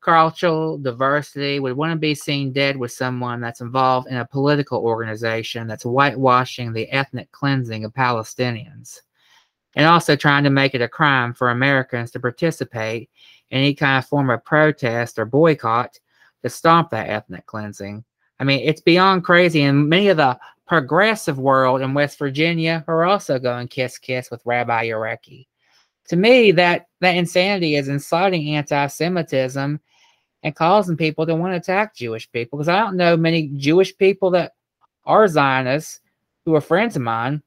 cultural 0.00 0.78
diversity 0.78 1.60
would 1.60 1.76
want 1.76 1.92
to 1.92 1.98
be 1.98 2.14
seen 2.14 2.52
dead 2.52 2.76
with 2.76 2.90
someone 2.90 3.40
that's 3.40 3.60
involved 3.60 4.08
in 4.08 4.16
a 4.16 4.26
political 4.26 4.80
organization 4.80 5.66
that's 5.66 5.84
whitewashing 5.84 6.72
the 6.72 6.90
ethnic 6.90 7.30
cleansing 7.30 7.84
of 7.84 7.92
Palestinians 7.92 9.00
and 9.76 9.86
also 9.86 10.16
trying 10.16 10.44
to 10.44 10.50
make 10.50 10.74
it 10.74 10.82
a 10.82 10.88
crime 10.88 11.32
for 11.32 11.50
Americans 11.50 12.10
to 12.10 12.20
participate 12.20 13.08
in 13.50 13.58
any 13.58 13.74
kind 13.74 13.98
of 13.98 14.06
form 14.06 14.28
of 14.28 14.44
protest 14.44 15.18
or 15.18 15.24
boycott 15.24 15.98
to 16.42 16.50
stop 16.50 16.90
that 16.90 17.08
ethnic 17.08 17.46
cleansing. 17.46 18.04
I 18.40 18.44
mean, 18.44 18.60
it's 18.68 18.80
beyond 18.80 19.24
crazy. 19.24 19.62
And 19.62 19.88
many 19.88 20.08
of 20.08 20.16
the 20.16 20.38
progressive 20.66 21.38
world 21.38 21.80
in 21.82 21.94
West 21.94 22.18
Virginia 22.18 22.84
are 22.86 23.04
also 23.04 23.38
going 23.38 23.68
kiss 23.68 23.98
kiss 23.98 24.30
with 24.30 24.42
Rabbi 24.44 24.86
Urecki. 24.86 25.46
To 26.08 26.16
me, 26.16 26.52
that 26.52 26.86
that 27.00 27.16
insanity 27.16 27.76
is 27.76 27.88
inciting 27.88 28.54
anti-Semitism 28.54 29.80
and 30.42 30.56
causing 30.56 30.96
people 30.96 31.26
to 31.26 31.34
want 31.34 31.52
to 31.52 31.56
attack 31.56 31.94
Jewish 31.94 32.30
people. 32.32 32.58
Because 32.58 32.68
I 32.68 32.78
don't 32.78 32.96
know 32.96 33.16
many 33.16 33.48
Jewish 33.56 33.96
people 33.96 34.30
that 34.32 34.52
are 35.04 35.28
Zionists 35.28 36.00
who 36.44 36.54
are 36.54 36.60
friends 36.60 36.96
of 36.96 37.02
mine. 37.02 37.42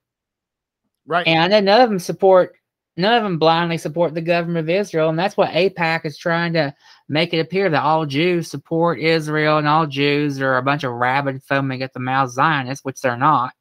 Right. 1.06 1.28
And 1.28 1.54
I 1.54 1.60
know 1.60 1.72
none 1.72 1.82
of 1.82 1.90
them 1.90 2.00
support 2.00 2.56
none 2.98 3.14
of 3.14 3.24
them 3.24 3.38
blindly 3.38 3.78
support 3.78 4.14
the 4.14 4.22
government 4.22 4.66
of 4.66 4.70
Israel. 4.70 5.10
And 5.10 5.20
that's 5.20 5.38
what 5.38 5.52
AIPAC 5.52 6.06
is 6.06 6.18
trying 6.18 6.54
to 6.54 6.74
make 7.10 7.34
it 7.34 7.40
appear 7.40 7.70
that 7.70 7.84
all 7.84 8.06
Jews 8.06 8.50
support 8.50 9.00
Israel 9.00 9.58
and 9.58 9.68
all 9.68 9.86
Jews 9.86 10.42
are 10.42 10.58
a 10.58 10.64
bunch 10.64 10.84
of 10.84 10.94
rabid 10.94 11.44
foaming 11.44 11.82
at 11.82 11.94
the 11.94 12.00
mouth 12.00 12.30
Zionists, 12.32 12.86
which 12.86 13.02
they're 13.02 13.18
not. 13.18 13.54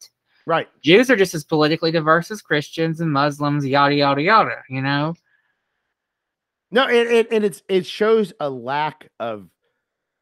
Right. 0.46 0.68
Jews 0.82 1.10
are 1.10 1.16
just 1.16 1.34
as 1.34 1.44
politically 1.44 1.90
diverse 1.90 2.30
as 2.30 2.42
Christians 2.42 3.00
and 3.00 3.12
Muslims, 3.12 3.66
yada 3.66 3.94
yada 3.94 4.22
yada, 4.22 4.62
you 4.68 4.82
know? 4.82 5.14
No, 6.70 6.86
and, 6.86 7.08
and, 7.08 7.28
and 7.30 7.44
it's 7.44 7.62
it 7.68 7.86
shows 7.86 8.32
a 8.40 8.50
lack 8.50 9.08
of 9.18 9.48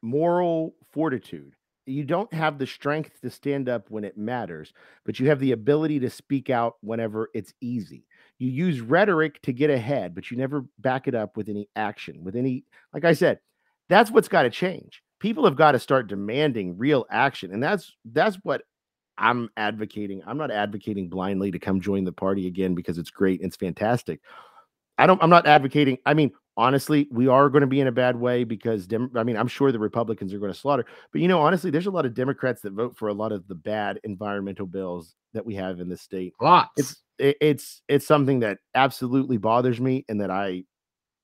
moral 0.01 0.75
fortitude. 0.93 1.55
You 1.87 2.05
don't 2.05 2.33
have 2.33 2.59
the 2.59 2.67
strength 2.67 3.21
to 3.23 3.31
stand 3.31 3.69
up 3.69 3.91
when 3.91 4.05
it 4.05 4.17
matters, 4.17 4.73
but 5.05 5.19
you 5.19 5.29
have 5.31 5.41
the 5.41 5.53
ability 5.53 6.01
to 6.01 6.11
speak 6.11 6.51
out 6.51 6.77
whenever 6.81 7.31
it's 7.35 7.53
easy 7.61 8.05
you 8.43 8.51
use 8.51 8.81
rhetoric 8.81 9.41
to 9.43 9.53
get 9.53 9.71
ahead, 9.71 10.17
but 10.17 10.29
you 10.29 10.37
never 10.37 10.65
back 10.81 11.07
it 11.07 11.15
up 11.15 11.37
with 11.37 11.49
any 11.49 11.69
action, 11.77 12.25
with 12.25 12.35
any, 12.35 12.65
like 12.93 13.05
I 13.05 13.13
said, 13.13 13.39
that's 13.89 14.11
what's 14.11 14.27
got 14.27 14.43
to 14.43 14.51
change. 14.51 15.01
People 15.21 15.45
have 15.45 15.55
got 15.55 15.73
to 15.73 15.79
start 15.79 16.09
demanding 16.09 16.77
real 16.77 17.07
action. 17.09 17.53
And 17.53 17.63
that's 17.63 17.95
that's 18.05 18.37
what 18.43 18.63
I'm 19.17 19.49
advocating. 19.57 20.23
I'm 20.27 20.39
not 20.39 20.51
advocating 20.51 21.09
blindly 21.09 21.53
to 21.53 21.61
come 21.61 21.81
join 21.81 22.03
the 22.03 22.11
party 22.11 22.49
again 22.49 22.75
because 22.75 22.99
it's 22.99 23.11
great. 23.11 23.41
It's 23.43 23.55
fantastic. 23.55 24.21
I 24.99 25.07
don't, 25.07 25.23
I'm 25.23 25.31
not 25.31 25.47
advocating. 25.47 25.99
I 26.05 26.15
mean, 26.15 26.33
honestly, 26.57 27.09
we 27.11 27.29
are 27.29 27.49
going 27.49 27.63
to 27.63 27.67
be 27.67 27.81
in 27.81 27.87
a 27.87 27.93
bad 27.93 28.17
way 28.17 28.45
because 28.45 28.87
Dem- 28.87 29.11
I 29.15 29.25
mean, 29.25 29.37
I'm 29.37 29.49
sure 29.49 29.73
the 29.73 29.79
Republicans 29.79 30.33
are 30.33 30.39
going 30.39 30.53
to 30.53 30.59
slaughter. 30.59 30.85
But 31.13 31.21
you 31.21 31.29
know, 31.29 31.41
honestly, 31.41 31.71
there's 31.71 31.87
a 31.87 31.91
lot 31.91 32.07
of 32.07 32.15
Democrats 32.15 32.63
that 32.63 32.73
vote 32.73 32.97
for 32.97 33.09
a 33.09 33.15
lot 33.15 33.33
of 33.33 33.47
the 33.49 33.55
bad 33.55 34.01
environmental 34.05 34.67
bills 34.67 35.15
that 35.33 35.45
we 35.45 35.55
have 35.55 35.81
in 35.81 35.89
the 35.89 35.97
state. 35.97 36.35
Lots. 36.41 36.71
It's 36.77 36.97
it, 37.19 37.37
it's 37.41 37.83
it's 37.89 38.07
something 38.07 38.41
that 38.41 38.59
absolutely 38.75 39.37
bothers 39.37 39.81
me, 39.81 40.05
and 40.09 40.21
that 40.21 40.31
I, 40.31 40.65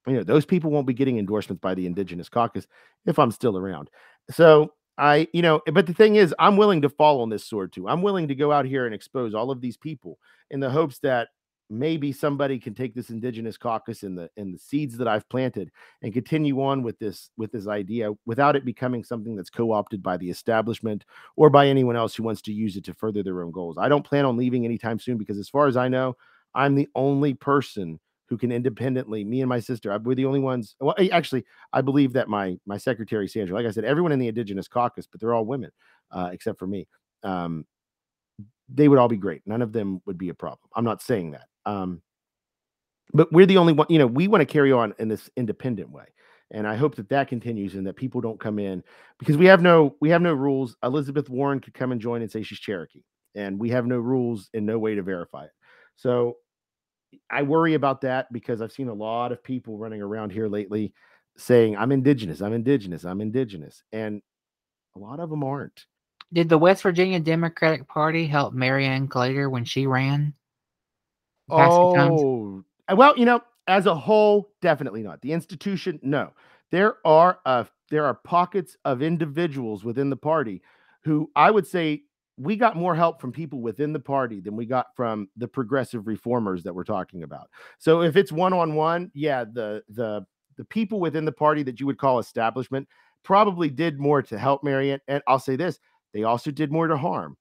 you 0.07 0.15
know, 0.15 0.25
those 0.25 0.45
people 0.45 0.71
won't 0.71 0.87
be 0.87 0.95
getting 0.95 1.19
endorsements 1.19 1.61
by 1.61 1.75
the 1.75 1.87
Indigenous 1.87 2.29
Caucus 2.29 2.67
if 3.07 3.19
I'm 3.19 3.31
still 3.31 3.57
around. 3.59 3.91
So 4.31 4.73
I, 4.99 5.29
you 5.33 5.43
know, 5.43 5.63
but 5.73 5.87
the 5.87 5.95
thing 5.95 6.17
is, 6.17 6.35
I'm 6.39 6.57
willing 6.57 6.83
to 6.83 6.89
fall 6.89 7.23
on 7.23 7.29
this 7.29 7.45
sword 7.45 7.73
too. 7.73 7.89
I'm 7.89 8.03
willing 8.03 8.29
to 8.29 8.35
go 8.35 8.51
out 8.51 8.65
here 8.65 8.85
and 8.85 8.95
expose 8.95 9.35
all 9.35 9.51
of 9.51 9.61
these 9.61 9.77
people 9.77 10.19
in 10.51 10.61
the 10.61 10.71
hopes 10.71 10.99
that 11.01 11.29
maybe 11.71 12.13
somebody 12.13 12.59
can 12.59 12.75
take 12.75 12.95
this 12.95 13.11
indigenous 13.11 13.57
caucus 13.57 14.03
and 14.03 14.17
the 14.17 14.31
and 14.37 14.55
the 14.55 14.59
seeds 14.59 14.97
that 14.97 15.09
I've 15.09 15.29
planted 15.29 15.71
and 16.03 16.13
continue 16.13 16.63
on 16.63 16.83
with 16.83 16.99
this 16.99 17.31
with 17.37 17.53
this 17.53 17.67
idea 17.67 18.13
without 18.27 18.57
it 18.57 18.65
becoming 18.65 19.05
something 19.05 19.37
that's 19.37 19.51
co-opted 19.51 20.03
by 20.03 20.17
the 20.17 20.31
establishment 20.31 21.05
or 21.37 21.51
by 21.51 21.67
anyone 21.67 21.97
else 21.97 22.15
who 22.15 22.23
wants 22.23 22.43
to 22.43 22.53
use 22.53 22.77
it 22.77 22.85
to 22.85 22.95
further 22.95 23.23
their 23.23 23.43
own 23.43 23.51
goals. 23.51 23.77
I 23.79 23.89
don't 23.89 24.05
plan 24.05 24.25
on 24.25 24.37
leaving 24.37 24.65
anytime 24.65 24.99
soon 24.99 25.19
because 25.19 25.39
as 25.39 25.49
far 25.49 25.67
as 25.67 25.77
I 25.77 25.89
know, 25.89 26.17
I'm 26.55 26.75
the 26.75 26.89
only 26.95 27.35
person 27.35 28.01
who 28.29 28.37
can 28.37 28.53
independently 28.53 29.25
me 29.25 29.41
and 29.41 29.49
my 29.49 29.59
sister 29.59 29.99
we're 30.01 30.15
the 30.15 30.27
only 30.27 30.39
ones 30.39 30.77
well 30.81 30.95
actually 31.13 31.43
i 31.73 31.81
believe 31.81 32.13
that 32.13 32.29
my 32.29 32.59
my 32.67 32.77
secretary 32.77 33.27
sandra 33.27 33.57
like 33.57 33.65
i 33.65 33.71
said 33.71 33.87
everyone 33.87 34.13
in 34.13 34.19
the 34.19 34.29
indigenous 34.29 34.69
caucus 34.69 35.07
but 35.07 35.19
they're 35.19 35.33
all 35.33 35.47
women 35.47 35.71
uh, 36.11 36.29
except 36.31 36.59
for 36.59 36.67
me 36.67 36.87
um, 37.23 37.65
they 38.69 38.89
would 38.89 38.99
all 38.99 39.09
be 39.09 39.17
great. 39.17 39.43
None 39.47 39.63
of 39.63 39.73
them 39.73 40.01
would 40.07 40.19
be 40.19 40.29
a 40.29 40.35
problem. 40.35 40.69
I'm 40.75 40.85
not 40.85 41.03
saying 41.03 41.33
that 41.33 41.47
um, 41.69 42.01
but 43.13 43.31
we're 43.33 43.47
the 43.47 43.59
only 43.59 43.75
one, 43.75 43.87
you 43.91 43.99
know, 43.99 44.07
we 44.07 44.27
want 44.27 44.41
to 44.41 44.47
carry 44.47 44.73
on 44.73 44.95
in 44.99 45.09
this 45.09 45.29
independent 45.37 45.91
way. 45.91 46.07
And 46.51 46.67
I 46.67 46.77
hope 46.77 46.95
that 46.95 47.11
that 47.11 47.29
continues 47.29 47.75
and 47.75 47.87
that 47.87 47.97
people 47.97 48.23
don't 48.23 48.41
come 48.41 48.59
in 48.59 48.83
because 49.19 49.37
we 49.37 49.45
have 49.47 49.61
no 49.61 49.97
we 50.01 50.09
have 50.09 50.23
no 50.23 50.33
rules. 50.33 50.77
Elizabeth 50.83 51.29
Warren 51.29 51.61
could 51.61 51.75
come 51.75 51.93
and 51.93 52.01
join 52.01 52.23
and 52.23 52.31
say 52.31 52.43
she's 52.43 52.59
Cherokee, 52.59 53.03
and 53.35 53.59
we 53.59 53.69
have 53.69 53.87
no 53.87 53.99
rules 53.99 54.49
and 54.55 54.65
no 54.65 54.79
way 54.79 54.95
to 54.95 55.03
verify 55.03 55.45
it. 55.45 55.51
So 55.97 56.39
I 57.31 57.43
worry 57.43 57.75
about 57.75 58.01
that 58.01 58.33
because 58.33 58.63
I've 58.63 58.73
seen 58.73 58.89
a 58.89 58.95
lot 58.95 59.31
of 59.31 59.45
people 59.45 59.77
running 59.77 60.01
around 60.01 60.31
here 60.33 60.49
lately 60.49 60.95
saying 61.37 61.77
I'm 61.77 61.93
indigenous, 61.93 62.41
I'm 62.41 62.55
indigenous, 62.55 63.05
I'm 63.05 63.21
indigenous, 63.21 63.83
and 63.93 64.23
a 64.97 64.99
lot 64.99 65.21
of 65.21 65.29
them 65.29 65.45
aren't. 65.45 65.85
Did 66.33 66.49
the 66.49 66.59
West 66.59 66.83
Virginia 66.83 67.21
Democratic 67.21 67.87
Party 67.89 68.27
help 68.27 68.55
Mary 68.55 68.87
Ann 68.87 69.07
Claytor 69.07 69.51
when 69.51 69.67
she 69.67 69.87
ran? 69.87 70.33
Oh, 71.51 72.65
uh, 72.89 72.97
well, 72.97 73.17
you 73.17 73.25
know, 73.25 73.43
as 73.67 73.87
a 73.87 73.95
whole, 73.95 74.51
definitely 74.61 75.03
not. 75.03 75.21
The 75.21 75.33
institution, 75.33 75.99
no. 76.03 76.33
There 76.71 76.97
are 77.05 77.39
uh, 77.47 77.65
there 77.91 78.05
are 78.05 78.15
pockets 78.15 78.77
of 78.85 79.03
individuals 79.03 79.85
within 79.85 80.11
the 80.11 80.17
party 80.17 80.63
who 81.05 81.31
I 81.35 81.51
would 81.51 81.67
say 81.67 82.03
we 82.37 82.57
got 82.57 82.77
more 82.77 82.95
help 82.95 83.21
from 83.21 83.33
people 83.33 83.61
within 83.61 83.93
the 83.93 84.01
party 84.01 84.41
than 84.41 84.55
we 84.55 84.65
got 84.65 84.87
from 84.95 85.29
the 85.37 85.49
progressive 85.49 86.07
reformers 86.07 86.63
that 86.63 86.75
we're 86.75 86.85
talking 86.85 87.23
about. 87.25 87.49
So 87.79 88.03
if 88.03 88.17
it's 88.17 88.31
one 88.31 88.53
on 88.53 88.75
one, 88.75 89.11
yeah, 89.15 89.45
the 89.45 89.83
the 89.89 90.25
the 90.57 90.65
people 90.65 91.01
within 91.01 91.25
the 91.25 91.33
party 91.33 91.63
that 91.65 91.81
you 91.81 91.87
would 91.87 91.99
call 91.99 92.19
establishment 92.19 92.89
probably 93.25 93.71
did 93.71 93.99
more 93.99 94.23
to 94.23 94.39
help 94.39 94.63
Mary 94.63 94.93
Ann. 94.93 95.01
And 95.09 95.23
I'll 95.27 95.39
say 95.39 95.57
this: 95.57 95.81
They 96.13 96.25
also 96.25 96.51
did 96.51 96.71
more 96.71 96.87
to 96.87 96.97
harm. 96.97 97.37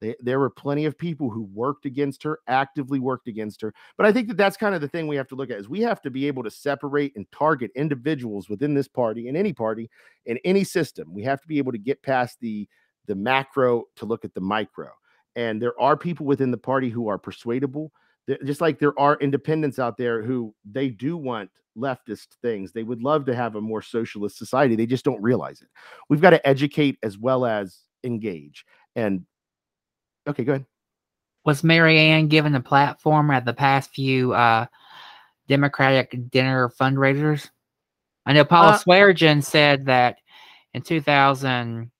They, 0.00 0.14
there 0.20 0.38
were 0.38 0.50
plenty 0.50 0.86
of 0.86 0.96
people 0.96 1.30
who 1.30 1.42
worked 1.52 1.84
against 1.84 2.22
her, 2.22 2.40
actively 2.48 2.98
worked 2.98 3.28
against 3.28 3.60
her. 3.60 3.74
But 3.96 4.06
I 4.06 4.12
think 4.12 4.28
that 4.28 4.36
that's 4.36 4.56
kind 4.56 4.74
of 4.74 4.80
the 4.80 4.88
thing 4.88 5.06
we 5.06 5.16
have 5.16 5.28
to 5.28 5.34
look 5.34 5.50
at 5.50 5.58
is 5.58 5.68
we 5.68 5.80
have 5.82 6.00
to 6.02 6.10
be 6.10 6.26
able 6.26 6.42
to 6.42 6.50
separate 6.50 7.14
and 7.16 7.30
target 7.32 7.70
individuals 7.74 8.48
within 8.48 8.74
this 8.74 8.88
party, 8.88 9.28
in 9.28 9.36
any 9.36 9.52
party, 9.52 9.90
in 10.26 10.38
any 10.44 10.64
system. 10.64 11.12
We 11.12 11.22
have 11.24 11.40
to 11.42 11.48
be 11.48 11.58
able 11.58 11.72
to 11.72 11.78
get 11.78 12.02
past 12.02 12.38
the 12.40 12.68
the 13.06 13.14
macro 13.14 13.84
to 13.96 14.06
look 14.06 14.24
at 14.24 14.34
the 14.34 14.40
micro. 14.40 14.88
And 15.36 15.60
there 15.60 15.78
are 15.80 15.96
people 15.96 16.26
within 16.26 16.50
the 16.50 16.58
party 16.58 16.88
who 16.88 17.08
are 17.08 17.18
persuadable. 17.18 17.92
Just 18.44 18.60
like 18.60 18.78
there 18.78 18.98
are 18.98 19.16
independents 19.20 19.78
out 19.78 19.96
there 19.96 20.22
who 20.22 20.54
they 20.70 20.90
do 20.90 21.16
want 21.16 21.50
leftist 21.76 22.28
things. 22.42 22.72
They 22.72 22.84
would 22.84 23.02
love 23.02 23.24
to 23.26 23.34
have 23.34 23.56
a 23.56 23.60
more 23.60 23.82
socialist 23.82 24.38
society. 24.38 24.76
They 24.76 24.86
just 24.86 25.04
don't 25.04 25.20
realize 25.22 25.62
it. 25.62 25.68
We've 26.08 26.20
got 26.20 26.30
to 26.30 26.46
educate 26.46 26.98
as 27.02 27.18
well 27.18 27.44
as 27.44 27.78
engage. 28.04 28.64
And 28.94 29.24
okay, 30.26 30.44
go 30.44 30.52
ahead. 30.52 30.66
Was 31.44 31.64
Mary 31.64 31.98
Ann 31.98 32.28
given 32.28 32.54
a 32.54 32.60
platform 32.60 33.30
at 33.30 33.44
the 33.44 33.54
past 33.54 33.90
few 33.94 34.32
uh, 34.34 34.66
Democratic 35.48 36.30
dinner 36.30 36.68
fundraisers? 36.68 37.48
I 38.26 38.32
know 38.34 38.44
Paula 38.44 38.70
Uh, 38.70 38.78
Swearengin 38.78 39.42
said 39.42 39.86
that 39.86 40.18
in 40.74 40.82
2000, 40.82 41.90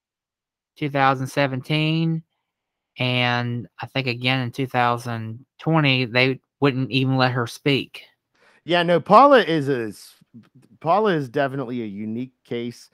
2017 0.77 2.23
and 2.99 3.68
I 3.81 3.87
think 3.87 4.07
again 4.07 4.41
in 4.41 4.51
2020, 4.51 6.05
they 6.07 6.41
wouldn't 6.61 6.91
even 6.91 7.16
let 7.16 7.33
her 7.33 7.47
speak. 7.47 8.03
Yeah, 8.64 8.83
no, 8.83 9.01
Paula 9.01 9.41
is 9.43 9.68
a 9.68 9.89
s- 9.89 10.14
Paula 10.81 11.14
is 11.14 11.29
definitely 11.29 11.83
a 11.83 11.87
unique 11.87 12.35
case. 12.45 12.91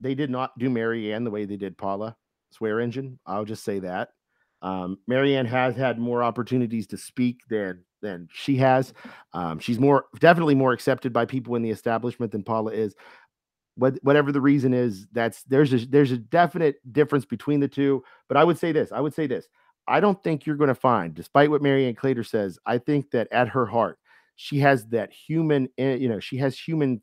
They 0.00 0.14
did 0.14 0.30
not 0.30 0.56
do 0.58 0.68
Mary 0.68 1.12
Ann 1.12 1.24
the 1.24 1.30
way 1.30 1.46
they 1.46 1.56
did 1.56 1.78
Paula 1.78 2.16
Swearengin. 2.54 3.18
I'll 3.24 3.44
just 3.46 3.64
say 3.64 3.78
that. 3.80 4.10
Um, 4.62 4.98
Mary 5.06 5.36
Ann 5.36 5.46
has 5.46 5.76
had 5.76 5.98
more 5.98 6.22
opportunities 6.22 6.86
to 6.88 6.96
speak 6.96 7.40
than 7.48 7.84
than 8.02 8.28
she 8.32 8.56
has. 8.56 8.92
Um, 9.32 9.58
she's 9.58 9.78
more 9.78 10.06
definitely 10.20 10.54
more 10.54 10.72
accepted 10.72 11.12
by 11.12 11.24
people 11.24 11.56
in 11.56 11.62
the 11.62 11.70
establishment 11.70 12.32
than 12.32 12.42
Paula 12.42 12.72
is. 12.72 12.94
What, 13.76 13.98
whatever 14.02 14.32
the 14.32 14.40
reason 14.40 14.72
is, 14.72 15.06
that's 15.12 15.42
there's 15.44 15.72
a 15.74 15.78
there's 15.86 16.12
a 16.12 16.18
definite 16.18 16.76
difference 16.92 17.24
between 17.24 17.60
the 17.60 17.68
two. 17.68 18.02
But 18.28 18.36
I 18.36 18.44
would 18.44 18.58
say 18.58 18.72
this. 18.72 18.92
I 18.92 19.00
would 19.00 19.14
say 19.14 19.26
this. 19.26 19.46
I 19.88 20.00
don't 20.00 20.20
think 20.22 20.46
you're 20.46 20.56
going 20.56 20.68
to 20.68 20.74
find, 20.74 21.14
despite 21.14 21.50
what 21.50 21.62
Mary 21.62 21.86
Ann 21.86 21.94
Claytor 21.94 22.26
says, 22.26 22.58
I 22.66 22.78
think 22.78 23.10
that 23.12 23.28
at 23.30 23.48
her 23.48 23.66
heart, 23.66 23.98
she 24.34 24.58
has 24.58 24.86
that 24.86 25.12
human, 25.12 25.68
eh, 25.78 25.94
you 25.94 26.08
know, 26.08 26.18
she 26.18 26.36
has 26.38 26.58
human, 26.58 27.02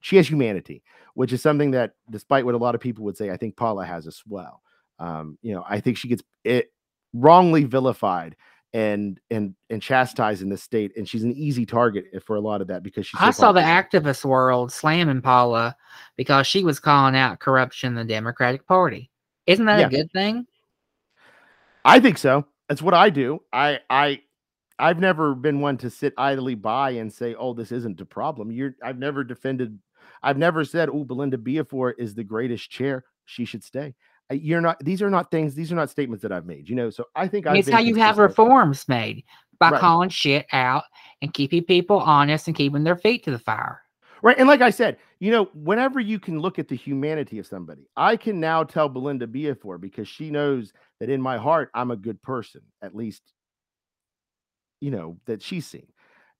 she 0.00 0.16
has 0.16 0.28
humanity, 0.28 0.82
which 1.14 1.32
is 1.32 1.42
something 1.42 1.72
that, 1.72 1.92
despite 2.10 2.44
what 2.46 2.54
a 2.54 2.58
lot 2.58 2.74
of 2.74 2.80
people 2.80 3.04
would 3.04 3.18
say, 3.18 3.30
I 3.30 3.36
think 3.36 3.56
Paula 3.56 3.84
has 3.84 4.06
as 4.06 4.22
well. 4.26 4.62
Um, 4.98 5.38
you 5.42 5.54
know, 5.54 5.64
I 5.68 5.80
think 5.80 5.98
she 5.98 6.08
gets 6.08 6.22
it 6.44 6.70
wrongly 7.12 7.64
vilified 7.64 8.36
and 8.74 9.20
and 9.30 9.54
and 9.68 9.82
chastised 9.82 10.40
in 10.42 10.48
this 10.48 10.62
state, 10.62 10.92
and 10.96 11.08
she's 11.08 11.22
an 11.24 11.32
easy 11.32 11.66
target 11.66 12.06
for 12.24 12.36
a 12.36 12.40
lot 12.40 12.60
of 12.60 12.68
that 12.68 12.82
because 12.82 13.06
she's. 13.06 13.20
so 13.20 13.26
I 13.26 13.30
saw 13.30 13.52
the 13.52 13.60
activist 13.60 14.24
world 14.24 14.72
slamming 14.72 15.20
Paula 15.20 15.76
because 16.16 16.46
she 16.46 16.64
was 16.64 16.80
calling 16.80 17.14
out 17.16 17.38
corruption 17.40 17.88
in 17.88 17.94
the 17.94 18.04
Democratic 18.04 18.66
Party. 18.66 19.10
Isn't 19.46 19.66
that 19.66 19.80
Yeah. 19.80 19.86
a 19.86 19.90
good 19.90 20.10
thing? 20.12 20.46
I 21.84 22.00
think 22.00 22.16
so. 22.16 22.46
That's 22.68 22.80
what 22.82 22.94
I 22.94 23.10
do. 23.10 23.40
I 23.52 23.80
I 23.90 24.22
I've 24.78 24.98
never 24.98 25.34
been 25.34 25.60
one 25.60 25.76
to 25.78 25.90
sit 25.90 26.14
idly 26.16 26.54
by 26.54 26.92
and 26.92 27.12
say, 27.12 27.34
"Oh, 27.34 27.52
this 27.52 27.72
isn't 27.72 28.00
a 28.00 28.06
problem." 28.06 28.50
You're 28.50 28.74
I've 28.82 28.98
never 28.98 29.22
defended 29.24 29.78
I've 30.22 30.38
never 30.38 30.64
said, 30.64 30.88
"Oh, 30.88 31.04
Belinda 31.04 31.36
Biafore 31.36 31.92
is 31.98 32.14
the 32.14 32.24
greatest 32.24 32.70
chair. 32.70 33.04
She 33.26 33.44
should 33.44 33.64
stay." 33.64 33.94
Uh, 34.32 34.34
You're 34.34 34.60
not 34.60 34.82
these 34.84 35.02
are 35.02 35.10
not 35.10 35.30
things, 35.30 35.54
these 35.54 35.70
are 35.70 35.76
not 35.76 35.90
statements 35.90 36.22
that 36.22 36.32
I've 36.32 36.46
made, 36.46 36.68
you 36.68 36.74
know. 36.74 36.90
So 36.90 37.04
I 37.14 37.28
think 37.28 37.46
I've 37.46 37.68
how 37.68 37.80
you 37.80 37.96
have 37.96 38.18
reforms 38.18 38.88
made 38.88 39.24
by 39.58 39.70
Right. 39.70 39.80
calling 39.80 40.08
shit 40.08 40.46
out 40.52 40.84
and 41.20 41.32
keeping 41.32 41.62
people 41.64 41.98
honest 41.98 42.48
and 42.48 42.56
keeping 42.56 42.82
their 42.84 42.96
feet 42.96 43.24
to 43.24 43.30
the 43.30 43.38
fire. 43.38 43.82
Right. 44.22 44.38
And 44.38 44.48
like 44.48 44.62
I 44.62 44.70
said, 44.70 44.98
you 45.18 45.30
know, 45.32 45.44
whenever 45.52 46.00
you 46.00 46.18
can 46.18 46.38
look 46.40 46.58
at 46.58 46.68
the 46.68 46.76
humanity 46.76 47.38
of 47.38 47.46
somebody, 47.46 47.88
I 47.96 48.16
can 48.16 48.40
now 48.40 48.62
tell 48.64 48.88
Belinda 48.88 49.26
Biafore 49.26 49.80
because 49.80 50.08
she 50.08 50.30
knows 50.30 50.72
that 51.00 51.10
in 51.10 51.20
my 51.20 51.38
heart, 51.38 51.70
I'm 51.74 51.90
a 51.90 51.96
good 51.96 52.22
person, 52.22 52.62
at 52.82 52.94
least, 52.94 53.22
you 54.80 54.92
know, 54.92 55.18
that 55.26 55.42
she's 55.42 55.66
seen. 55.66 55.86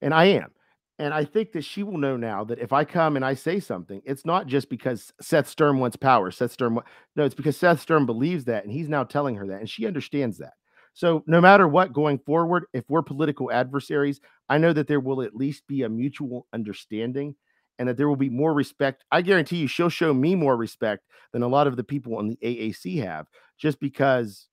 And 0.01 0.13
I 0.13 0.25
am. 0.25 0.51
And 0.99 1.13
I 1.13 1.25
think 1.25 1.53
that 1.53 1.63
she 1.63 1.81
will 1.81 1.97
know 1.97 2.17
now 2.17 2.43
that 2.43 2.59
if 2.59 2.71
I 2.71 2.85
come 2.85 3.15
and 3.15 3.25
I 3.25 3.33
say 3.33 3.59
something, 3.59 4.01
it's 4.05 4.25
not 4.25 4.45
just 4.45 4.69
because 4.69 5.11
Seth 5.19 5.49
Stern 5.49 5.79
wants 5.79 5.97
power. 5.97 6.29
Seth 6.29 6.51
Stern, 6.51 6.77
no, 7.15 7.23
it's 7.23 7.33
because 7.33 7.57
Seth 7.57 7.81
Stern 7.81 8.05
believes 8.05 8.45
that. 8.45 8.63
And 8.63 8.71
he's 8.71 8.89
now 8.89 9.03
telling 9.03 9.35
her 9.35 9.47
that. 9.47 9.59
And 9.59 9.69
she 9.69 9.87
understands 9.87 10.37
that. 10.37 10.53
So 10.93 11.23
no 11.25 11.41
matter 11.41 11.67
what 11.67 11.93
going 11.93 12.19
forward, 12.19 12.65
if 12.73 12.83
we're 12.87 13.01
political 13.01 13.51
adversaries, 13.51 14.21
I 14.49 14.59
know 14.59 14.73
that 14.73 14.87
there 14.87 14.99
will 14.99 15.23
at 15.23 15.35
least 15.35 15.65
be 15.67 15.81
a 15.81 15.89
mutual 15.89 16.45
understanding 16.53 17.35
and 17.79 17.89
that 17.89 17.97
there 17.97 18.07
will 18.07 18.15
be 18.15 18.29
more 18.29 18.53
respect. 18.53 19.03
I 19.11 19.23
guarantee 19.23 19.57
you 19.57 19.67
she'll 19.67 19.89
show 19.89 20.13
me 20.13 20.35
more 20.35 20.55
respect 20.55 21.07
than 21.31 21.41
a 21.41 21.47
lot 21.47 21.65
of 21.65 21.75
the 21.75 21.83
people 21.83 22.17
on 22.17 22.27
the 22.27 22.37
AAC 22.43 23.03
have 23.03 23.27
just 23.57 23.79
because 23.79 24.47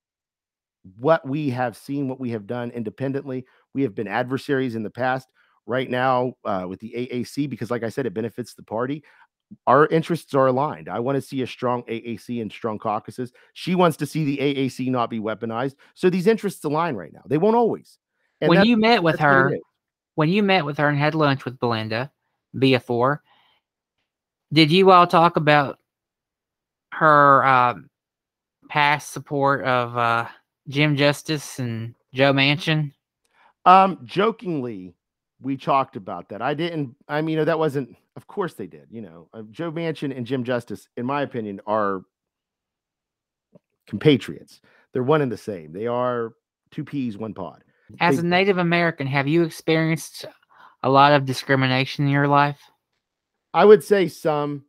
what 0.98 1.26
we 1.28 1.50
have 1.50 1.76
seen, 1.76 2.08
what 2.08 2.18
we 2.20 2.30
have 2.30 2.46
done 2.46 2.70
independently, 2.70 3.44
we 3.74 3.82
have 3.82 3.94
been 3.94 4.08
adversaries 4.08 4.74
in 4.74 4.82
the 4.82 4.88
past. 4.88 5.28
Right 5.66 5.88
now, 5.88 6.34
uh, 6.44 6.66
with 6.68 6.80
the 6.80 6.92
AAC, 6.96 7.48
because 7.48 7.70
like 7.70 7.84
I 7.84 7.90
said, 7.90 8.06
it 8.06 8.14
benefits 8.14 8.54
the 8.54 8.62
party. 8.62 9.04
Our 9.66 9.86
interests 9.86 10.34
are 10.34 10.46
aligned. 10.46 10.88
I 10.88 11.00
want 11.00 11.16
to 11.16 11.22
see 11.22 11.42
a 11.42 11.46
strong 11.46 11.82
AAC 11.84 12.40
and 12.40 12.50
strong 12.50 12.78
caucuses. 12.78 13.32
She 13.52 13.74
wants 13.74 13.96
to 13.98 14.06
see 14.06 14.24
the 14.24 14.38
AAC 14.38 14.90
not 14.90 15.10
be 15.10 15.18
weaponized. 15.18 15.74
So 15.94 16.08
these 16.08 16.26
interests 16.26 16.64
align 16.64 16.94
right 16.94 17.12
now. 17.12 17.22
They 17.26 17.38
won't 17.38 17.56
always. 17.56 17.98
And 18.40 18.48
when 18.48 18.64
you 18.64 18.76
met 18.76 19.02
with 19.02 19.18
that's 19.18 19.22
what 19.22 19.52
it 19.52 19.56
her, 19.56 19.58
when 20.14 20.28
you 20.28 20.42
met 20.42 20.64
with 20.64 20.78
her 20.78 20.88
and 20.88 20.98
had 20.98 21.14
lunch 21.14 21.44
with 21.44 21.58
Belinda 21.58 22.10
Biafore, 22.54 23.18
did 24.52 24.72
you 24.72 24.90
all 24.90 25.06
talk 25.06 25.36
about 25.36 25.78
her 26.92 27.44
um, 27.44 27.90
past 28.68 29.12
support 29.12 29.64
of 29.64 29.96
uh, 29.96 30.28
Jim 30.68 30.96
Justice 30.96 31.58
and 31.58 31.94
Joe 32.14 32.32
Manchin? 32.32 32.92
Um, 33.64 34.00
jokingly, 34.04 34.94
we 35.42 35.56
talked 35.56 35.96
about 35.96 36.28
that. 36.30 36.42
I 36.42 36.54
didn't. 36.54 36.94
I 37.08 37.20
mean, 37.22 37.30
you 37.34 37.36
know, 37.38 37.44
that 37.44 37.58
wasn't. 37.58 37.96
Of 38.16 38.26
course, 38.26 38.54
they 38.54 38.66
did. 38.66 38.88
You 38.90 39.02
know, 39.02 39.28
uh, 39.32 39.42
Joe 39.50 39.70
Manchin 39.72 40.16
and 40.16 40.26
Jim 40.26 40.44
Justice, 40.44 40.88
in 40.96 41.06
my 41.06 41.22
opinion, 41.22 41.60
are 41.66 42.02
compatriots. 43.86 44.60
They're 44.92 45.02
one 45.02 45.22
and 45.22 45.30
the 45.30 45.36
same. 45.36 45.72
They 45.72 45.86
are 45.86 46.32
two 46.70 46.84
peas, 46.84 47.16
one 47.16 47.34
pod. 47.34 47.64
As 48.00 48.16
They- 48.16 48.22
a 48.22 48.24
Native 48.28 48.58
American, 48.58 49.06
have 49.06 49.26
you 49.26 49.42
experienced 49.42 50.24
a 50.82 50.90
lot 50.90 51.12
of 51.12 51.24
discrimination 51.24 52.04
in 52.06 52.10
your 52.10 52.28
life? 52.28 52.60
I 53.52 53.64
would 53.64 53.82
say 53.82 54.08
some. 54.08 54.64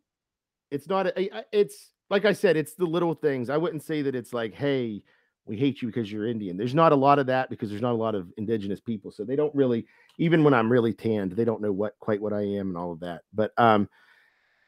It's 0.72 0.88
not. 0.88 1.07
a- 1.07 1.45
It's 1.51 1.91
like 2.09 2.26
I 2.26 2.34
said. 2.34 2.57
It's 2.57 2.74
the 2.74 2.86
little 2.86 3.13
things. 3.13 3.49
I 3.49 3.57
wouldn't 3.57 3.84
say 3.84 4.01
that 4.03 4.15
it's 4.15 4.34
like, 4.34 4.53
hey, 4.53 5.03
we 5.45 5.57
hate 5.57 5.81
you 5.81 5.87
because 5.87 6.11
you're 6.11 6.27
Indian. 6.27 6.57
There's 6.57 6.75
not 6.75 6.91
a 6.91 6.95
lot 6.95 7.19
of 7.19 7.27
that 7.27 7.49
because 7.49 7.69
there's 7.69 7.81
not 7.81 7.93
a 7.93 7.95
lot 7.95 8.15
of 8.15 8.31
indigenous 8.37 8.79
people. 8.79 9.11
So 9.11 9.23
they 9.23 9.35
don't 9.35 9.53
really. 9.55 9.85
Even 10.17 10.43
when 10.43 10.53
I'm 10.53 10.71
really 10.71 10.93
tanned, 10.93 11.31
they 11.31 11.45
don't 11.45 11.61
know 11.61 11.71
what 11.71 11.97
quite 11.99 12.21
what 12.21 12.33
I 12.33 12.41
am 12.41 12.69
and 12.69 12.77
all 12.77 12.91
of 12.91 12.99
that. 12.99 13.23
But 13.33 13.51
um, 13.57 13.89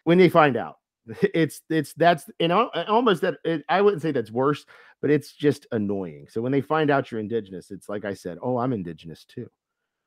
when 0.03 0.17
they 0.17 0.29
find 0.29 0.57
out, 0.57 0.77
it's 1.21 1.61
it's 1.69 1.93
that's 1.93 2.29
and 2.39 2.51
al- 2.51 2.71
almost 2.87 3.21
that. 3.21 3.35
It, 3.43 3.63
I 3.69 3.81
wouldn't 3.81 4.01
say 4.01 4.11
that's 4.11 4.31
worse, 4.31 4.65
but 5.01 5.11
it's 5.11 5.33
just 5.33 5.67
annoying. 5.71 6.27
So 6.29 6.41
when 6.41 6.51
they 6.51 6.61
find 6.61 6.89
out 6.89 7.11
you're 7.11 7.21
indigenous, 7.21 7.71
it's 7.71 7.89
like 7.89 8.05
I 8.05 8.13
said. 8.13 8.37
Oh, 8.41 8.57
I'm 8.57 8.73
indigenous 8.73 9.25
too. 9.25 9.49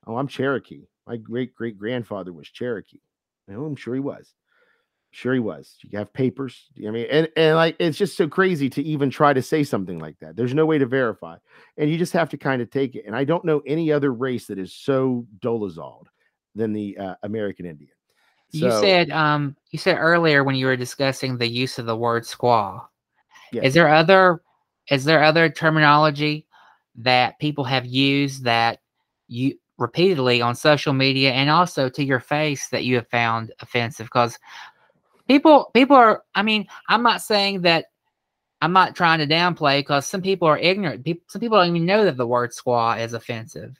Oh, 0.05 0.17
I'm 0.17 0.27
Cherokee. 0.27 0.87
My 1.05 1.17
great 1.17 1.55
great 1.55 1.77
grandfather 1.77 2.33
was 2.33 2.49
Cherokee. 2.49 2.99
Oh, 3.49 3.65
I'm 3.65 3.77
sure 3.77 3.93
he 3.93 4.01
was. 4.01 4.33
Sure 5.17 5.33
he 5.33 5.39
was. 5.39 5.77
You 5.81 5.97
have 5.97 6.13
papers. 6.13 6.69
I 6.77 6.91
mean, 6.91 7.07
and 7.09 7.27
and 7.35 7.55
like 7.55 7.75
it's 7.79 7.97
just 7.97 8.15
so 8.15 8.27
crazy 8.27 8.69
to 8.69 8.83
even 8.83 9.09
try 9.09 9.33
to 9.33 9.41
say 9.41 9.63
something 9.63 9.97
like 9.97 10.15
that. 10.19 10.35
There's 10.35 10.53
no 10.53 10.67
way 10.67 10.77
to 10.77 10.85
verify, 10.85 11.37
and 11.75 11.89
you 11.89 11.97
just 11.97 12.13
have 12.13 12.29
to 12.29 12.37
kind 12.37 12.61
of 12.61 12.69
take 12.69 12.93
it. 12.93 13.03
And 13.07 13.15
I 13.15 13.23
don't 13.23 13.43
know 13.43 13.63
any 13.65 13.91
other 13.91 14.13
race 14.13 14.45
that 14.45 14.59
is 14.59 14.75
so 14.75 15.25
dolezaled 15.39 16.05
than 16.53 16.71
the 16.71 16.95
uh, 16.99 17.15
American 17.23 17.65
Indian. 17.65 17.89
you 18.51 18.69
said 18.69 19.09
um 19.09 19.55
you 19.71 19.79
said 19.79 19.97
earlier 19.97 20.43
when 20.43 20.53
you 20.53 20.67
were 20.67 20.77
discussing 20.77 21.35
the 21.35 21.49
use 21.49 21.79
of 21.79 21.87
the 21.87 21.97
word 21.97 22.21
squaw. 22.21 22.85
Yes. 23.51 23.65
Is 23.65 23.73
there 23.73 23.89
other 23.89 24.43
is 24.91 25.03
there 25.03 25.23
other 25.23 25.49
terminology 25.49 26.45
that 26.93 27.39
people 27.39 27.63
have 27.63 27.87
used 27.87 28.43
that 28.43 28.81
you 29.27 29.57
repeatedly 29.79 30.43
on 30.43 30.53
social 30.53 30.93
media 30.93 31.31
and 31.31 31.49
also 31.49 31.89
to 31.89 32.03
your 32.03 32.19
face 32.19 32.67
that 32.67 32.83
you 32.83 32.93
have 32.93 33.07
found 33.07 33.51
offensive? 33.61 34.05
Because 34.05 34.37
people 35.27 35.71
people 35.73 35.95
are 35.95 36.23
I 36.35 36.43
mean, 36.43 36.67
I'm 36.89 37.03
not 37.03 37.21
saying 37.21 37.61
that 37.61 37.85
I'm 38.61 38.73
not 38.73 38.95
trying 38.95 39.19
to 39.19 39.27
downplay 39.27 39.79
because 39.79 40.07
some 40.07 40.21
people 40.21 40.47
are 40.47 40.57
ignorant. 40.57 41.03
People, 41.03 41.23
some 41.27 41.39
people 41.39 41.57
don't 41.57 41.75
even 41.75 41.85
know 41.85 42.03
that 42.05 42.17
the 42.17 42.25
word 42.25 42.51
squaw 42.51 42.99
is 42.99 43.13
offensive. 43.13 43.79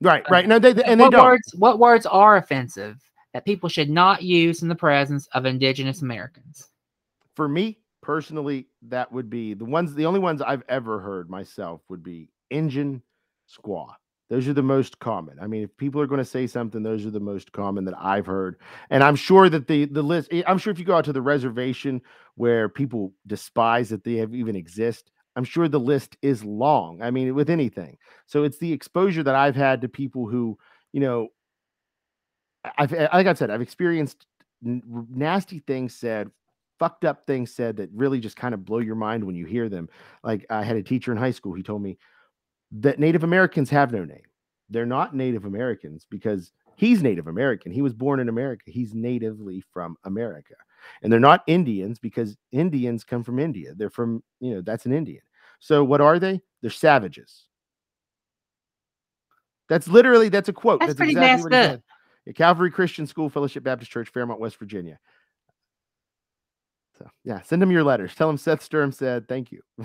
right, 0.00 0.28
right. 0.28 0.48
No, 0.48 0.58
they 0.58 0.70
and 0.70 1.00
they 1.00 1.04
what 1.04 1.12
don't. 1.12 1.24
words 1.24 1.54
what 1.56 1.78
words 1.78 2.06
are 2.06 2.36
offensive 2.36 3.00
that 3.32 3.44
people 3.44 3.68
should 3.68 3.90
not 3.90 4.22
use 4.22 4.62
in 4.62 4.68
the 4.68 4.74
presence 4.74 5.28
of 5.32 5.46
indigenous 5.46 6.02
Americans? 6.02 6.68
For 7.34 7.48
me 7.48 7.78
personally, 8.02 8.68
that 8.82 9.10
would 9.12 9.30
be 9.30 9.54
the 9.54 9.64
ones. 9.64 9.94
The 9.94 10.06
only 10.06 10.20
ones 10.20 10.42
I've 10.42 10.64
ever 10.68 10.98
heard 10.98 11.30
myself 11.30 11.82
would 11.88 12.02
be 12.02 12.30
Injun, 12.50 13.02
Squaw. 13.48 13.94
Those 14.28 14.48
are 14.48 14.52
the 14.52 14.62
most 14.62 14.98
common. 14.98 15.38
I 15.40 15.46
mean, 15.46 15.62
if 15.62 15.76
people 15.76 16.00
are 16.00 16.06
going 16.06 16.18
to 16.18 16.24
say 16.24 16.46
something, 16.48 16.82
those 16.82 17.06
are 17.06 17.10
the 17.10 17.20
most 17.20 17.52
common 17.52 17.84
that 17.84 17.94
I've 17.96 18.26
heard. 18.26 18.56
And 18.90 19.02
I'm 19.04 19.14
sure 19.16 19.48
that 19.48 19.68
the 19.68 19.84
the 19.84 20.02
list. 20.02 20.28
eh, 20.32 20.42
I'm 20.46 20.58
sure 20.58 20.72
if 20.72 20.78
you 20.78 20.84
go 20.84 20.96
out 20.96 21.04
to 21.04 21.12
the 21.12 21.22
reservation 21.22 22.02
where 22.34 22.68
people 22.68 23.12
despise 23.26 23.88
that 23.90 24.02
they 24.02 24.14
have 24.14 24.34
even 24.34 24.56
exist, 24.56 25.10
I'm 25.36 25.44
sure 25.44 25.68
the 25.68 25.78
list 25.78 26.16
is 26.22 26.42
long. 26.44 27.02
I 27.02 27.10
mean, 27.12 27.34
with 27.34 27.50
anything. 27.50 27.98
So 28.26 28.42
it's 28.42 28.58
the 28.58 28.72
exposure 28.72 29.22
that 29.22 29.34
I've 29.36 29.56
had 29.56 29.80
to 29.82 29.88
people 29.88 30.26
who, 30.26 30.58
you 30.92 31.00
know, 31.00 31.28
I've 32.78 32.92
eh, 32.92 33.08
like 33.12 33.26
I 33.28 33.34
said, 33.34 33.50
I've 33.50 33.62
experienced 33.62 34.26
nasty 34.60 35.60
things 35.60 35.94
said, 35.94 36.30
fucked 36.78 37.04
up 37.04 37.26
things 37.26 37.54
said 37.54 37.76
that 37.76 37.90
really 37.94 38.18
just 38.18 38.36
kind 38.36 38.54
of 38.54 38.64
blow 38.64 38.78
your 38.78 38.96
mind 38.96 39.22
when 39.22 39.36
you 39.36 39.46
hear 39.46 39.68
them. 39.68 39.88
Like 40.24 40.46
I 40.50 40.64
had 40.64 40.76
a 40.76 40.82
teacher 40.82 41.12
in 41.12 41.18
high 41.18 41.30
school. 41.30 41.54
He 41.54 41.62
told 41.62 41.82
me 41.82 41.96
that 42.72 42.98
Native 42.98 43.24
Americans 43.24 43.70
have 43.70 43.92
no 43.92 44.04
name. 44.04 44.22
They're 44.68 44.86
not 44.86 45.14
Native 45.14 45.44
Americans 45.44 46.06
because 46.10 46.52
he's 46.76 47.02
Native 47.02 47.26
American. 47.28 47.72
He 47.72 47.82
was 47.82 47.94
born 47.94 48.20
in 48.20 48.28
America. 48.28 48.64
He's 48.66 48.94
natively 48.94 49.62
from 49.72 49.96
America. 50.04 50.54
And 51.02 51.12
they're 51.12 51.20
not 51.20 51.42
Indians 51.46 51.98
because 51.98 52.36
Indians 52.52 53.04
come 53.04 53.24
from 53.24 53.38
India. 53.38 53.72
They're 53.74 53.90
from, 53.90 54.22
you 54.40 54.54
know, 54.54 54.60
that's 54.60 54.86
an 54.86 54.92
Indian. 54.92 55.22
So 55.58 55.84
what 55.84 56.00
are 56.00 56.18
they? 56.18 56.40
They're 56.60 56.70
savages. 56.70 57.44
That's 59.68 59.88
literally 59.88 60.28
that's 60.28 60.48
a 60.48 60.52
quote. 60.52 60.80
That's 60.80 60.94
pretty 60.94 61.12
exactly 61.12 61.50
messed 61.50 61.74
up. 62.28 62.34
Calvary 62.34 62.70
Christian 62.70 63.06
School 63.06 63.28
Fellowship 63.28 63.64
Baptist 63.64 63.90
Church, 63.90 64.08
Fairmont, 64.10 64.40
West 64.40 64.58
Virginia. 64.58 64.98
So 66.98 67.08
yeah, 67.24 67.42
send 67.42 67.60
them 67.60 67.70
your 67.70 67.84
letters. 67.84 68.14
Tell 68.14 68.28
them 68.28 68.38
Seth 68.38 68.62
Sturm 68.62 68.92
said 68.92 69.28
thank 69.28 69.52
you. 69.52 69.60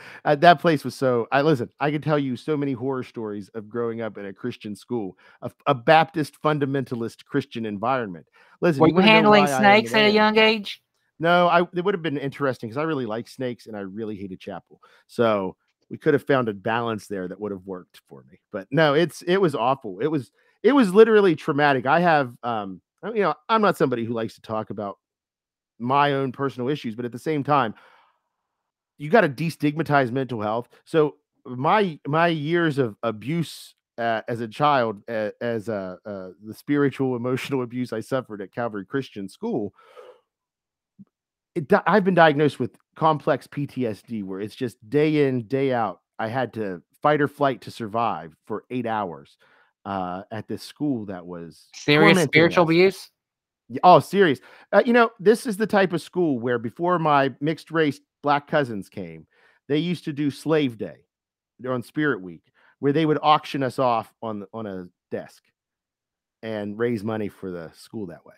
Uh, 0.24 0.34
that 0.34 0.60
place 0.60 0.84
was 0.84 0.94
so. 0.94 1.26
I 1.32 1.42
listen. 1.42 1.68
I 1.80 1.90
could 1.90 2.02
tell 2.02 2.18
you 2.18 2.36
so 2.36 2.56
many 2.56 2.72
horror 2.72 3.02
stories 3.02 3.50
of 3.50 3.68
growing 3.68 4.00
up 4.00 4.16
in 4.16 4.26
a 4.26 4.32
Christian 4.32 4.74
school, 4.74 5.18
a, 5.42 5.50
a 5.66 5.74
Baptist 5.74 6.40
fundamentalist 6.42 7.24
Christian 7.26 7.66
environment. 7.66 8.26
Listen, 8.62 8.80
Were 8.80 8.88
you 8.88 8.94
you 8.94 9.02
handling 9.02 9.44
why 9.44 9.50
I 9.50 9.56
am 9.56 9.60
snakes 9.60 9.94
at 9.94 10.06
a 10.06 10.10
young 10.10 10.38
age? 10.38 10.82
No, 11.18 11.48
I 11.48 11.60
it 11.60 11.84
would 11.84 11.94
have 11.94 12.02
been 12.02 12.16
interesting 12.16 12.70
because 12.70 12.78
I 12.78 12.84
really 12.84 13.06
like 13.06 13.28
snakes 13.28 13.66
and 13.66 13.76
I 13.76 13.80
really 13.80 14.16
hated 14.16 14.40
chapel. 14.40 14.80
So 15.06 15.56
we 15.90 15.98
could 15.98 16.14
have 16.14 16.26
found 16.26 16.48
a 16.48 16.54
balance 16.54 17.06
there 17.06 17.28
that 17.28 17.40
would 17.40 17.52
have 17.52 17.66
worked 17.66 18.00
for 18.08 18.24
me. 18.30 18.40
But 18.50 18.66
no, 18.70 18.94
it's 18.94 19.22
it 19.22 19.36
was 19.36 19.54
awful. 19.54 20.00
It 20.00 20.08
was 20.08 20.30
it 20.62 20.72
was 20.72 20.94
literally 20.94 21.36
traumatic. 21.36 21.86
I 21.86 22.00
have 22.00 22.34
um 22.42 22.80
you 23.04 23.22
know, 23.22 23.34
I'm 23.48 23.60
not 23.60 23.76
somebody 23.76 24.04
who 24.04 24.14
likes 24.14 24.34
to 24.36 24.40
talk 24.40 24.70
about 24.70 24.98
my 25.78 26.12
own 26.12 26.32
personal 26.32 26.68
issues, 26.68 26.94
but 26.94 27.04
at 27.04 27.12
the 27.12 27.18
same 27.18 27.44
time, 27.44 27.74
you 28.98 29.10
got 29.10 29.22
to 29.22 29.28
destigmatize 29.28 30.10
mental 30.10 30.40
health. 30.40 30.68
So 30.84 31.16
my 31.44 31.98
my 32.06 32.28
years 32.28 32.78
of 32.78 32.96
abuse 33.02 33.74
uh, 33.98 34.22
as 34.28 34.40
a 34.40 34.48
child, 34.48 35.02
uh, 35.08 35.30
as 35.40 35.68
uh, 35.68 35.96
uh, 36.04 36.28
the 36.44 36.54
spiritual 36.54 37.16
emotional 37.16 37.62
abuse 37.64 37.92
I 37.92 38.00
suffered 38.00 38.40
at 38.40 38.52
Calvary 38.52 38.84
Christian 38.84 39.28
School, 39.28 39.72
it, 41.54 41.70
I've 41.86 42.04
been 42.04 42.14
diagnosed 42.14 42.58
with 42.58 42.76
complex 42.96 43.46
PTSD, 43.46 44.24
where 44.24 44.40
it's 44.40 44.56
just 44.56 44.76
day 44.88 45.26
in 45.26 45.46
day 45.46 45.72
out. 45.72 46.00
I 46.18 46.28
had 46.28 46.52
to 46.54 46.82
fight 47.02 47.20
or 47.20 47.28
flight 47.28 47.60
to 47.62 47.70
survive 47.70 48.34
for 48.46 48.64
eight 48.70 48.86
hours 48.86 49.36
uh, 49.84 50.22
at 50.30 50.48
this 50.48 50.62
school 50.62 51.06
that 51.06 51.26
was 51.26 51.68
Serious 51.74 52.22
spiritual 52.22 52.64
us. 52.64 52.68
abuse? 52.68 53.10
Oh, 53.82 53.98
serious. 54.00 54.40
Uh, 54.72 54.82
you 54.84 54.92
know, 54.92 55.10
this 55.18 55.46
is 55.46 55.56
the 55.56 55.66
type 55.66 55.92
of 55.92 56.02
school 56.02 56.38
where 56.38 56.58
before 56.58 56.98
my 56.98 57.32
mixed 57.40 57.70
race 57.70 58.00
black 58.22 58.46
cousins 58.46 58.88
came, 58.88 59.26
they 59.68 59.78
used 59.78 60.04
to 60.04 60.12
do 60.12 60.30
slave 60.30 60.78
day 60.78 61.06
on 61.68 61.82
Spirit 61.82 62.20
Week, 62.20 62.42
where 62.80 62.92
they 62.92 63.06
would 63.06 63.18
auction 63.22 63.62
us 63.62 63.78
off 63.78 64.12
on 64.22 64.46
on 64.52 64.66
a 64.66 64.86
desk 65.10 65.42
and 66.42 66.78
raise 66.78 67.02
money 67.02 67.28
for 67.28 67.50
the 67.50 67.70
school 67.74 68.06
that 68.06 68.24
way. 68.26 68.34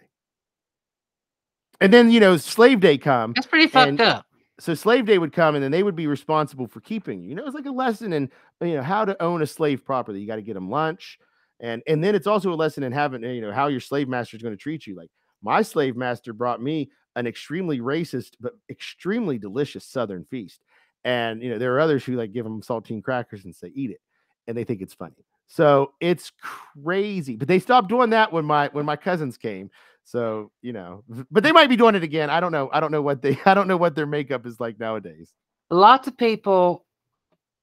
And 1.80 1.93
then 1.93 2.11
you 2.11 2.20
know, 2.20 2.37
slave 2.37 2.80
day 2.80 2.97
come, 2.99 3.32
That's 3.34 3.47
pretty 3.47 3.66
fucked 3.66 4.01
up. 4.01 4.24
so 4.59 4.74
slave 4.74 5.05
day 5.07 5.18
would 5.18 5.32
come 5.32 5.55
and 5.55 5.62
then 5.62 5.70
they 5.70 5.82
would 5.82 5.97
be 5.97 6.07
responsible 6.07 6.66
for 6.66 6.80
keeping 6.80 7.22
you. 7.22 7.30
You 7.30 7.34
know, 7.34 7.45
it's 7.45 7.55
like 7.55 7.66
a 7.66 7.70
lesson 7.70 8.12
in 8.12 8.30
you 8.61 8.76
know 8.76 8.82
how 8.82 9.05
to 9.05 9.20
own 9.22 9.43
a 9.43 9.47
slave 9.47 9.84
properly. 9.84 10.20
You 10.20 10.26
got 10.26 10.37
to 10.37 10.43
get 10.43 10.55
them 10.55 10.70
lunch, 10.70 11.18
and 11.61 11.82
and 11.87 12.03
then 12.03 12.14
it's 12.14 12.26
also 12.26 12.53
a 12.53 12.55
lesson 12.55 12.82
in 12.82 12.93
having 12.93 13.22
you 13.22 13.41
know 13.43 13.53
how 13.53 13.66
your 13.66 13.80
slave 13.80 14.09
master 14.09 14.37
is 14.37 14.43
going 14.43 14.55
to 14.57 14.62
treat 14.62 14.87
you. 14.87 14.97
Like 14.97 15.11
my 15.47 15.62
slave 15.62 15.97
master 15.97 16.32
brought 16.32 16.61
me 16.61 16.90
an 17.14 17.26
extremely 17.26 17.78
racist 17.78 18.32
but 18.40 18.55
extremely 18.68 19.38
delicious 19.38 19.84
Southern 19.84 20.24
feast, 20.24 20.61
and 21.05 21.40
you 21.40 21.49
know 21.49 21.59
there 21.59 21.74
are 21.74 21.80
others 21.80 22.05
who 22.05 22.16
like 22.16 22.32
give 22.32 22.44
them 22.44 22.61
saltine 22.61 23.03
crackers 23.03 23.44
and 23.44 23.55
say 23.55 23.72
eat 23.74 23.92
it, 23.92 24.01
and 24.49 24.57
they 24.57 24.64
think 24.64 24.82
it's 24.82 24.92
funny. 24.92 25.24
So 25.47 25.92
it's 26.01 26.32
crazy, 26.84 27.36
but 27.36 27.47
they 27.47 27.61
stopped 27.61 27.88
doing 27.88 28.11
that 28.11 28.32
when 28.32 28.44
my 28.44 28.68
when 28.72 28.84
my 28.84 28.97
cousins 28.97 29.38
came. 29.38 29.70
So 30.05 30.51
you 30.62 30.72
know, 30.72 31.05
but 31.30 31.42
they 31.44 31.53
might 31.53 31.68
be 31.68 31.76
doing 31.76 31.94
it 31.94 32.03
again. 32.03 32.28
I 32.28 32.40
don't 32.40 32.53
know. 32.53 32.68
I 32.72 32.80
don't 32.80 32.92
know 32.92 33.03
what 33.03 33.22
they. 33.22 33.38
I 33.47 33.55
don't 33.55 33.68
know 33.68 33.76
what 33.76 33.94
their 33.94 34.07
makeup 34.07 34.47
is 34.47 34.61
like 34.61 34.78
nowadays. 34.78 35.32
Lots 35.70 36.09
of 36.09 36.16
people 36.16 36.84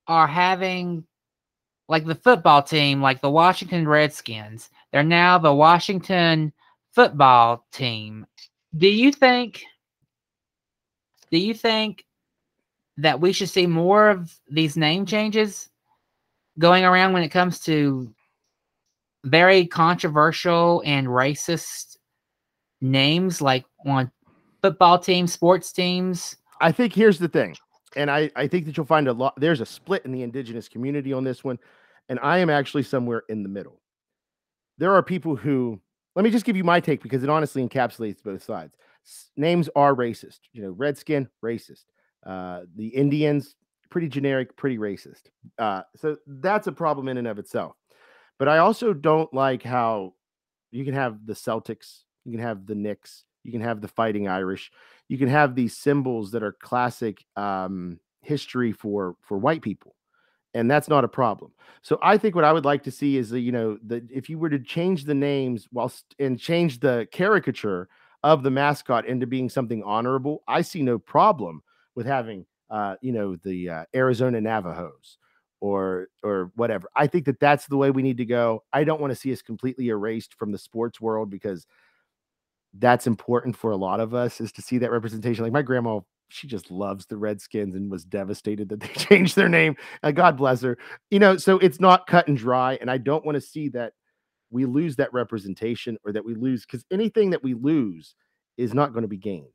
are 0.07 0.27
having, 0.27 1.05
like 1.87 2.05
the 2.05 2.15
football 2.15 2.63
team, 2.63 3.01
like 3.01 3.21
the 3.21 3.29
Washington 3.29 3.87
Redskins. 3.87 4.69
They're 4.91 5.03
now 5.03 5.37
the 5.37 5.53
Washington 5.53 6.53
football 6.93 7.65
team. 7.71 8.25
Do 8.75 8.87
you 8.87 9.11
think? 9.11 9.63
Do 11.31 11.37
you 11.37 11.53
think 11.53 12.05
that 12.97 13.19
we 13.19 13.33
should 13.33 13.49
see 13.49 13.65
more 13.65 14.09
of 14.09 14.33
these 14.49 14.77
name 14.77 15.05
changes 15.05 15.69
going 16.59 16.85
around 16.85 17.13
when 17.13 17.23
it 17.23 17.29
comes 17.29 17.59
to 17.61 18.13
very 19.23 19.65
controversial 19.65 20.83
and 20.85 21.07
racist 21.07 21.97
names, 22.81 23.41
like 23.41 23.65
on 23.85 24.11
football 24.61 24.99
teams, 24.99 25.33
sports 25.33 25.71
teams? 25.71 26.35
I 26.61 26.71
think 26.71 26.93
here's 26.93 27.17
the 27.17 27.27
thing, 27.27 27.55
and 27.95 28.11
I 28.11 28.29
I 28.35 28.47
think 28.47 28.65
that 28.65 28.77
you'll 28.77 28.85
find 28.85 29.07
a 29.07 29.13
lot. 29.13 29.33
There's 29.37 29.61
a 29.61 29.65
split 29.65 30.05
in 30.05 30.11
the 30.11 30.21
indigenous 30.21 30.69
community 30.69 31.13
on 31.13 31.23
this 31.23 31.43
one, 31.43 31.57
and 32.09 32.19
I 32.21 32.37
am 32.37 32.49
actually 32.49 32.83
somewhere 32.83 33.23
in 33.29 33.41
the 33.41 33.49
middle. 33.49 33.81
There 34.77 34.93
are 34.93 35.03
people 35.03 35.35
who. 35.35 35.79
Let 36.15 36.23
me 36.23 36.31
just 36.31 36.45
give 36.45 36.55
you 36.55 36.63
my 36.63 36.79
take 36.79 37.01
because 37.01 37.23
it 37.23 37.29
honestly 37.29 37.67
encapsulates 37.67 38.21
both 38.23 38.43
sides. 38.43 38.75
S- 39.05 39.31
Names 39.35 39.69
are 39.75 39.95
racist. 39.95 40.39
You 40.51 40.63
know, 40.63 40.69
redskin, 40.69 41.27
racist. 41.43 41.85
Uh, 42.25 42.61
the 42.75 42.87
Indians, 42.87 43.55
pretty 43.89 44.07
generic, 44.07 44.55
pretty 44.55 44.77
racist. 44.77 45.23
Uh, 45.57 45.81
so 45.95 46.17
that's 46.27 46.67
a 46.67 46.71
problem 46.71 47.07
in 47.07 47.17
and 47.17 47.27
of 47.27 47.39
itself. 47.39 47.75
But 48.39 48.47
I 48.47 48.59
also 48.59 48.93
don't 48.93 49.33
like 49.33 49.63
how 49.63 50.13
you 50.71 50.85
can 50.85 50.93
have 50.93 51.25
the 51.25 51.33
Celtics, 51.33 52.01
you 52.25 52.31
can 52.31 52.41
have 52.41 52.65
the 52.65 52.75
Knicks, 52.75 53.25
you 53.43 53.51
can 53.51 53.61
have 53.61 53.81
the 53.81 53.87
Fighting 53.87 54.27
Irish, 54.27 54.71
you 55.07 55.17
can 55.17 55.27
have 55.27 55.53
these 55.55 55.77
symbols 55.77 56.31
that 56.31 56.43
are 56.43 56.53
classic 56.53 57.23
um, 57.35 57.99
history 58.21 58.71
for 58.71 59.15
for 59.21 59.37
white 59.37 59.61
people, 59.61 59.95
and 60.53 60.69
that's 60.69 60.87
not 60.87 61.03
a 61.03 61.07
problem. 61.07 61.51
So 61.81 61.99
I 62.01 62.17
think 62.17 62.35
what 62.35 62.43
I 62.43 62.53
would 62.53 62.65
like 62.65 62.83
to 62.83 62.91
see 62.91 63.17
is 63.17 63.29
that 63.31 63.41
you 63.41 63.51
know 63.51 63.77
that 63.85 64.09
if 64.11 64.29
you 64.29 64.37
were 64.37 64.49
to 64.49 64.59
change 64.59 65.05
the 65.05 65.15
names 65.15 65.67
whilst 65.71 66.15
and 66.19 66.39
change 66.39 66.79
the 66.79 67.07
caricature 67.11 67.89
of 68.23 68.43
the 68.43 68.51
mascot 68.51 69.05
into 69.05 69.27
being 69.27 69.49
something 69.49 69.83
honorable, 69.83 70.43
I 70.47 70.61
see 70.61 70.81
no 70.81 70.97
problem 70.97 71.61
with 71.95 72.05
having 72.05 72.45
uh, 72.69 72.95
you 73.01 73.11
know 73.11 73.35
the 73.35 73.69
uh, 73.69 73.85
Arizona 73.95 74.39
Navajos 74.39 75.17
or 75.59 76.07
or 76.23 76.51
whatever. 76.55 76.87
I 76.95 77.07
think 77.07 77.25
that 77.25 77.39
that's 77.39 77.67
the 77.67 77.77
way 77.77 77.91
we 77.91 78.03
need 78.03 78.17
to 78.17 78.25
go. 78.25 78.63
I 78.71 78.83
don't 78.83 79.01
want 79.01 79.11
to 79.11 79.15
see 79.15 79.31
us 79.31 79.41
completely 79.41 79.87
erased 79.87 80.35
from 80.35 80.51
the 80.51 80.57
sports 80.57 81.01
world 81.01 81.29
because 81.29 81.65
that's 82.79 83.07
important 83.07 83.55
for 83.55 83.71
a 83.71 83.77
lot 83.77 83.99
of 83.99 84.13
us 84.13 84.41
is 84.41 84.51
to 84.53 84.61
see 84.61 84.79
that 84.79 84.91
representation. 84.91 85.43
Like 85.43 85.53
my 85.53 85.61
grandma, 85.61 85.99
she 86.29 86.47
just 86.47 86.71
loves 86.71 87.05
the 87.05 87.17
Redskins 87.17 87.75
and 87.75 87.91
was 87.91 88.03
devastated 88.05 88.69
that 88.69 88.79
they 88.79 88.87
changed 88.95 89.35
their 89.35 89.49
name. 89.49 89.75
Uh, 90.01 90.11
God 90.11 90.37
bless 90.37 90.61
her. 90.61 90.77
You 91.11 91.19
know, 91.19 91.37
so 91.37 91.57
it's 91.59 91.79
not 91.79 92.07
cut 92.07 92.27
and 92.27 92.37
dry, 92.37 92.77
and 92.81 92.89
I 92.89 92.97
don't 92.97 93.25
want 93.25 93.35
to 93.35 93.41
see 93.41 93.69
that 93.69 93.93
we 94.51 94.65
lose 94.65 94.95
that 94.97 95.13
representation 95.13 95.97
or 96.05 96.11
that 96.11 96.25
we 96.25 96.35
lose 96.35 96.65
because 96.65 96.85
anything 96.91 97.29
that 97.31 97.43
we 97.43 97.53
lose 97.53 98.15
is 98.57 98.73
not 98.73 98.93
going 98.93 99.01
to 99.03 99.07
be 99.07 99.17
gained. 99.17 99.47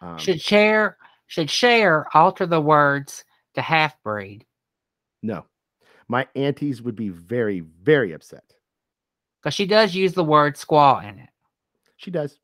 Um, 0.00 0.18
Should 0.18 0.40
Cher 0.40 0.96
should 1.26 1.48
Cher 1.50 2.06
alter 2.14 2.46
the 2.46 2.60
words 2.60 3.24
to 3.54 3.62
half 3.62 4.00
breed 4.02 4.44
no, 5.22 5.44
my 6.08 6.26
aunties 6.34 6.82
would 6.82 6.96
be 6.96 7.08
very, 7.08 7.60
very 7.60 8.12
upset. 8.12 8.42
because 9.40 9.54
she 9.54 9.66
does 9.66 9.94
use 9.94 10.12
the 10.14 10.24
word 10.24 10.56
squaw 10.56 11.02
in 11.08 11.18
it. 11.18 11.28
She 11.96 12.10
does. 12.10 12.38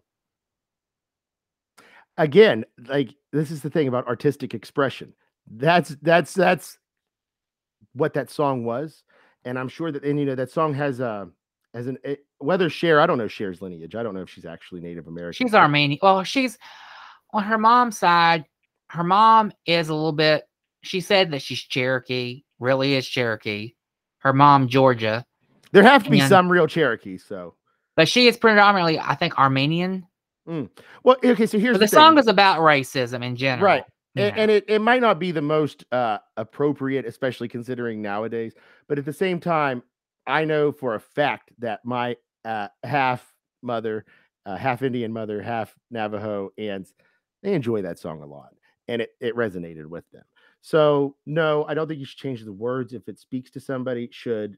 Again, 2.17 2.65
like 2.87 3.15
this 3.33 3.51
is 3.51 3.63
the 3.63 3.71
thing 3.71 3.89
about 3.89 4.07
artistic 4.07 4.55
expression. 4.55 5.13
That's 5.51 5.97
that's 6.03 6.35
that's 6.35 6.79
what 7.95 8.15
that 8.15 8.31
song 8.31 8.65
was, 8.65 9.03
and 9.45 9.59
I'm 9.59 9.69
sure 9.69 9.91
that 9.93 10.05
and 10.05 10.19
you 10.19 10.27
know 10.27 10.35
that 10.35 10.51
song 10.51 10.75
has 10.75 11.01
uh, 11.01 11.27
a 11.75 11.77
as 11.79 11.87
an 11.87 11.99
it, 12.05 12.25
whether 12.39 12.69
Cher 12.71 13.01
I 13.01 13.07
don't 13.07 13.19
know 13.19 13.29
Cher's 13.29 13.63
lineage. 13.63 13.95
I 13.95 14.03
don't 14.03 14.15
know 14.15 14.23
if 14.23 14.31
she's 14.31 14.45
actually 14.45 14.81
Native 14.81 15.07
American. 15.09 15.47
She's 15.47 15.55
Armenian. 15.55 15.99
Well, 16.03 16.23
she's 16.25 16.59
on 17.33 17.43
her 17.45 17.59
mom's 17.59 17.99
side. 17.99 18.45
her 18.91 19.05
mom 19.05 19.53
is 19.67 19.89
a 19.89 19.95
little 19.95 20.13
bit. 20.13 20.45
She 20.83 21.01
said 21.01 21.31
that 21.33 21.43
she's 21.43 21.61
Cherokee, 21.61 22.43
really 22.61 22.95
is 22.95 23.07
Cherokee. 23.07 23.75
Her 24.19 24.33
mom, 24.33 24.69
Georgia, 24.69 25.25
There 25.73 25.83
have 25.83 26.05
to 26.05 26.11
be 26.11 26.21
And- 26.21 26.29
some 26.29 26.49
real 26.51 26.67
Cherokees. 26.67 27.25
So, 27.25 27.55
but 27.97 28.09
she 28.09 28.27
is 28.29 28.37
predominantly, 28.37 28.99
I 28.99 29.15
think, 29.15 29.39
Armenian. 29.39 30.07
Well, 31.05 31.17
okay. 31.25 31.47
So 31.47 31.59
here's 31.59 31.79
the 31.79 31.87
thing. 31.87 31.99
song 31.99 32.19
is 32.19 32.27
about 32.27 32.61
racism 32.61 33.25
in 33.25 33.37
general. 33.37 33.65
Right. 33.65 33.85
and, 34.17 34.37
and 34.37 34.51
it, 34.51 34.65
it 34.69 34.81
might 34.81 35.01
not 35.01 35.19
be 35.19 35.31
the 35.31 35.43
most 35.43 35.85
uh, 35.93 36.19
appropriate, 36.37 37.05
especially 37.05 37.49
considering 37.49 38.01
nowadays. 38.03 38.55
But 38.89 38.99
at 38.99 39.05
the 39.05 39.13
same 39.13 39.41
time, 39.41 39.83
I 40.27 40.45
know 40.45 40.73
for 40.73 40.95
a 40.95 41.01
fact 41.01 41.53
that 41.59 41.85
my 41.85 42.17
uh, 42.45 42.69
half 42.83 43.35
mother, 43.63 44.05
uh, 44.47 44.57
half 44.57 44.83
Indian 44.83 45.13
mother, 45.13 45.43
half 45.43 45.75
Navajo 45.91 46.51
aunts, 46.59 46.93
they 47.43 47.55
enjoy 47.55 47.83
that 47.83 47.99
song 47.99 48.23
a 48.23 48.27
lot, 48.27 48.55
and 48.89 49.03
it, 49.03 49.11
it 49.21 49.37
resonated 49.37 49.87
with 49.87 50.11
them. 50.11 50.25
So 50.61 51.17
no, 51.25 51.65
I 51.69 51.75
don't 51.75 51.87
think 51.87 52.01
you 52.01 52.07
should 52.07 52.19
change 52.19 52.45
the 52.45 52.53
words 52.53 52.93
if 52.93 53.09
it 53.09 53.19
speaks 53.19 53.51
to 53.53 53.61
somebody. 53.61 54.09
Should 54.11 54.57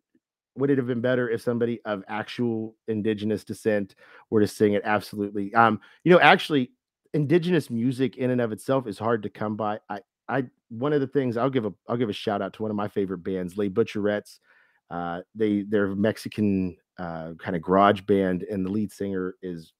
would 0.60 0.70
it 0.70 0.78
have 0.78 0.86
been 0.86 1.00
better 1.00 1.28
if 1.28 1.42
somebody 1.42 1.80
of 1.84 2.04
actual 2.06 2.76
indigenous 2.86 3.42
descent 3.42 3.94
were 4.30 4.40
to 4.40 4.46
sing 4.46 4.74
it? 4.74 4.82
Absolutely. 4.84 5.52
Um, 5.54 5.80
you 6.04 6.12
know, 6.12 6.20
actually, 6.20 6.70
indigenous 7.14 7.70
music 7.70 8.16
in 8.16 8.30
and 8.30 8.40
of 8.40 8.52
itself 8.52 8.86
is 8.86 8.98
hard 8.98 9.22
to 9.24 9.30
come 9.30 9.56
by. 9.56 9.80
I, 9.88 10.00
I, 10.28 10.44
one 10.68 10.92
of 10.92 11.00
the 11.00 11.06
things 11.08 11.36
I'll 11.36 11.50
give 11.50 11.64
a, 11.64 11.72
I'll 11.88 11.96
give 11.96 12.08
a 12.08 12.12
shout 12.12 12.42
out 12.42 12.52
to 12.54 12.62
one 12.62 12.70
of 12.70 12.76
my 12.76 12.86
favorite 12.86 13.24
bands, 13.24 13.56
Les 13.56 13.68
Butcherettes. 13.68 14.38
Uh, 14.90 15.22
they, 15.34 15.62
they're 15.62 15.94
Mexican 15.94 16.76
uh, 16.98 17.32
kind 17.38 17.56
of 17.56 17.62
garage 17.62 18.02
band, 18.02 18.42
and 18.44 18.64
the 18.64 18.70
lead 18.70 18.92
singer 18.92 19.34
is 19.42 19.72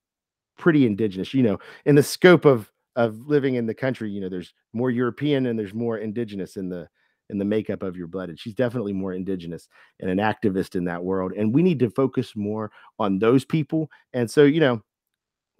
pretty 0.58 0.86
indigenous. 0.86 1.34
You 1.34 1.42
know, 1.42 1.58
in 1.84 1.94
the 1.94 2.02
scope 2.02 2.44
of 2.44 2.72
of 2.96 3.26
living 3.26 3.54
in 3.54 3.66
the 3.66 3.74
country, 3.74 4.10
you 4.10 4.20
know, 4.20 4.28
there's 4.28 4.52
more 4.72 4.90
European 4.90 5.46
and 5.46 5.58
there's 5.58 5.74
more 5.74 5.98
indigenous 5.98 6.56
in 6.56 6.68
the 6.68 6.88
in 7.30 7.38
the 7.38 7.44
makeup 7.44 7.82
of 7.82 7.96
your 7.96 8.06
blood. 8.06 8.28
And 8.28 8.38
she's 8.38 8.54
definitely 8.54 8.92
more 8.92 9.12
indigenous 9.14 9.68
and 10.00 10.10
an 10.10 10.18
activist 10.18 10.74
in 10.74 10.84
that 10.84 11.02
world. 11.02 11.32
And 11.32 11.54
we 11.54 11.62
need 11.62 11.78
to 11.80 11.90
focus 11.90 12.34
more 12.36 12.70
on 12.98 13.18
those 13.18 13.44
people. 13.44 13.90
And 14.12 14.30
so, 14.30 14.44
you 14.44 14.60
know, 14.60 14.82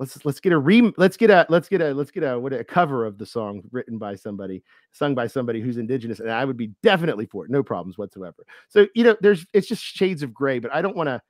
let's 0.00 0.24
let's 0.24 0.40
get 0.40 0.52
a 0.52 0.58
re 0.58 0.92
let's 0.96 1.16
get 1.16 1.30
a 1.30 1.46
let's 1.50 1.68
get 1.68 1.80
a 1.82 1.92
let's 1.92 2.10
get 2.10 2.24
a 2.24 2.38
what 2.40 2.52
a 2.52 2.64
cover 2.64 3.04
of 3.04 3.18
the 3.18 3.26
song 3.26 3.62
written 3.70 3.98
by 3.98 4.16
somebody 4.16 4.64
sung 4.92 5.14
by 5.14 5.26
somebody 5.26 5.60
who's 5.60 5.76
indigenous 5.76 6.20
and 6.20 6.30
i 6.30 6.44
would 6.44 6.56
be 6.56 6.72
definitely 6.82 7.26
for 7.26 7.44
it 7.44 7.50
no 7.50 7.62
problems 7.62 7.98
whatsoever 7.98 8.44
so 8.68 8.86
you 8.94 9.04
know 9.04 9.14
there's 9.20 9.46
it's 9.52 9.68
just 9.68 9.82
shades 9.84 10.22
of 10.22 10.32
gray 10.34 10.58
but 10.58 10.72
i 10.74 10.80
don't 10.80 10.96
want 10.96 11.06
to 11.06 11.20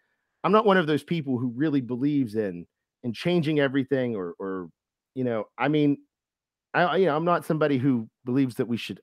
i'm 0.45 0.53
not 0.53 0.65
one 0.65 0.77
of 0.77 0.87
those 0.87 1.03
people 1.03 1.37
who 1.37 1.49
really 1.49 1.81
believes 1.81 2.37
in 2.37 2.65
in 3.03 3.13
changing 3.13 3.59
everything 3.59 4.15
or 4.15 4.35
or 4.39 4.69
you 5.15 5.25
know 5.25 5.45
i 5.59 5.67
mean 5.67 5.99
I- 6.73 6.99
you 6.99 7.07
know 7.07 7.17
i'm 7.17 7.25
not 7.25 7.45
somebody 7.45 7.77
who 7.77 8.09
believes 8.25 8.55
that 8.55 8.69
we 8.69 8.77
should 8.77 9.01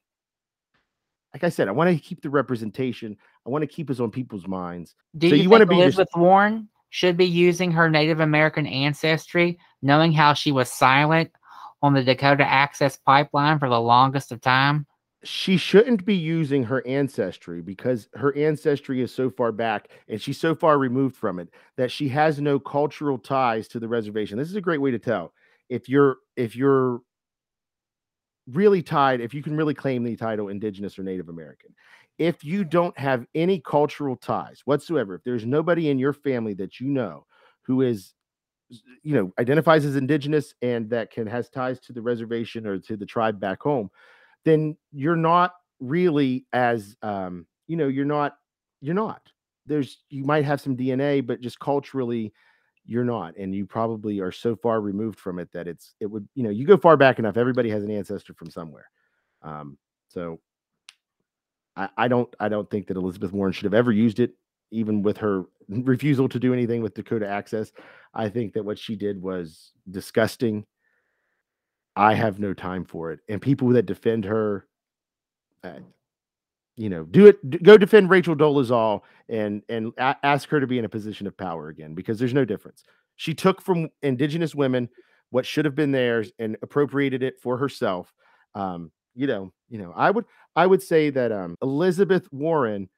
like 1.37 1.43
i 1.43 1.49
said 1.49 1.67
i 1.67 1.71
want 1.71 1.89
to 1.89 2.01
keep 2.01 2.21
the 2.21 2.29
representation 2.29 3.15
i 3.45 3.49
want 3.49 3.61
to 3.61 3.67
keep 3.67 3.89
us 3.89 3.99
on 3.99 4.09
people's 4.09 4.47
minds 4.47 4.95
Do 5.17 5.29
So 5.29 5.35
you, 5.35 5.43
you 5.43 5.49
wanna 5.49 5.65
think 5.65 5.77
be 5.79 5.81
Elizabeth 5.81 6.09
Warren 6.15 6.67
should 6.89 7.17
be 7.17 7.25
using 7.25 7.71
her 7.71 7.89
Native 7.89 8.21
American 8.21 8.65
ancestry, 8.65 9.59
knowing 9.81 10.13
how 10.13 10.33
she 10.33 10.51
was 10.53 10.71
silent 10.71 11.29
on 11.81 11.93
the 11.93 12.01
Dakota 12.03 12.45
Access 12.45 12.95
Pipeline 12.97 13.59
for 13.59 13.69
the 13.69 13.79
longest 13.79 14.31
of 14.31 14.41
time? 14.41 14.87
she 15.23 15.57
shouldn't 15.57 16.05
be 16.05 16.15
using 16.15 16.63
her 16.63 16.85
ancestry 16.87 17.61
because 17.61 18.07
her 18.13 18.35
ancestry 18.37 19.01
is 19.01 19.13
so 19.13 19.29
far 19.29 19.51
back 19.51 19.89
and 20.07 20.21
she's 20.21 20.39
so 20.39 20.53
far 20.53 20.77
removed 20.77 21.15
from 21.15 21.39
it 21.39 21.49
that 21.75 21.91
she 21.91 22.07
has 22.07 22.39
no 22.39 22.59
cultural 22.59 23.17
ties 23.17 23.67
to 23.67 23.79
the 23.79 23.87
reservation. 23.87 24.37
This 24.37 24.49
is 24.49 24.55
a 24.55 24.61
great 24.61 24.79
way 24.79 24.91
to 24.91 24.99
tell 24.99 25.33
if 25.69 25.89
you're 25.89 26.17
if 26.35 26.55
you're 26.55 27.01
really 28.47 28.81
tied, 28.81 29.21
if 29.21 29.33
you 29.33 29.43
can 29.43 29.55
really 29.55 29.73
claim 29.73 30.03
the 30.03 30.15
title 30.15 30.49
indigenous 30.49 30.97
or 30.97 31.03
Native 31.03 31.29
American. 31.29 31.73
If 32.17 32.43
you 32.43 32.63
don't 32.63 32.97
have 32.97 33.27
any 33.35 33.59
cultural 33.59 34.15
ties 34.15 34.61
whatsoever, 34.65 35.15
if 35.15 35.23
there's 35.23 35.45
nobody 35.45 35.89
in 35.89 35.99
your 35.99 36.13
family 36.13 36.53
that 36.55 36.79
you 36.79 36.87
know 36.87 37.25
who 37.61 37.81
is 37.81 38.13
you 38.69 39.15
know 39.15 39.31
identifies 39.39 39.85
as 39.85 39.95
indigenous 39.95 40.53
and 40.61 40.89
that 40.89 41.11
can 41.11 41.25
has 41.27 41.49
ties 41.49 41.79
to 41.79 41.93
the 41.93 42.01
reservation 42.01 42.67
or 42.67 42.77
to 42.77 42.97
the 42.97 43.05
tribe 43.05 43.39
back 43.39 43.61
home 43.61 43.89
then 44.43 44.75
you're 44.91 45.15
not 45.15 45.53
really 45.79 46.45
as 46.53 46.95
um 47.01 47.45
you 47.67 47.77
know 47.77 47.87
you're 47.87 48.05
not 48.05 48.35
you're 48.81 48.95
not 48.95 49.21
there's 49.65 50.03
you 50.09 50.25
might 50.25 50.43
have 50.43 50.59
some 50.59 50.75
dna 50.75 51.25
but 51.25 51.39
just 51.39 51.59
culturally 51.59 52.33
you're 52.87 53.03
not 53.03 53.35
and 53.37 53.53
you 53.53 53.65
probably 53.65 54.19
are 54.19 54.31
so 54.31 54.55
far 54.55 54.81
removed 54.81 55.19
from 55.19 55.39
it 55.39 55.51
that 55.51 55.67
it's 55.67 55.93
it 55.99 56.05
would 56.05 56.27
you 56.33 56.43
know 56.43 56.49
you 56.49 56.65
go 56.65 56.77
far 56.77 56.97
back 56.97 57.19
enough 57.19 57.37
everybody 57.37 57.69
has 57.69 57.83
an 57.83 57.91
ancestor 57.91 58.33
from 58.33 58.49
somewhere 58.49 58.89
um 59.43 59.77
so 60.07 60.39
i 61.75 61.89
i 61.97 62.07
don't 62.07 62.33
i 62.39 62.49
don't 62.49 62.69
think 62.69 62.87
that 62.87 62.97
elizabeth 62.97 63.31
warren 63.31 63.53
should 63.53 63.65
have 63.65 63.73
ever 63.73 63.91
used 63.91 64.19
it 64.19 64.31
even 64.71 65.01
with 65.01 65.17
her 65.17 65.43
refusal 65.69 66.27
to 66.29 66.39
do 66.39 66.53
anything 66.53 66.81
with 66.81 66.93
dakota 66.93 67.27
access 67.27 67.71
i 68.13 68.27
think 68.29 68.53
that 68.53 68.63
what 68.63 68.79
she 68.79 68.95
did 68.95 69.21
was 69.21 69.73
disgusting 69.91 70.65
I 71.97 72.13
have 72.13 72.39
no 72.39 72.53
time 72.53 72.85
for 72.85 73.11
it. 73.11 73.21
And 73.27 73.41
people 73.41 73.69
that 73.69 73.87
defend 73.87 74.23
her, 74.25 74.67
you 76.77 76.89
know, 76.89 77.03
do 77.03 77.25
it. 77.25 77.63
Go 77.63 77.75
defend 77.75 78.09
Rachel 78.09 78.35
Dolezal 78.35 79.01
and 79.27 79.63
and 79.67 79.91
ask 79.97 80.47
her 80.49 80.59
to 80.59 80.67
be 80.67 80.77
in 80.77 80.85
a 80.85 80.89
position 80.89 81.27
of 81.27 81.35
power 81.35 81.69
again 81.69 81.95
because 81.95 82.19
there's 82.19 82.35
no 82.35 82.45
difference. 82.45 82.83
She 83.15 83.33
took 83.33 83.61
from 83.61 83.89
indigenous 84.03 84.53
women 84.53 84.87
what 85.31 85.45
should 85.45 85.65
have 85.65 85.75
been 85.75 85.91
theirs 85.91 86.31
and 86.39 86.55
appropriated 86.61 87.23
it 87.23 87.39
for 87.41 87.57
herself. 87.57 88.13
Um, 88.55 88.91
you 89.15 89.27
know, 89.27 89.51
you 89.69 89.79
know, 89.79 89.91
I 89.95 90.11
would 90.11 90.25
I 90.55 90.67
would 90.67 90.83
say 90.83 91.09
that 91.09 91.31
um, 91.31 91.57
Elizabeth 91.63 92.31
Warren 92.31 92.89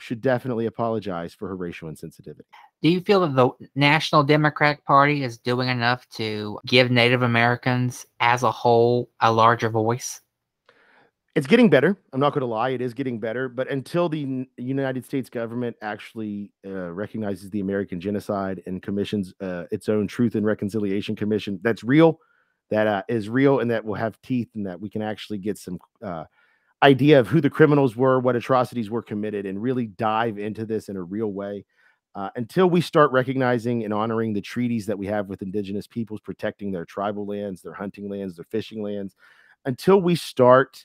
should 0.00 0.22
definitely 0.22 0.66
apologize 0.66 1.34
for 1.34 1.48
her 1.48 1.56
racial 1.56 1.90
insensitivity. 1.90 2.42
Do 2.82 2.88
you 2.88 3.00
feel 3.00 3.20
that 3.20 3.34
the 3.34 3.50
National 3.74 4.22
Democratic 4.22 4.84
Party 4.84 5.22
is 5.22 5.38
doing 5.38 5.68
enough 5.68 6.08
to 6.10 6.58
give 6.66 6.90
Native 6.90 7.22
Americans 7.22 8.06
as 8.20 8.42
a 8.42 8.50
whole 8.50 9.10
a 9.20 9.30
larger 9.30 9.68
voice? 9.68 10.20
It's 11.38 11.46
getting 11.46 11.70
better. 11.70 11.96
I'm 12.12 12.18
not 12.18 12.32
going 12.32 12.40
to 12.40 12.46
lie, 12.46 12.70
it 12.70 12.80
is 12.80 12.94
getting 12.94 13.20
better. 13.20 13.48
But 13.48 13.70
until 13.70 14.08
the 14.08 14.48
United 14.56 15.04
States 15.04 15.30
government 15.30 15.76
actually 15.82 16.50
uh, 16.66 16.90
recognizes 16.90 17.48
the 17.50 17.60
American 17.60 18.00
genocide 18.00 18.60
and 18.66 18.82
commissions 18.82 19.32
uh, 19.40 19.64
its 19.70 19.88
own 19.88 20.08
Truth 20.08 20.34
and 20.34 20.44
Reconciliation 20.44 21.14
Commission, 21.14 21.60
that's 21.62 21.84
real, 21.84 22.18
that 22.70 22.88
uh, 22.88 23.02
is 23.08 23.28
real, 23.28 23.60
and 23.60 23.70
that 23.70 23.84
will 23.84 23.94
have 23.94 24.20
teeth, 24.20 24.48
and 24.56 24.66
that 24.66 24.80
we 24.80 24.90
can 24.90 25.00
actually 25.00 25.38
get 25.38 25.56
some 25.56 25.78
uh, 26.02 26.24
idea 26.82 27.20
of 27.20 27.28
who 27.28 27.40
the 27.40 27.48
criminals 27.48 27.94
were, 27.94 28.18
what 28.18 28.34
atrocities 28.34 28.90
were 28.90 29.02
committed, 29.02 29.46
and 29.46 29.62
really 29.62 29.86
dive 29.86 30.38
into 30.38 30.66
this 30.66 30.88
in 30.88 30.96
a 30.96 31.02
real 31.02 31.32
way. 31.32 31.64
Uh, 32.16 32.30
until 32.34 32.68
we 32.68 32.80
start 32.80 33.12
recognizing 33.12 33.84
and 33.84 33.94
honoring 33.94 34.32
the 34.32 34.40
treaties 34.40 34.86
that 34.86 34.98
we 34.98 35.06
have 35.06 35.28
with 35.28 35.42
indigenous 35.42 35.86
peoples, 35.86 36.18
protecting 36.18 36.72
their 36.72 36.84
tribal 36.84 37.24
lands, 37.24 37.62
their 37.62 37.74
hunting 37.74 38.08
lands, 38.10 38.34
their 38.34 38.44
fishing 38.44 38.82
lands, 38.82 39.14
until 39.64 40.00
we 40.00 40.16
start 40.16 40.84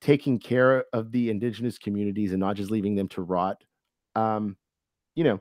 taking 0.00 0.38
care 0.38 0.84
of 0.92 1.10
the 1.12 1.30
indigenous 1.30 1.78
communities 1.78 2.32
and 2.32 2.40
not 2.40 2.56
just 2.56 2.70
leaving 2.70 2.94
them 2.94 3.08
to 3.08 3.22
rot 3.22 3.62
um 4.14 4.56
you 5.14 5.24
know 5.24 5.40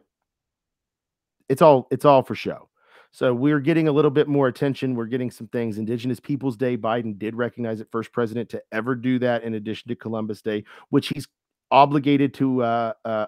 it's 1.49 1.61
all 1.61 1.87
it's 1.91 2.05
all 2.05 2.23
for 2.23 2.35
show. 2.35 2.69
So 3.11 3.33
we're 3.33 3.61
getting 3.61 3.87
a 3.87 3.91
little 3.93 4.11
bit 4.11 4.27
more 4.27 4.47
attention 4.47 4.95
we're 4.95 5.05
getting 5.05 5.31
some 5.31 5.47
things. 5.47 5.77
Indigenous 5.77 6.19
peoples 6.19 6.57
day 6.57 6.77
biden 6.77 7.17
did 7.17 7.35
recognize 7.35 7.79
it 7.79 7.87
first 7.91 8.11
president 8.11 8.49
to 8.49 8.61
ever 8.71 8.95
do 8.95 9.19
that 9.19 9.43
in 9.43 9.53
addition 9.55 9.89
to 9.89 9.95
columbus 9.95 10.41
day 10.41 10.63
which 10.89 11.09
he's 11.09 11.27
obligated 11.71 12.33
to 12.35 12.63
uh, 12.63 12.93
uh 13.05 13.25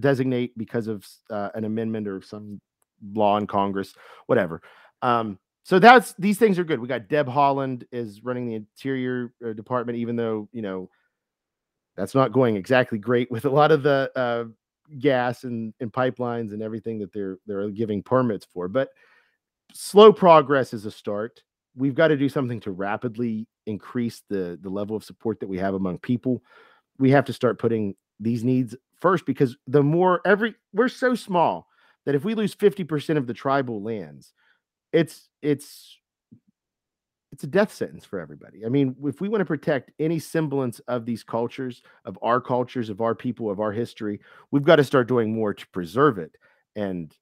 designate 0.00 0.56
because 0.56 0.86
of 0.86 1.06
uh, 1.30 1.50
an 1.54 1.64
amendment 1.64 2.08
or 2.08 2.22
some 2.22 2.60
law 3.14 3.36
in 3.36 3.46
congress 3.46 3.94
whatever. 4.26 4.62
Um 5.02 5.38
so 5.64 5.78
that's 5.78 6.14
these 6.14 6.38
things 6.38 6.58
are 6.58 6.64
good. 6.64 6.80
We 6.80 6.88
got 6.88 7.08
Deb 7.08 7.28
Haaland 7.28 7.84
is 7.92 8.22
running 8.24 8.46
the 8.46 8.54
interior 8.54 9.32
uh, 9.44 9.52
department, 9.52 9.98
even 9.98 10.16
though 10.16 10.48
you 10.52 10.62
know 10.62 10.90
that's 11.96 12.14
not 12.14 12.32
going 12.32 12.56
exactly 12.56 12.98
great 12.98 13.30
with 13.30 13.44
a 13.44 13.50
lot 13.50 13.70
of 13.70 13.82
the 13.82 14.10
uh, 14.16 14.44
gas 14.98 15.44
and, 15.44 15.72
and 15.80 15.92
pipelines 15.92 16.52
and 16.52 16.62
everything 16.62 16.98
that 16.98 17.12
they're 17.12 17.38
they're 17.46 17.68
giving 17.70 18.02
permits 18.02 18.46
for. 18.52 18.66
But 18.68 18.90
slow 19.72 20.12
progress 20.12 20.74
is 20.74 20.84
a 20.84 20.90
start. 20.90 21.42
We've 21.76 21.94
got 21.94 22.08
to 22.08 22.16
do 22.16 22.28
something 22.28 22.60
to 22.60 22.72
rapidly 22.72 23.46
increase 23.66 24.22
the 24.28 24.58
the 24.60 24.70
level 24.70 24.96
of 24.96 25.04
support 25.04 25.38
that 25.40 25.48
we 25.48 25.58
have 25.58 25.74
among 25.74 25.98
people. 25.98 26.42
We 26.98 27.10
have 27.12 27.24
to 27.26 27.32
start 27.32 27.60
putting 27.60 27.94
these 28.18 28.42
needs 28.42 28.74
first 29.00 29.26
because 29.26 29.56
the 29.66 29.82
more 29.82 30.20
every 30.24 30.54
we're 30.72 30.88
so 30.88 31.14
small 31.14 31.68
that 32.04 32.16
if 32.16 32.24
we 32.24 32.34
lose 32.34 32.54
50% 32.54 33.16
of 33.16 33.28
the 33.28 33.34
tribal 33.34 33.80
lands, 33.80 34.32
it's 34.92 35.28
it's 35.40 35.98
it's 37.32 37.44
a 37.44 37.46
death 37.46 37.72
sentence 37.72 38.04
for 38.04 38.20
everybody. 38.20 38.64
I 38.66 38.68
mean, 38.68 38.94
if 39.04 39.20
we 39.20 39.28
want 39.28 39.40
to 39.40 39.46
protect 39.46 39.90
any 39.98 40.18
semblance 40.18 40.80
of 40.80 41.06
these 41.06 41.24
cultures, 41.24 41.82
of 42.04 42.18
our 42.20 42.42
cultures, 42.42 42.90
of 42.90 43.00
our 43.00 43.14
people, 43.14 43.50
of 43.50 43.58
our 43.58 43.72
history, 43.72 44.20
we've 44.50 44.64
got 44.64 44.76
to 44.76 44.84
start 44.84 45.08
doing 45.08 45.34
more 45.34 45.54
to 45.54 45.66
preserve 45.68 46.18
it. 46.18 46.36
And 46.76 47.14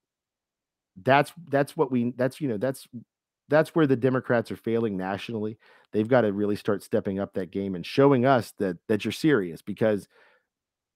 that's 1.03 1.33
that's 1.49 1.77
what 1.77 1.93
we 1.93 2.13
that's 2.17 2.41
you 2.41 2.49
know 2.49 2.59
that's 2.59 2.89
that's 3.49 3.75
where 3.75 3.87
the 3.87 3.97
Democrats 3.97 4.51
are 4.51 4.57
failing 4.57 4.97
nationally. 4.97 5.59
They've 5.93 6.09
got 6.09 6.23
to 6.23 6.33
really 6.33 6.57
start 6.57 6.83
stepping 6.83 7.19
up 7.19 7.35
that 7.35 7.51
game 7.51 7.75
and 7.75 7.87
showing 7.87 8.27
us 8.27 8.53
that 8.59 8.79
that 8.89 9.05
you're 9.05 9.13
serious 9.13 9.63
because 9.63 10.09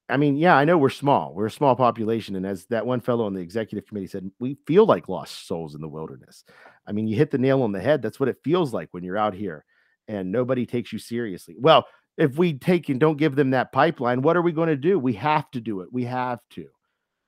I 0.09 0.19
mean, 0.19 0.37
yeah, 0.37 0.55
I 0.55 0.65
know 0.65 0.77
we're 0.77 0.91
small. 0.91 1.33
We're 1.35 1.47
a 1.47 1.51
small 1.51 1.75
population. 1.75 2.37
And 2.37 2.47
as 2.47 2.67
that 2.67 2.85
one 2.85 3.01
fellow 3.01 3.25
on 3.25 3.33
the 3.33 3.41
executive 3.41 3.89
committee 3.89 4.07
said, 4.07 4.31
we 4.39 4.59
feel 4.67 4.85
like 4.85 5.09
lost 5.09 5.47
souls 5.47 5.75
in 5.75 5.81
the 5.81 5.89
wilderness. 5.89 6.45
I 6.87 6.93
mean, 6.93 7.09
you 7.09 7.17
hit 7.17 7.31
the 7.31 7.39
nail 7.39 7.63
on 7.63 7.73
the 7.73 7.81
head. 7.81 8.03
That's 8.03 8.21
what 8.21 8.29
it 8.29 8.37
feels 8.45 8.75
like 8.75 8.89
when 8.93 9.03
you're 9.03 9.17
out 9.17 9.35
here 9.35 9.65
and 10.07 10.31
nobody 10.31 10.67
takes 10.67 10.93
you 10.93 10.99
seriously. 10.99 11.57
Well, 11.59 11.87
if 12.19 12.37
we 12.37 12.59
take 12.59 12.89
and 12.91 13.01
don't 13.01 13.17
give 13.17 13.35
them 13.35 13.51
that 13.51 13.73
pipeline, 13.73 14.23
what 14.23 14.37
are 14.37 14.43
we 14.43 14.53
going 14.53 14.69
to 14.69 14.77
do? 14.77 14.99
We 14.99 15.15
have 15.15 15.51
to 15.53 15.61
do 15.61 15.81
it. 15.81 15.89
We 15.91 16.05
have 16.05 16.41
to. 16.51 16.67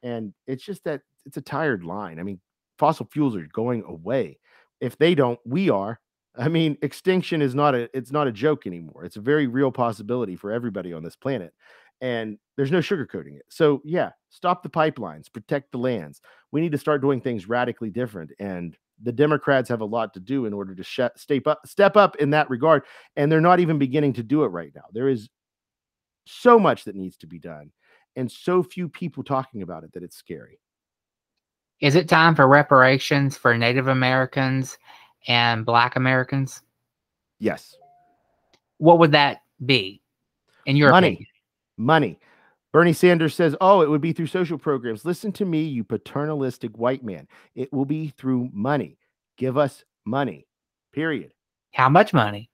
And 0.02 0.34
it's 0.46 0.64
just 0.64 0.84
that 0.84 1.00
it's 1.24 1.38
a 1.38 1.42
tired 1.42 1.82
line. 1.82 2.20
I 2.20 2.22
mean, 2.22 2.40
fossil 2.78 3.08
fuels 3.10 3.36
are 3.36 3.48
going 3.52 3.84
away. 3.84 4.38
If 4.80 4.98
they 4.98 5.14
don't, 5.14 5.40
we 5.44 5.70
are. 5.70 5.98
I 6.38 6.48
mean, 6.48 6.76
extinction 6.82 7.40
is 7.40 7.54
not 7.54 7.74
a 7.74 7.88
it's 7.96 8.12
not 8.12 8.28
a 8.28 8.32
joke 8.32 8.66
anymore. 8.66 9.04
It's 9.04 9.16
a 9.16 9.22
very 9.22 9.46
real 9.46 9.72
possibility 9.72 10.36
for 10.36 10.52
everybody 10.52 10.92
on 10.92 11.02
this 11.02 11.16
planet. 11.16 11.54
And 12.00 12.38
there's 12.56 12.72
no 12.72 12.78
sugarcoating 12.78 13.36
it. 13.36 13.44
So, 13.48 13.80
yeah, 13.84 14.10
stop 14.30 14.62
the 14.62 14.68
pipelines, 14.68 15.32
protect 15.32 15.72
the 15.72 15.78
lands. 15.78 16.20
We 16.52 16.60
need 16.60 16.72
to 16.72 16.78
start 16.78 17.00
doing 17.00 17.20
things 17.20 17.48
radically 17.48 17.90
different 17.90 18.32
and 18.38 18.76
the 19.02 19.12
Democrats 19.12 19.68
have 19.68 19.80
a 19.80 19.86
lot 19.86 20.14
to 20.14 20.20
do 20.20 20.46
in 20.46 20.52
order 20.52 20.74
to 20.74 20.82
sh- 20.82 21.00
step 21.16 21.46
up 21.46 21.60
step 21.66 21.96
up 21.96 22.16
in 22.16 22.30
that 22.30 22.48
regard 22.48 22.82
and 23.16 23.30
they're 23.30 23.40
not 23.40 23.60
even 23.60 23.78
beginning 23.78 24.12
to 24.14 24.22
do 24.22 24.44
it 24.44 24.48
right 24.48 24.72
now. 24.74 24.84
There 24.92 25.08
is 25.08 25.28
so 26.24 26.58
much 26.58 26.84
that 26.84 26.96
needs 26.96 27.16
to 27.18 27.26
be 27.26 27.38
done 27.38 27.70
and 28.16 28.30
so 28.30 28.62
few 28.62 28.88
people 28.88 29.22
talking 29.22 29.62
about 29.62 29.84
it 29.84 29.92
that 29.92 30.02
it's 30.02 30.16
scary. 30.16 30.58
Is 31.80 31.94
it 31.94 32.08
time 32.08 32.34
for 32.34 32.48
reparations 32.48 33.36
for 33.36 33.56
Native 33.56 33.88
Americans 33.88 34.78
and 35.28 35.66
Black 35.66 35.96
Americans? 35.96 36.62
Yes. 37.38 37.76
What 38.78 38.98
would 38.98 39.12
that 39.12 39.42
be 39.64 40.00
in 40.64 40.76
your 40.76 40.90
money? 40.90 41.08
opinion? 41.08 41.26
Money. 41.76 42.18
Bernie 42.72 42.92
Sanders 42.92 43.34
says, 43.34 43.56
Oh, 43.60 43.80
it 43.80 43.88
would 43.88 44.00
be 44.00 44.12
through 44.12 44.26
social 44.26 44.58
programs. 44.58 45.04
Listen 45.04 45.32
to 45.32 45.44
me, 45.44 45.62
you 45.62 45.84
paternalistic 45.84 46.76
white 46.76 47.02
man. 47.02 47.26
It 47.54 47.72
will 47.72 47.86
be 47.86 48.08
through 48.18 48.50
money. 48.52 48.98
Give 49.38 49.56
us 49.56 49.84
money, 50.04 50.46
period. 50.92 51.32
How 51.72 51.88
much 51.88 52.12
money? 52.12 52.50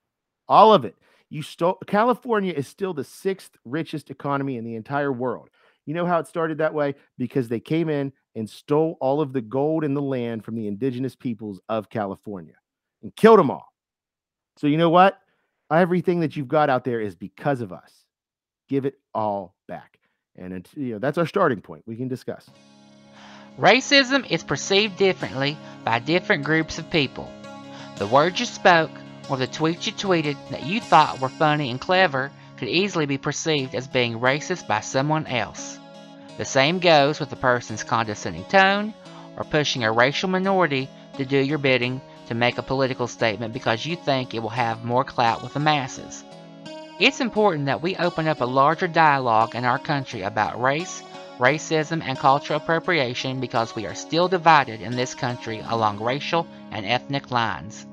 All 0.47 0.73
of 0.73 0.85
it. 0.85 0.95
You 1.29 1.41
stole 1.41 1.79
California 1.87 2.53
is 2.53 2.67
still 2.67 2.93
the 2.93 3.03
sixth 3.03 3.57
richest 3.65 4.11
economy 4.11 4.57
in 4.57 4.63
the 4.63 4.75
entire 4.75 5.11
world. 5.11 5.49
You 5.85 5.93
know 5.93 6.05
how 6.05 6.19
it 6.19 6.27
started 6.27 6.59
that 6.59 6.73
way? 6.73 6.95
Because 7.17 7.47
they 7.47 7.59
came 7.59 7.89
in 7.89 8.13
and 8.35 8.49
stole 8.49 8.97
all 9.01 9.19
of 9.19 9.33
the 9.33 9.41
gold 9.41 9.83
in 9.83 9.93
the 9.93 10.01
land 10.01 10.45
from 10.45 10.55
the 10.55 10.67
indigenous 10.67 11.15
peoples 11.15 11.59
of 11.69 11.89
California 11.89 12.55
and 13.01 13.15
killed 13.15 13.39
them 13.39 13.51
all. 13.51 13.73
So, 14.57 14.67
you 14.67 14.77
know 14.77 14.89
what? 14.89 15.19
Everything 15.71 16.19
that 16.21 16.35
you've 16.35 16.47
got 16.47 16.69
out 16.69 16.83
there 16.83 17.01
is 17.01 17.15
because 17.15 17.61
of 17.61 17.73
us. 17.73 18.02
Give 18.69 18.85
it 18.85 18.99
all 19.13 19.55
back. 19.67 19.99
And 20.35 20.67
you 20.75 20.93
know, 20.93 20.99
that's 20.99 21.17
our 21.17 21.27
starting 21.27 21.61
point. 21.61 21.83
We 21.85 21.95
can 21.95 22.07
discuss. 22.07 22.49
Racism 23.59 24.29
is 24.31 24.43
perceived 24.43 24.97
differently 24.97 25.57
by 25.83 25.99
different 25.99 26.43
groups 26.43 26.79
of 26.79 26.89
people. 26.89 27.31
The 27.97 28.07
words 28.07 28.39
you 28.39 28.47
spoke 28.47 28.89
or 29.29 29.37
the 29.37 29.47
tweets 29.47 29.85
you 29.85 29.93
tweeted 29.93 30.37
that 30.49 30.65
you 30.65 30.81
thought 30.81 31.19
were 31.19 31.29
funny 31.29 31.69
and 31.69 31.79
clever 31.79 32.31
could 32.57 32.67
easily 32.67 33.05
be 33.05 33.17
perceived 33.17 33.75
as 33.75 33.87
being 33.87 34.19
racist 34.19 34.67
by 34.67 34.79
someone 34.79 35.27
else. 35.27 35.77
The 36.37 36.45
same 36.45 36.79
goes 36.79 37.19
with 37.19 37.31
a 37.31 37.35
person's 37.35 37.83
condescending 37.83 38.45
tone 38.45 38.93
or 39.37 39.43
pushing 39.43 39.83
a 39.83 39.91
racial 39.91 40.29
minority 40.29 40.89
to 41.17 41.25
do 41.25 41.37
your 41.37 41.59
bidding 41.59 42.01
to 42.27 42.33
make 42.33 42.57
a 42.57 42.63
political 42.63 43.07
statement 43.07 43.53
because 43.53 43.85
you 43.85 43.95
think 43.95 44.33
it 44.33 44.39
will 44.39 44.49
have 44.49 44.83
more 44.83 45.03
clout 45.03 45.43
with 45.43 45.53
the 45.53 45.59
masses. 45.59 46.23
It's 46.99 47.21
important 47.21 47.65
that 47.65 47.81
we 47.81 47.95
open 47.95 48.27
up 48.27 48.41
a 48.41 48.45
larger 48.45 48.87
dialogue 48.87 49.55
in 49.55 49.65
our 49.65 49.79
country 49.79 50.21
about 50.21 50.61
race, 50.61 51.01
racism, 51.39 52.03
and 52.03 52.15
cultural 52.15 52.57
appropriation 52.57 53.39
because 53.39 53.75
we 53.75 53.87
are 53.87 53.95
still 53.95 54.27
divided 54.27 54.79
in 54.79 54.95
this 54.95 55.15
country 55.15 55.63
along 55.67 55.99
racial 55.99 56.45
and 56.71 56.85
ethnic 56.85 57.31
lines. 57.31 57.87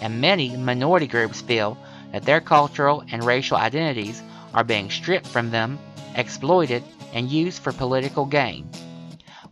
And 0.00 0.20
many 0.20 0.56
minority 0.56 1.06
groups 1.06 1.42
feel 1.42 1.78
that 2.10 2.24
their 2.24 2.40
cultural 2.40 3.04
and 3.12 3.22
racial 3.22 3.56
identities 3.56 4.20
are 4.52 4.64
being 4.64 4.90
stripped 4.90 5.28
from 5.28 5.52
them, 5.52 5.78
exploited, 6.16 6.82
and 7.12 7.30
used 7.30 7.62
for 7.62 7.72
political 7.72 8.26
gain. 8.26 8.68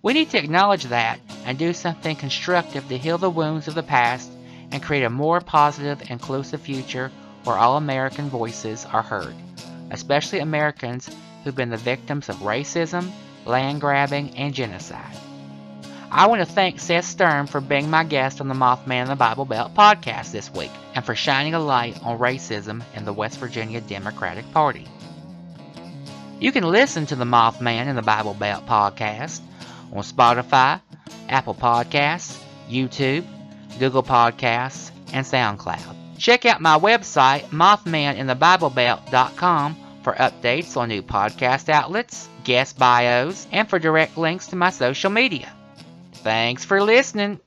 We 0.02 0.12
need 0.12 0.30
to 0.30 0.38
acknowledge 0.38 0.84
that 0.86 1.20
and 1.44 1.56
do 1.56 1.72
something 1.72 2.16
constructive 2.16 2.88
to 2.88 2.98
heal 2.98 3.18
the 3.18 3.30
wounds 3.30 3.68
of 3.68 3.76
the 3.76 3.84
past 3.84 4.32
and 4.72 4.82
create 4.82 5.04
a 5.04 5.10
more 5.10 5.40
positive, 5.40 6.10
inclusive 6.10 6.62
future 6.62 7.12
where 7.44 7.56
all 7.56 7.76
American 7.76 8.28
voices 8.28 8.84
are 8.86 9.02
heard, 9.02 9.34
especially 9.90 10.38
Americans 10.38 11.10
who've 11.42 11.56
been 11.56 11.70
the 11.70 11.76
victims 11.76 12.28
of 12.28 12.36
racism, 12.36 13.10
land 13.44 13.80
grabbing, 13.80 14.36
and 14.36 14.54
genocide. 14.54 15.16
I 16.10 16.26
want 16.26 16.40
to 16.40 16.46
thank 16.46 16.78
Seth 16.78 17.06
Stern 17.06 17.46
for 17.46 17.62
being 17.62 17.88
my 17.88 18.04
guest 18.04 18.42
on 18.42 18.48
the 18.48 18.54
Mothman 18.54 19.04
in 19.04 19.08
the 19.08 19.16
Bible 19.16 19.46
Belt 19.46 19.74
podcast 19.74 20.30
this 20.30 20.52
week 20.52 20.70
and 20.94 21.02
for 21.02 21.14
shining 21.14 21.54
a 21.54 21.58
light 21.58 21.98
on 22.02 22.18
racism 22.18 22.82
in 22.94 23.06
the 23.06 23.14
West 23.14 23.38
Virginia 23.38 23.80
Democratic 23.80 24.50
Party. 24.52 24.86
You 26.38 26.52
can 26.52 26.64
listen 26.64 27.06
to 27.06 27.16
the 27.16 27.24
Mothman 27.24 27.86
in 27.86 27.96
the 27.96 28.02
Bible 28.02 28.34
Belt 28.34 28.66
podcast 28.66 29.40
on 29.90 30.02
Spotify, 30.02 30.82
Apple 31.30 31.54
Podcasts, 31.54 32.38
YouTube, 32.68 33.24
Google 33.78 34.02
Podcasts, 34.02 34.90
and 35.14 35.24
SoundCloud. 35.24 36.01
Check 36.22 36.46
out 36.46 36.60
my 36.60 36.78
website, 36.78 37.46
mothmaninthebiblebelt.com, 37.46 39.76
for 40.04 40.12
updates 40.12 40.76
on 40.76 40.88
new 40.88 41.02
podcast 41.02 41.68
outlets, 41.68 42.28
guest 42.44 42.78
bios, 42.78 43.48
and 43.50 43.68
for 43.68 43.80
direct 43.80 44.16
links 44.16 44.46
to 44.46 44.54
my 44.56 44.70
social 44.70 45.10
media. 45.10 45.52
Thanks 46.12 46.64
for 46.64 46.80
listening. 46.80 47.40